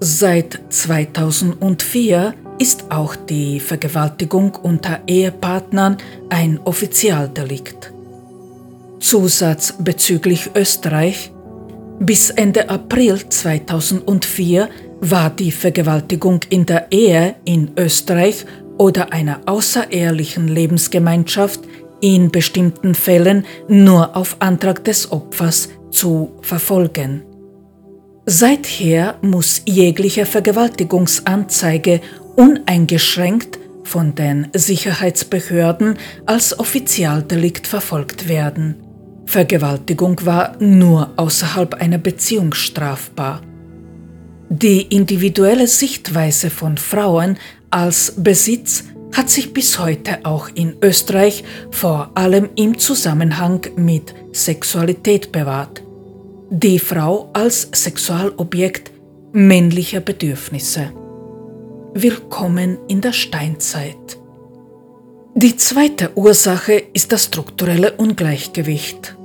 Seit 0.00 0.58
2004 0.70 2.32
ist 2.58 2.90
auch 2.90 3.16
die 3.16 3.60
Vergewaltigung 3.60 4.54
unter 4.54 5.00
Ehepartnern 5.06 5.98
ein 6.30 6.58
Offizialdelikt. 6.64 7.92
Zusatz 8.98 9.74
bezüglich 9.78 10.52
Österreich 10.54 11.30
bis 12.00 12.30
Ende 12.30 12.70
April 12.70 13.18
2004 13.28 14.70
war 15.02 15.28
die 15.28 15.52
Vergewaltigung 15.52 16.40
in 16.48 16.64
der 16.64 16.90
Ehe 16.90 17.34
in 17.44 17.72
Österreich 17.76 18.46
oder 18.78 19.12
einer 19.12 19.42
außerehelichen 19.44 20.48
Lebensgemeinschaft 20.48 21.60
in 22.00 22.30
bestimmten 22.30 22.94
Fällen 22.94 23.44
nur 23.68 24.16
auf 24.16 24.36
Antrag 24.40 24.82
des 24.84 25.12
Opfers 25.12 25.68
zu 25.94 26.32
verfolgen. 26.42 27.22
Seither 28.26 29.16
muss 29.22 29.62
jegliche 29.66 30.26
Vergewaltigungsanzeige 30.26 32.00
uneingeschränkt 32.36 33.58
von 33.84 34.14
den 34.14 34.48
Sicherheitsbehörden 34.54 35.98
als 36.24 36.58
Offizialdelikt 36.58 37.66
verfolgt 37.66 38.28
werden. 38.28 38.76
Vergewaltigung 39.26 40.24
war 40.24 40.56
nur 40.58 41.12
außerhalb 41.16 41.74
einer 41.74 41.98
Beziehung 41.98 42.54
strafbar. 42.54 43.42
Die 44.48 44.82
individuelle 44.82 45.66
Sichtweise 45.66 46.50
von 46.50 46.78
Frauen 46.78 47.38
als 47.70 48.14
Besitz 48.16 48.84
hat 49.12 49.30
sich 49.30 49.52
bis 49.52 49.78
heute 49.78 50.24
auch 50.24 50.48
in 50.54 50.76
Österreich 50.82 51.44
vor 51.70 52.10
allem 52.14 52.48
im 52.56 52.78
Zusammenhang 52.78 53.60
mit 53.76 54.14
Sexualität 54.34 55.30
bewahrt. 55.30 55.82
Die 56.50 56.80
Frau 56.80 57.30
als 57.32 57.68
Sexualobjekt 57.72 58.90
männlicher 59.32 60.00
Bedürfnisse. 60.00 60.92
Willkommen 61.94 62.78
in 62.88 63.00
der 63.00 63.12
Steinzeit. 63.12 64.18
Die 65.36 65.56
zweite 65.56 66.10
Ursache 66.16 66.82
ist 66.92 67.12
das 67.12 67.26
strukturelle 67.26 67.92
Ungleichgewicht. 67.92 69.16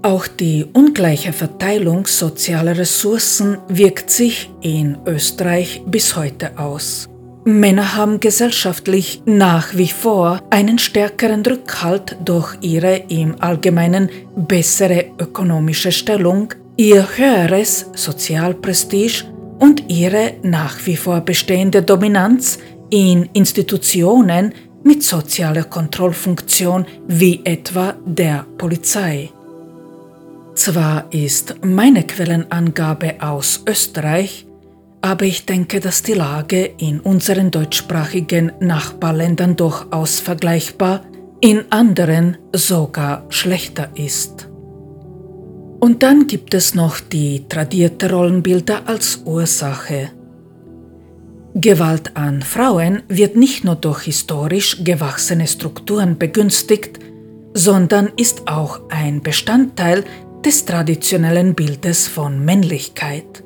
Auch 0.00 0.26
die 0.26 0.64
ungleiche 0.72 1.34
Verteilung 1.34 2.06
sozialer 2.06 2.78
Ressourcen 2.78 3.58
wirkt 3.68 4.10
sich 4.10 4.50
in 4.62 4.96
Österreich 5.04 5.82
bis 5.84 6.16
heute 6.16 6.58
aus. 6.58 7.06
Männer 7.48 7.96
haben 7.96 8.20
gesellschaftlich 8.20 9.22
nach 9.24 9.74
wie 9.74 9.88
vor 9.88 10.42
einen 10.50 10.78
stärkeren 10.78 11.44
Rückhalt 11.46 12.16
durch 12.22 12.58
ihre 12.60 12.96
im 13.08 13.40
Allgemeinen 13.40 14.10
bessere 14.36 15.06
ökonomische 15.18 15.90
Stellung, 15.90 16.52
ihr 16.76 17.08
höheres 17.16 17.86
Sozialprestige 17.94 19.24
und 19.58 19.84
ihre 19.88 20.34
nach 20.42 20.84
wie 20.84 20.96
vor 20.96 21.22
bestehende 21.22 21.82
Dominanz 21.82 22.58
in 22.90 23.30
Institutionen 23.32 24.52
mit 24.84 25.02
sozialer 25.02 25.64
Kontrollfunktion 25.64 26.84
wie 27.06 27.40
etwa 27.44 27.94
der 28.04 28.44
Polizei. 28.58 29.30
Zwar 30.54 31.06
ist 31.14 31.54
meine 31.64 32.02
Quellenangabe 32.02 33.14
aus 33.20 33.62
Österreich, 33.66 34.47
aber 35.00 35.24
ich 35.24 35.46
denke, 35.46 35.80
dass 35.80 36.02
die 36.02 36.14
Lage 36.14 36.64
in 36.78 37.00
unseren 37.00 37.50
deutschsprachigen 37.50 38.52
Nachbarländern 38.60 39.56
durchaus 39.56 40.20
vergleichbar, 40.20 41.02
in 41.40 41.70
anderen 41.70 42.36
sogar 42.52 43.24
schlechter 43.28 43.90
ist. 43.94 44.48
Und 45.80 46.02
dann 46.02 46.26
gibt 46.26 46.54
es 46.54 46.74
noch 46.74 46.98
die 46.98 47.48
tradierte 47.48 48.10
Rollenbilder 48.10 48.88
als 48.88 49.22
Ursache. 49.24 50.10
Gewalt 51.54 52.16
an 52.16 52.42
Frauen 52.42 53.02
wird 53.08 53.36
nicht 53.36 53.64
nur 53.64 53.76
durch 53.76 54.02
historisch 54.02 54.82
gewachsene 54.82 55.46
Strukturen 55.46 56.18
begünstigt, 56.18 56.98
sondern 57.54 58.10
ist 58.16 58.48
auch 58.48 58.80
ein 58.90 59.22
Bestandteil 59.22 60.04
des 60.44 60.64
traditionellen 60.64 61.54
Bildes 61.54 62.06
von 62.08 62.44
Männlichkeit. 62.44 63.44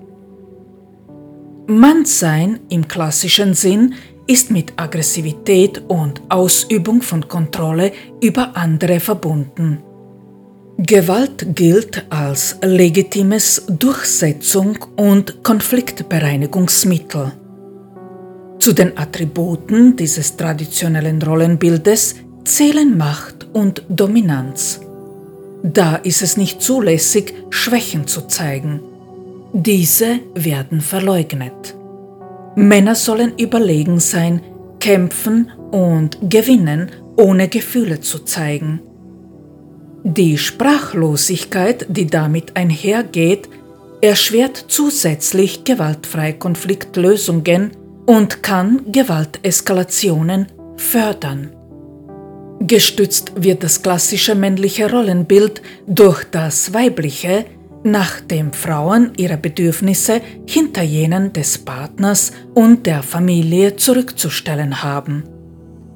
Mannsein 1.78 2.60
im 2.68 2.86
klassischen 2.88 3.54
Sinn 3.54 3.94
ist 4.26 4.50
mit 4.50 4.72
Aggressivität 4.76 5.82
und 5.88 6.22
Ausübung 6.28 7.02
von 7.02 7.26
Kontrolle 7.26 7.92
über 8.20 8.56
andere 8.56 9.00
verbunden. 9.00 9.82
Gewalt 10.78 11.54
gilt 11.54 12.04
als 12.10 12.56
legitimes 12.62 13.64
Durchsetzung 13.68 14.78
und 14.96 15.42
Konfliktbereinigungsmittel. 15.42 17.32
Zu 18.58 18.72
den 18.72 18.96
Attributen 18.96 19.96
dieses 19.96 20.36
traditionellen 20.36 21.20
Rollenbildes 21.20 22.16
zählen 22.44 22.96
Macht 22.96 23.46
und 23.52 23.84
Dominanz. 23.88 24.80
Da 25.62 25.96
ist 25.96 26.22
es 26.22 26.36
nicht 26.36 26.62
zulässig, 26.62 27.34
Schwächen 27.50 28.06
zu 28.06 28.22
zeigen. 28.22 28.80
Diese 29.54 30.20
werden 30.34 30.80
verleugnet. 30.80 31.74
Männer 32.56 32.94
sollen 32.94 33.36
überlegen 33.38 34.00
sein, 34.00 34.40
kämpfen 34.80 35.50
und 35.70 36.18
gewinnen, 36.30 36.90
ohne 37.16 37.48
Gefühle 37.48 38.00
zu 38.00 38.20
zeigen. 38.20 38.80
Die 40.04 40.38
Sprachlosigkeit, 40.38 41.86
die 41.90 42.06
damit 42.06 42.56
einhergeht, 42.56 43.50
erschwert 44.00 44.64
zusätzlich 44.68 45.64
gewaltfreie 45.64 46.32
Konfliktlösungen 46.32 47.72
und 48.06 48.42
kann 48.42 48.80
Gewalteskalationen 48.90 50.46
fördern. 50.76 51.50
Gestützt 52.60 53.32
wird 53.36 53.62
das 53.62 53.82
klassische 53.82 54.34
männliche 54.34 54.90
Rollenbild 54.90 55.60
durch 55.86 56.24
das 56.24 56.72
weibliche, 56.72 57.44
nachdem 57.84 58.52
Frauen 58.52 59.12
ihre 59.16 59.36
Bedürfnisse 59.36 60.20
hinter 60.46 60.82
jenen 60.82 61.32
des 61.32 61.58
Partners 61.58 62.32
und 62.54 62.86
der 62.86 63.02
Familie 63.02 63.76
zurückzustellen 63.76 64.82
haben. 64.82 65.24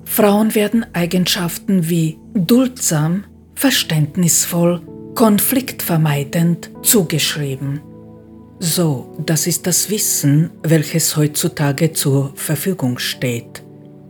Frauen 0.05 0.55
werden 0.55 0.87
Eigenschaften 0.93 1.89
wie 1.89 2.18
duldsam, 2.34 3.24
verständnisvoll, 3.55 4.82
konfliktvermeidend 5.14 6.70
zugeschrieben. 6.82 7.80
So, 8.59 9.14
das 9.26 9.47
ist 9.47 9.66
das 9.66 9.91
Wissen, 9.91 10.51
welches 10.62 11.16
heutzutage 11.16 11.93
zur 11.93 12.32
Verfügung 12.37 12.99
steht. 12.99 13.62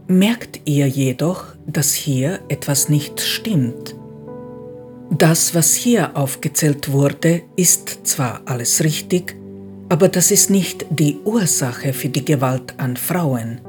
Merkt 0.06 0.60
ihr 0.66 0.86
jedoch, 0.86 1.46
dass 1.66 1.94
hier 1.94 2.40
etwas 2.48 2.88
nicht 2.88 3.20
stimmt? 3.20 3.96
Das, 5.10 5.54
was 5.54 5.74
hier 5.74 6.16
aufgezählt 6.16 6.90
wurde, 6.92 7.42
ist 7.56 8.06
zwar 8.06 8.40
alles 8.44 8.82
richtig, 8.82 9.36
aber 9.88 10.08
das 10.08 10.30
ist 10.30 10.50
nicht 10.50 10.84
die 10.90 11.18
Ursache 11.24 11.92
für 11.92 12.08
die 12.08 12.24
Gewalt 12.24 12.74
an 12.78 12.96
Frauen. 12.96 13.60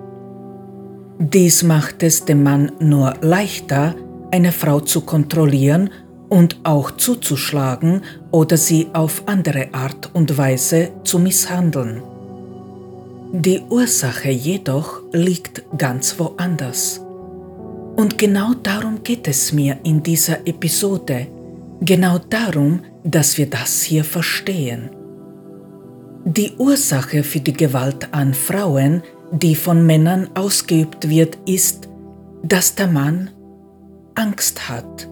Dies 1.20 1.64
macht 1.64 2.04
es 2.04 2.26
dem 2.26 2.44
Mann 2.44 2.72
nur 2.80 3.14
leichter, 3.22 3.96
eine 4.32 4.52
Frau 4.52 4.80
zu 4.80 5.02
kontrollieren 5.02 5.90
und 6.30 6.60
auch 6.64 6.92
zuzuschlagen 6.92 8.02
oder 8.32 8.58
sie 8.58 8.88
auf 8.94 9.24
andere 9.28 9.74
Art 9.74 10.10
und 10.14 10.38
Weise 10.38 10.90
zu 11.04 11.20
misshandeln. 11.20 12.02
Die 13.32 13.62
Ursache 13.70 14.30
jedoch 14.30 15.02
liegt 15.12 15.64
ganz 15.78 16.18
woanders. 16.20 17.02
Und 17.98 18.20
genau 18.20 18.54
darum 18.54 19.02
geht 19.04 19.28
es 19.28 19.52
mir 19.52 19.80
in 19.84 20.04
dieser 20.04 20.46
Episode. 20.48 21.28
Genau 21.82 22.20
darum, 22.20 22.82
dass 23.04 23.40
wir 23.40 23.50
das 23.50 23.82
hier 23.82 24.04
verstehen. 24.04 24.92
Die 26.24 26.54
Ursache 26.60 27.24
für 27.24 27.40
die 27.40 27.54
Gewalt 27.54 28.14
an 28.14 28.36
Frauen, 28.36 29.02
die 29.32 29.56
von 29.56 29.84
Männern 29.84 30.30
ausgeübt 30.36 31.10
wird, 31.10 31.40
ist, 31.48 31.90
dass 32.44 32.76
der 32.76 32.88
Mann 32.88 33.32
Angst 34.14 34.70
hat. 34.70 35.10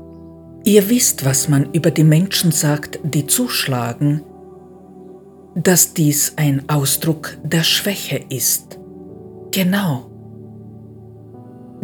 Ihr 0.64 0.88
wisst, 0.88 1.26
was 1.26 1.50
man 1.50 1.74
über 1.74 1.90
die 1.90 2.04
Menschen 2.04 2.52
sagt, 2.52 3.00
die 3.04 3.26
zuschlagen, 3.26 4.22
dass 5.56 5.96
dies 5.96 6.34
ein 6.36 6.70
Ausdruck 6.70 7.36
der 7.44 7.64
Schwäche 7.64 8.24
ist. 8.30 8.78
Genau. 9.52 10.15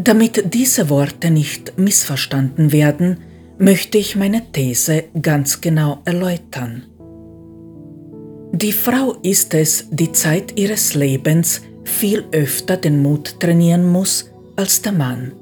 Damit 0.04 0.56
diese 0.56 0.90
Worte 0.90 1.30
nicht 1.30 1.78
missverstanden 1.78 2.72
werden, 2.72 3.20
möchte 3.60 4.00
ich 4.00 4.16
meine 4.16 4.42
These 4.52 5.04
ganz 5.22 5.62
genau 5.62 6.00
erläutern. 6.06 6.86
Die 8.52 8.72
Frau 8.72 9.14
ist 9.22 9.54
es, 9.54 9.86
die 9.92 10.12
Zeit 10.12 10.58
ihres 10.58 10.96
Lebens 10.96 11.62
viel 11.84 12.24
öfter 12.32 12.78
den 12.78 13.04
Mut 13.04 13.40
trainieren 13.40 13.88
muss 13.88 14.32
als 14.56 14.82
der 14.82 14.92
Mann. 14.92 15.34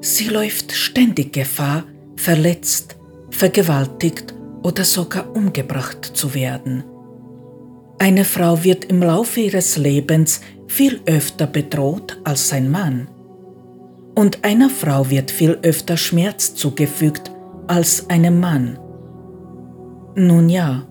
Sie 0.00 0.28
läuft 0.28 0.72
ständig 0.72 1.32
Gefahr, 1.32 1.84
verletzt, 2.16 2.96
vergewaltigt 3.30 4.34
oder 4.64 4.82
sogar 4.82 5.34
umgebracht 5.36 6.04
zu 6.04 6.34
werden. 6.34 6.82
Eine 8.00 8.24
Frau 8.24 8.64
wird 8.64 8.86
im 8.86 9.00
Laufe 9.00 9.42
ihres 9.42 9.76
Lebens 9.76 10.40
viel 10.66 11.00
öfter 11.06 11.46
bedroht 11.46 12.18
als 12.24 12.52
ein 12.52 12.68
Mann 12.68 13.06
und 14.14 14.44
einer 14.44 14.70
Frau 14.70 15.10
wird 15.10 15.30
viel 15.30 15.58
öfter 15.62 15.96
Schmerz 15.96 16.54
zugefügt 16.54 17.30
als 17.66 18.08
einem 18.10 18.40
Mann. 18.40 18.78
Nun 20.14 20.48
ja, 20.48 20.86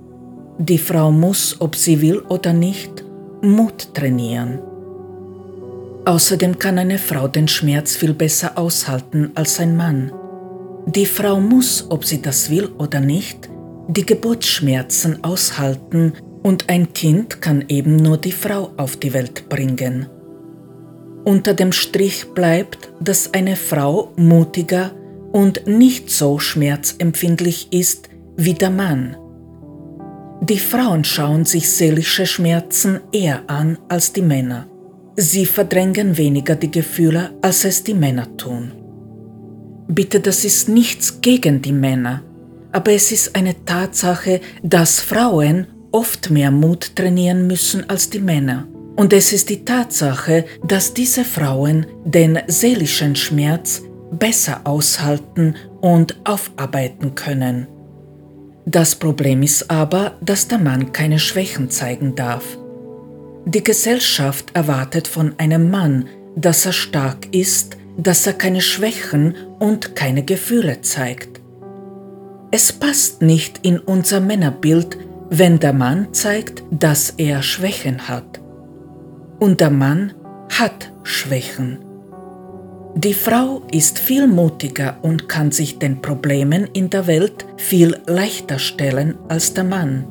die 0.58 0.78
Frau 0.78 1.12
muss, 1.12 1.56
ob 1.60 1.76
sie 1.76 2.02
will 2.02 2.20
oder 2.20 2.54
nicht, 2.54 3.04
Mut 3.42 3.94
trainieren. 3.94 4.60
Außerdem 6.06 6.60
kann 6.60 6.78
eine 6.78 6.98
Frau 6.98 7.28
den 7.28 7.48
Schmerz 7.48 7.96
viel 7.96 8.14
besser 8.14 8.58
aushalten 8.58 9.32
als 9.36 9.60
ein 9.60 9.78
Mann. 9.78 10.12
Die 10.86 11.06
Frau 11.06 11.40
muss, 11.40 11.86
ob 11.90 12.04
sie 12.04 12.22
das 12.22 12.50
will 12.50 12.70
oder 12.78 13.00
nicht, 13.00 13.50
die 13.88 14.06
Geburtsschmerzen 14.06 15.24
aushalten 15.24 16.14
und 16.42 16.70
ein 16.70 16.92
Kind 16.92 17.42
kann 17.42 17.64
eben 17.70 17.96
nur 17.96 18.18
die 18.18 18.34
Frau 18.34 18.72
auf 18.76 18.98
die 18.98 19.14
Welt 19.14 19.48
bringen. 19.48 20.08
Unter 21.26 21.54
dem 21.54 21.72
Strich 21.72 22.28
bleibt, 22.34 22.92
dass 23.00 23.34
eine 23.34 23.56
Frau 23.56 24.12
mutiger 24.16 24.92
und 25.32 25.68
nicht 25.68 26.10
so 26.10 26.40
schmerzempfindlich 26.40 27.70
ist 27.72 28.10
wie 28.36 28.54
der 28.54 28.70
Mann. 28.70 29.16
Die 30.42 30.60
Frauen 30.60 31.06
schauen 31.06 31.46
sich 31.46 31.70
seelische 31.70 32.26
Schmerzen 32.26 33.00
eher 33.14 33.44
an 33.48 33.78
als 33.88 34.12
die 34.12 34.22
Männer. 34.22 34.68
sie 35.16 35.46
verdrängen 35.46 36.18
weniger 36.18 36.56
die 36.56 36.72
Gefühle, 36.72 37.32
als 37.42 37.66
es 37.66 37.84
die 37.84 37.94
Männer 37.94 38.36
tun. 38.38 38.72
Bitte, 39.88 40.20
das 40.20 40.44
ist 40.44 40.70
nichts 40.70 41.22
gegen 41.22 41.62
die 41.62 41.72
Männer, 41.72 42.24
aber 42.72 42.94
es 42.94 43.12
ist 43.12 43.36
eine 43.36 43.64
Tatsache, 43.66 44.42
dass 44.64 45.00
Frauen 45.00 45.68
oft 45.92 46.32
mehr 46.32 46.50
Mut 46.52 46.96
trainieren 46.96 47.46
müssen 47.46 47.88
als 47.90 48.10
die 48.10 48.20
Männer. 48.20 48.68
Und 48.96 49.12
es 49.14 49.34
ist 49.34 49.50
die 49.50 49.66
Tatsache, 49.66 50.46
dass 50.66 50.94
diese 50.94 51.26
Frauen 51.26 51.88
den 52.06 52.39
seelischen 52.48 53.16
Schmerz 53.16 53.82
besser 54.12 54.62
aushalten 54.66 55.56
und 55.82 56.20
aufarbeiten 56.24 57.16
können. 57.16 57.68
Das 58.66 58.96
Problem 58.96 59.44
ist 59.44 59.70
aber, 59.70 60.14
dass 60.22 60.48
der 60.48 60.60
Mann 60.60 60.94
keine 60.94 61.20
Schwächen 61.20 61.70
zeigen 61.70 62.16
darf. 62.16 62.58
Die 63.46 63.64
Gesellschaft 63.64 64.52
erwartet 64.54 65.08
von 65.08 65.34
einem 65.38 65.70
Mann, 65.70 66.08
dass 66.36 66.66
er 66.66 66.72
stark 66.72 67.34
ist, 67.34 67.78
dass 67.98 68.26
er 68.26 68.34
keine 68.34 68.62
Schwächen 68.62 69.36
und 69.60 69.96
keine 69.96 70.24
Gefühle 70.24 70.82
zeigt. 70.82 71.41
Es 72.52 72.72
passt 72.72 73.22
nicht 73.22 73.60
in 73.64 73.80
unser 73.80 74.20
Männerbild, 74.20 74.98
wenn 75.30 75.60
der 75.60 75.74
Mann 75.74 76.14
zeigt, 76.14 76.64
dass 76.72 77.16
er 77.18 77.41
Schwächen 77.41 78.08
hat. 78.08 78.43
Und 79.44 79.60
der 79.60 79.72
Mann 79.72 80.14
hat 80.58 80.94
Schwächen. 81.04 81.80
Die 82.96 83.14
Frau 83.14 83.62
ist 83.74 84.00
viel 84.00 84.26
mutiger 84.26 85.00
und 85.02 85.28
kann 85.28 85.52
sich 85.52 85.80
den 85.80 86.02
Problemen 86.02 86.70
in 86.72 86.89
der 86.89 87.08
Welt 87.08 87.46
viel 87.58 87.98
leichter 88.08 88.58
stellen 88.58 89.18
als 89.28 89.54
der 89.54 89.66
Mann. 89.66 90.08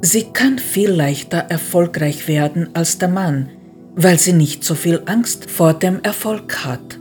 Sie 0.00 0.24
kann 0.32 0.58
viel 0.58 0.90
leichter 0.90 1.38
erfolgreich 1.48 2.26
werden 2.26 2.70
als 2.74 2.98
der 2.98 3.08
Mann, 3.08 3.50
weil 3.94 4.18
sie 4.18 4.32
nicht 4.32 4.64
so 4.64 4.74
viel 4.74 5.00
Angst 5.06 5.48
vor 5.48 5.74
dem 5.74 6.02
Erfolg 6.02 6.64
hat. 6.64 6.98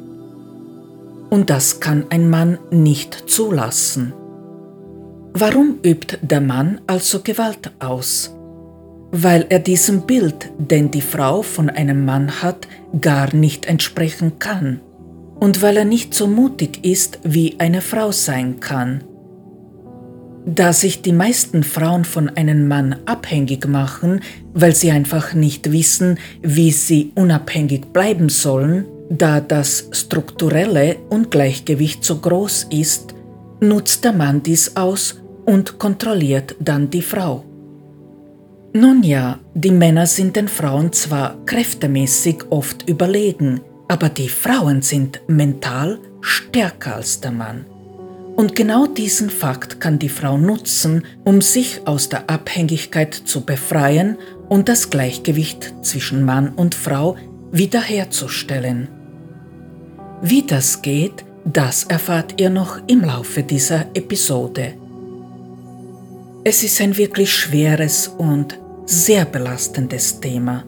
Und 1.31 1.49
das 1.49 1.79
kann 1.79 2.05
ein 2.11 2.29
Mann 2.29 2.59
nicht 2.69 3.27
zulassen. 3.27 4.13
Warum 5.33 5.79
übt 5.83 6.19
der 6.21 6.41
Mann 6.41 6.79
also 6.85 7.21
Gewalt 7.23 7.71
aus? 7.79 8.36
Weil 9.11 9.45
er 9.49 9.59
diesem 9.59 10.05
Bild, 10.05 10.51
den 10.57 10.91
die 10.91 11.01
Frau 11.01 11.41
von 11.41 11.69
einem 11.69 12.05
Mann 12.05 12.41
hat, 12.41 12.67
gar 12.99 13.33
nicht 13.33 13.65
entsprechen 13.65 14.39
kann 14.39 14.81
und 15.39 15.61
weil 15.61 15.77
er 15.77 15.85
nicht 15.85 16.13
so 16.13 16.27
mutig 16.27 16.83
ist, 16.83 17.19
wie 17.23 17.55
eine 17.59 17.81
Frau 17.81 18.11
sein 18.11 18.59
kann. 18.59 19.03
Da 20.45 20.71
sich 20.71 21.01
die 21.01 21.11
meisten 21.11 21.63
Frauen 21.63 22.05
von 22.05 22.29
einem 22.29 22.67
Mann 22.67 22.95
abhängig 23.05 23.67
machen, 23.67 24.21
weil 24.53 24.73
sie 24.73 24.91
einfach 24.91 25.33
nicht 25.33 25.71
wissen, 25.71 26.19
wie 26.41 26.71
sie 26.71 27.11
unabhängig 27.15 27.87
bleiben 27.91 28.29
sollen, 28.29 28.85
da 29.09 29.41
das 29.41 29.89
strukturelle 29.91 30.97
Ungleichgewicht 31.09 32.03
so 32.03 32.17
groß 32.17 32.67
ist, 32.71 33.13
nutzt 33.59 34.05
der 34.05 34.13
Mann 34.13 34.41
dies 34.41 34.75
aus 34.77 35.21
und 35.45 35.79
kontrolliert 35.79 36.55
dann 36.59 36.89
die 36.89 37.01
Frau. 37.01 37.43
Nun 38.79 39.01
ja, 39.01 39.39
die 39.55 39.71
Männer 39.71 40.05
sind 40.05 40.35
den 40.35 40.47
Frauen 40.47 40.93
zwar 40.93 41.43
kräftemäßig 41.47 42.43
oft 42.51 42.87
überlegen, 42.87 43.61
aber 43.87 44.07
die 44.07 44.29
Frauen 44.29 44.83
sind 44.83 45.19
mental 45.25 45.97
stärker 46.21 46.97
als 46.97 47.19
der 47.19 47.31
Mann. 47.31 47.65
Und 48.35 48.55
genau 48.55 48.85
diesen 48.85 49.31
Fakt 49.31 49.79
kann 49.79 49.97
die 49.97 50.09
Frau 50.09 50.37
nutzen, 50.37 51.05
um 51.23 51.41
sich 51.41 51.81
aus 51.85 52.09
der 52.09 52.29
Abhängigkeit 52.29 53.15
zu 53.15 53.47
befreien 53.47 54.19
und 54.47 54.69
das 54.69 54.91
Gleichgewicht 54.91 55.73
zwischen 55.81 56.23
Mann 56.23 56.49
und 56.49 56.75
Frau 56.75 57.17
wiederherzustellen. 57.51 58.89
Wie 60.21 60.43
das 60.45 60.83
geht, 60.83 61.25
das 61.45 61.85
erfahrt 61.85 62.39
ihr 62.39 62.51
noch 62.51 62.77
im 62.85 63.01
Laufe 63.01 63.41
dieser 63.41 63.87
Episode. 63.95 64.75
Es 66.43 66.63
ist 66.63 66.79
ein 66.79 66.95
wirklich 66.95 67.33
schweres 67.33 68.07
und 68.07 68.59
sehr 68.87 69.25
belastendes 69.25 70.21
Thema. 70.21 70.63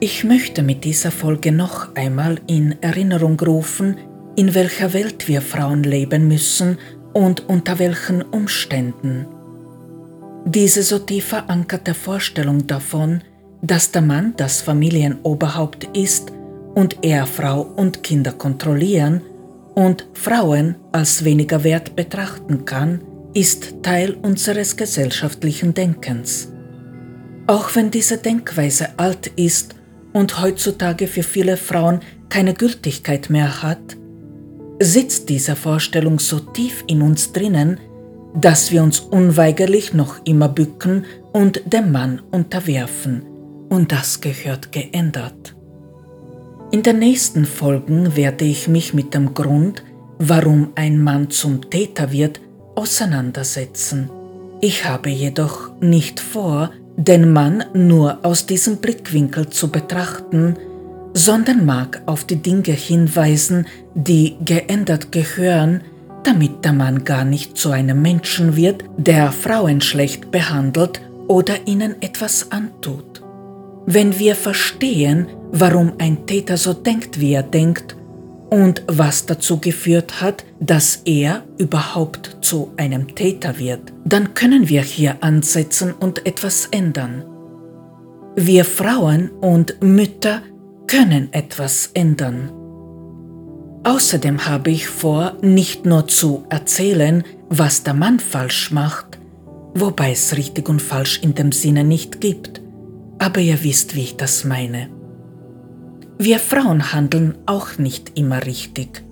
Ich 0.00 0.24
möchte 0.24 0.64
mit 0.64 0.84
dieser 0.84 1.12
Folge 1.12 1.52
noch 1.52 1.94
einmal 1.94 2.40
in 2.48 2.82
Erinnerung 2.82 3.38
rufen, 3.38 3.96
in 4.34 4.52
welcher 4.52 4.92
Welt 4.92 5.28
wir 5.28 5.40
Frauen 5.40 5.84
leben 5.84 6.26
müssen 6.26 6.76
und 7.12 7.48
unter 7.48 7.78
welchen 7.78 8.22
Umständen. 8.22 9.26
Diese 10.44 10.82
so 10.82 10.98
tief 10.98 11.26
verankerte 11.26 11.94
Vorstellung 11.94 12.66
davon, 12.66 13.22
dass 13.62 13.92
der 13.92 14.02
Mann 14.02 14.34
das 14.36 14.60
Familienoberhaupt 14.60 15.96
ist 15.96 16.32
und 16.74 16.98
er 17.02 17.26
Frau 17.26 17.62
und 17.62 18.02
Kinder 18.02 18.32
kontrollieren 18.32 19.22
und 19.76 20.08
Frauen 20.14 20.74
als 20.90 21.24
weniger 21.24 21.62
wert 21.62 21.94
betrachten 21.94 22.64
kann, 22.64 23.02
ist 23.34 23.84
Teil 23.84 24.16
unseres 24.22 24.76
gesellschaftlichen 24.76 25.74
Denkens. 25.74 26.52
Auch 27.48 27.74
wenn 27.74 27.90
diese 27.90 28.18
Denkweise 28.18 28.90
alt 28.98 29.28
ist 29.36 29.74
und 30.12 30.38
heutzutage 30.38 31.06
für 31.06 31.22
viele 31.22 31.56
Frauen 31.56 32.00
keine 32.28 32.52
Gültigkeit 32.52 33.30
mehr 33.30 33.62
hat, 33.62 33.96
sitzt 34.80 35.30
diese 35.30 35.56
Vorstellung 35.56 36.18
so 36.18 36.40
tief 36.40 36.84
in 36.88 37.00
uns 37.00 37.32
drinnen, 37.32 37.80
dass 38.34 38.70
wir 38.70 38.82
uns 38.82 39.00
unweigerlich 39.00 39.94
noch 39.94 40.16
immer 40.26 40.50
bücken 40.50 41.06
und 41.32 41.62
dem 41.64 41.90
Mann 41.90 42.20
unterwerfen. 42.30 43.22
Und 43.70 43.92
das 43.92 44.20
gehört 44.20 44.70
geändert. 44.70 45.56
In 46.70 46.82
den 46.82 46.98
nächsten 46.98 47.46
Folgen 47.46 48.14
werde 48.14 48.44
ich 48.44 48.68
mich 48.68 48.92
mit 48.92 49.14
dem 49.14 49.32
Grund, 49.32 49.82
warum 50.18 50.72
ein 50.74 51.02
Mann 51.02 51.30
zum 51.30 51.70
Täter 51.70 52.12
wird, 52.12 52.42
auseinandersetzen. 52.74 54.10
Ich 54.60 54.84
habe 54.84 55.08
jedoch 55.08 55.70
nicht 55.80 56.20
vor, 56.20 56.72
den 56.98 57.32
Mann 57.32 57.64
nur 57.74 58.18
aus 58.24 58.44
diesem 58.44 58.78
Blickwinkel 58.78 59.48
zu 59.48 59.70
betrachten, 59.70 60.56
sondern 61.14 61.64
mag 61.64 62.02
auf 62.06 62.24
die 62.24 62.42
Dinge 62.42 62.72
hinweisen, 62.72 63.66
die 63.94 64.36
geändert 64.44 65.12
gehören, 65.12 65.82
damit 66.24 66.64
der 66.64 66.72
Mann 66.72 67.04
gar 67.04 67.24
nicht 67.24 67.56
zu 67.56 67.70
einem 67.70 68.02
Menschen 68.02 68.56
wird, 68.56 68.84
der 68.96 69.30
Frauen 69.30 69.80
schlecht 69.80 70.32
behandelt 70.32 71.00
oder 71.28 71.54
ihnen 71.66 72.02
etwas 72.02 72.50
antut. 72.50 73.22
Wenn 73.86 74.18
wir 74.18 74.34
verstehen, 74.34 75.28
warum 75.52 75.92
ein 75.98 76.26
Täter 76.26 76.56
so 76.56 76.74
denkt, 76.74 77.20
wie 77.20 77.32
er 77.32 77.44
denkt, 77.44 77.96
und 78.50 78.82
was 78.86 79.26
dazu 79.26 79.58
geführt 79.58 80.20
hat, 80.20 80.44
dass 80.60 81.02
er 81.04 81.44
überhaupt 81.58 82.38
zu 82.40 82.72
einem 82.76 83.14
Täter 83.14 83.58
wird, 83.58 83.92
dann 84.04 84.34
können 84.34 84.68
wir 84.68 84.82
hier 84.82 85.16
ansetzen 85.20 85.92
und 85.92 86.26
etwas 86.26 86.66
ändern. 86.70 87.24
Wir 88.36 88.64
Frauen 88.64 89.30
und 89.40 89.82
Mütter 89.82 90.42
können 90.86 91.32
etwas 91.32 91.90
ändern. 91.94 92.50
Außerdem 93.84 94.46
habe 94.46 94.70
ich 94.70 94.88
vor, 94.88 95.36
nicht 95.40 95.86
nur 95.86 96.08
zu 96.08 96.44
erzählen, 96.48 97.24
was 97.48 97.82
der 97.82 97.94
Mann 97.94 98.20
falsch 98.20 98.70
macht, 98.70 99.18
wobei 99.74 100.12
es 100.12 100.36
richtig 100.36 100.68
und 100.68 100.82
falsch 100.82 101.20
in 101.22 101.34
dem 101.34 101.52
Sinne 101.52 101.84
nicht 101.84 102.20
gibt, 102.20 102.60
aber 103.18 103.40
ihr 103.40 103.62
wisst, 103.62 103.94
wie 103.94 104.02
ich 104.02 104.16
das 104.16 104.44
meine. 104.44 104.97
Wir 106.20 106.40
Frauen 106.40 106.92
handeln 106.92 107.38
auch 107.46 107.78
nicht 107.78 108.18
immer 108.18 108.44
richtig. 108.44 109.04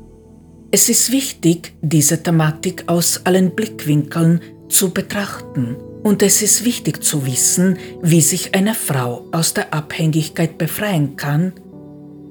Es 0.72 0.88
ist 0.88 1.12
wichtig, 1.12 1.72
diese 1.80 2.20
Thematik 2.20 2.84
aus 2.88 3.20
allen 3.24 3.54
Blickwinkeln 3.54 4.40
zu 4.68 4.90
betrachten. 4.90 5.76
Und 6.02 6.20
es 6.22 6.42
ist 6.42 6.64
wichtig 6.64 7.04
zu 7.04 7.24
wissen, 7.24 7.78
wie 8.02 8.20
sich 8.20 8.56
eine 8.56 8.74
Frau 8.74 9.26
aus 9.30 9.54
der 9.54 9.72
Abhängigkeit 9.72 10.58
befreien 10.58 11.14
kann, 11.16 11.52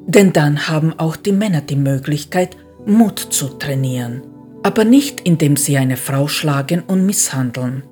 denn 0.07 0.33
dann 0.33 0.67
haben 0.67 0.93
auch 0.99 1.15
die 1.15 1.31
Männer 1.31 1.61
die 1.61 1.77
Möglichkeit, 1.77 2.57
Mut 2.85 3.19
zu 3.19 3.47
trainieren, 3.47 4.23
aber 4.61 4.83
nicht 4.83 5.21
indem 5.21 5.55
sie 5.55 5.77
eine 5.77 5.97
Frau 5.97 6.27
schlagen 6.27 6.83
und 6.85 7.05
misshandeln. 7.05 7.83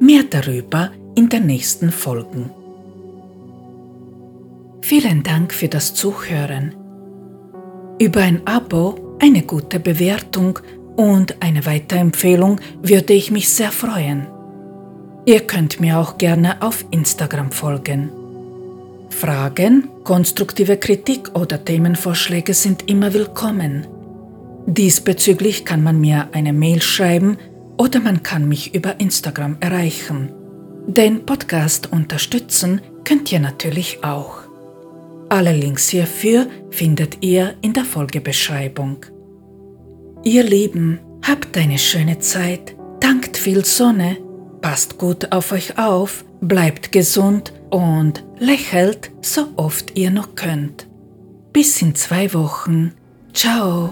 Mehr 0.00 0.24
darüber 0.28 0.92
in 1.14 1.28
den 1.28 1.46
nächsten 1.46 1.92
Folgen. 1.92 2.50
Vielen 4.82 5.22
Dank 5.22 5.52
für 5.52 5.68
das 5.68 5.94
Zuhören. 5.94 6.74
Über 7.98 8.22
ein 8.22 8.46
Abo, 8.46 9.16
eine 9.20 9.42
gute 9.42 9.78
Bewertung 9.78 10.58
und 10.96 11.42
eine 11.42 11.64
Weiterempfehlung 11.66 12.60
würde 12.82 13.12
ich 13.12 13.30
mich 13.30 13.48
sehr 13.48 13.70
freuen. 13.70 14.26
Ihr 15.26 15.40
könnt 15.40 15.80
mir 15.80 15.98
auch 15.98 16.18
gerne 16.18 16.62
auf 16.62 16.84
Instagram 16.90 17.52
folgen. 17.52 18.10
Fragen, 19.10 19.88
konstruktive 20.02 20.78
Kritik 20.78 21.38
oder 21.38 21.62
Themenvorschläge 21.62 22.54
sind 22.54 22.88
immer 22.90 23.12
willkommen. 23.12 23.86
Diesbezüglich 24.66 25.64
kann 25.64 25.82
man 25.82 26.00
mir 26.00 26.28
eine 26.32 26.52
Mail 26.52 26.80
schreiben 26.80 27.36
oder 27.76 28.00
man 28.00 28.22
kann 28.22 28.48
mich 28.48 28.74
über 28.74 28.98
Instagram 28.98 29.58
erreichen. 29.60 30.32
Den 30.86 31.26
Podcast 31.26 31.92
unterstützen 31.92 32.80
könnt 33.04 33.30
ihr 33.30 33.40
natürlich 33.40 34.02
auch. 34.02 34.49
Alle 35.30 35.52
Links 35.52 35.88
hierfür 35.88 36.48
findet 36.70 37.22
ihr 37.22 37.54
in 37.62 37.72
der 37.72 37.84
Folgebeschreibung. 37.84 39.06
Ihr 40.24 40.42
Lieben, 40.42 40.98
habt 41.22 41.56
eine 41.56 41.78
schöne 41.78 42.18
Zeit, 42.18 42.74
dankt 42.98 43.36
viel 43.36 43.64
Sonne, 43.64 44.16
passt 44.60 44.98
gut 44.98 45.30
auf 45.30 45.52
euch 45.52 45.78
auf, 45.78 46.24
bleibt 46.40 46.90
gesund 46.90 47.52
und 47.70 48.24
lächelt 48.40 49.12
so 49.22 49.46
oft 49.54 49.96
ihr 49.96 50.10
noch 50.10 50.34
könnt. 50.34 50.88
Bis 51.52 51.80
in 51.80 51.94
zwei 51.94 52.34
Wochen. 52.34 52.92
Ciao. 53.32 53.90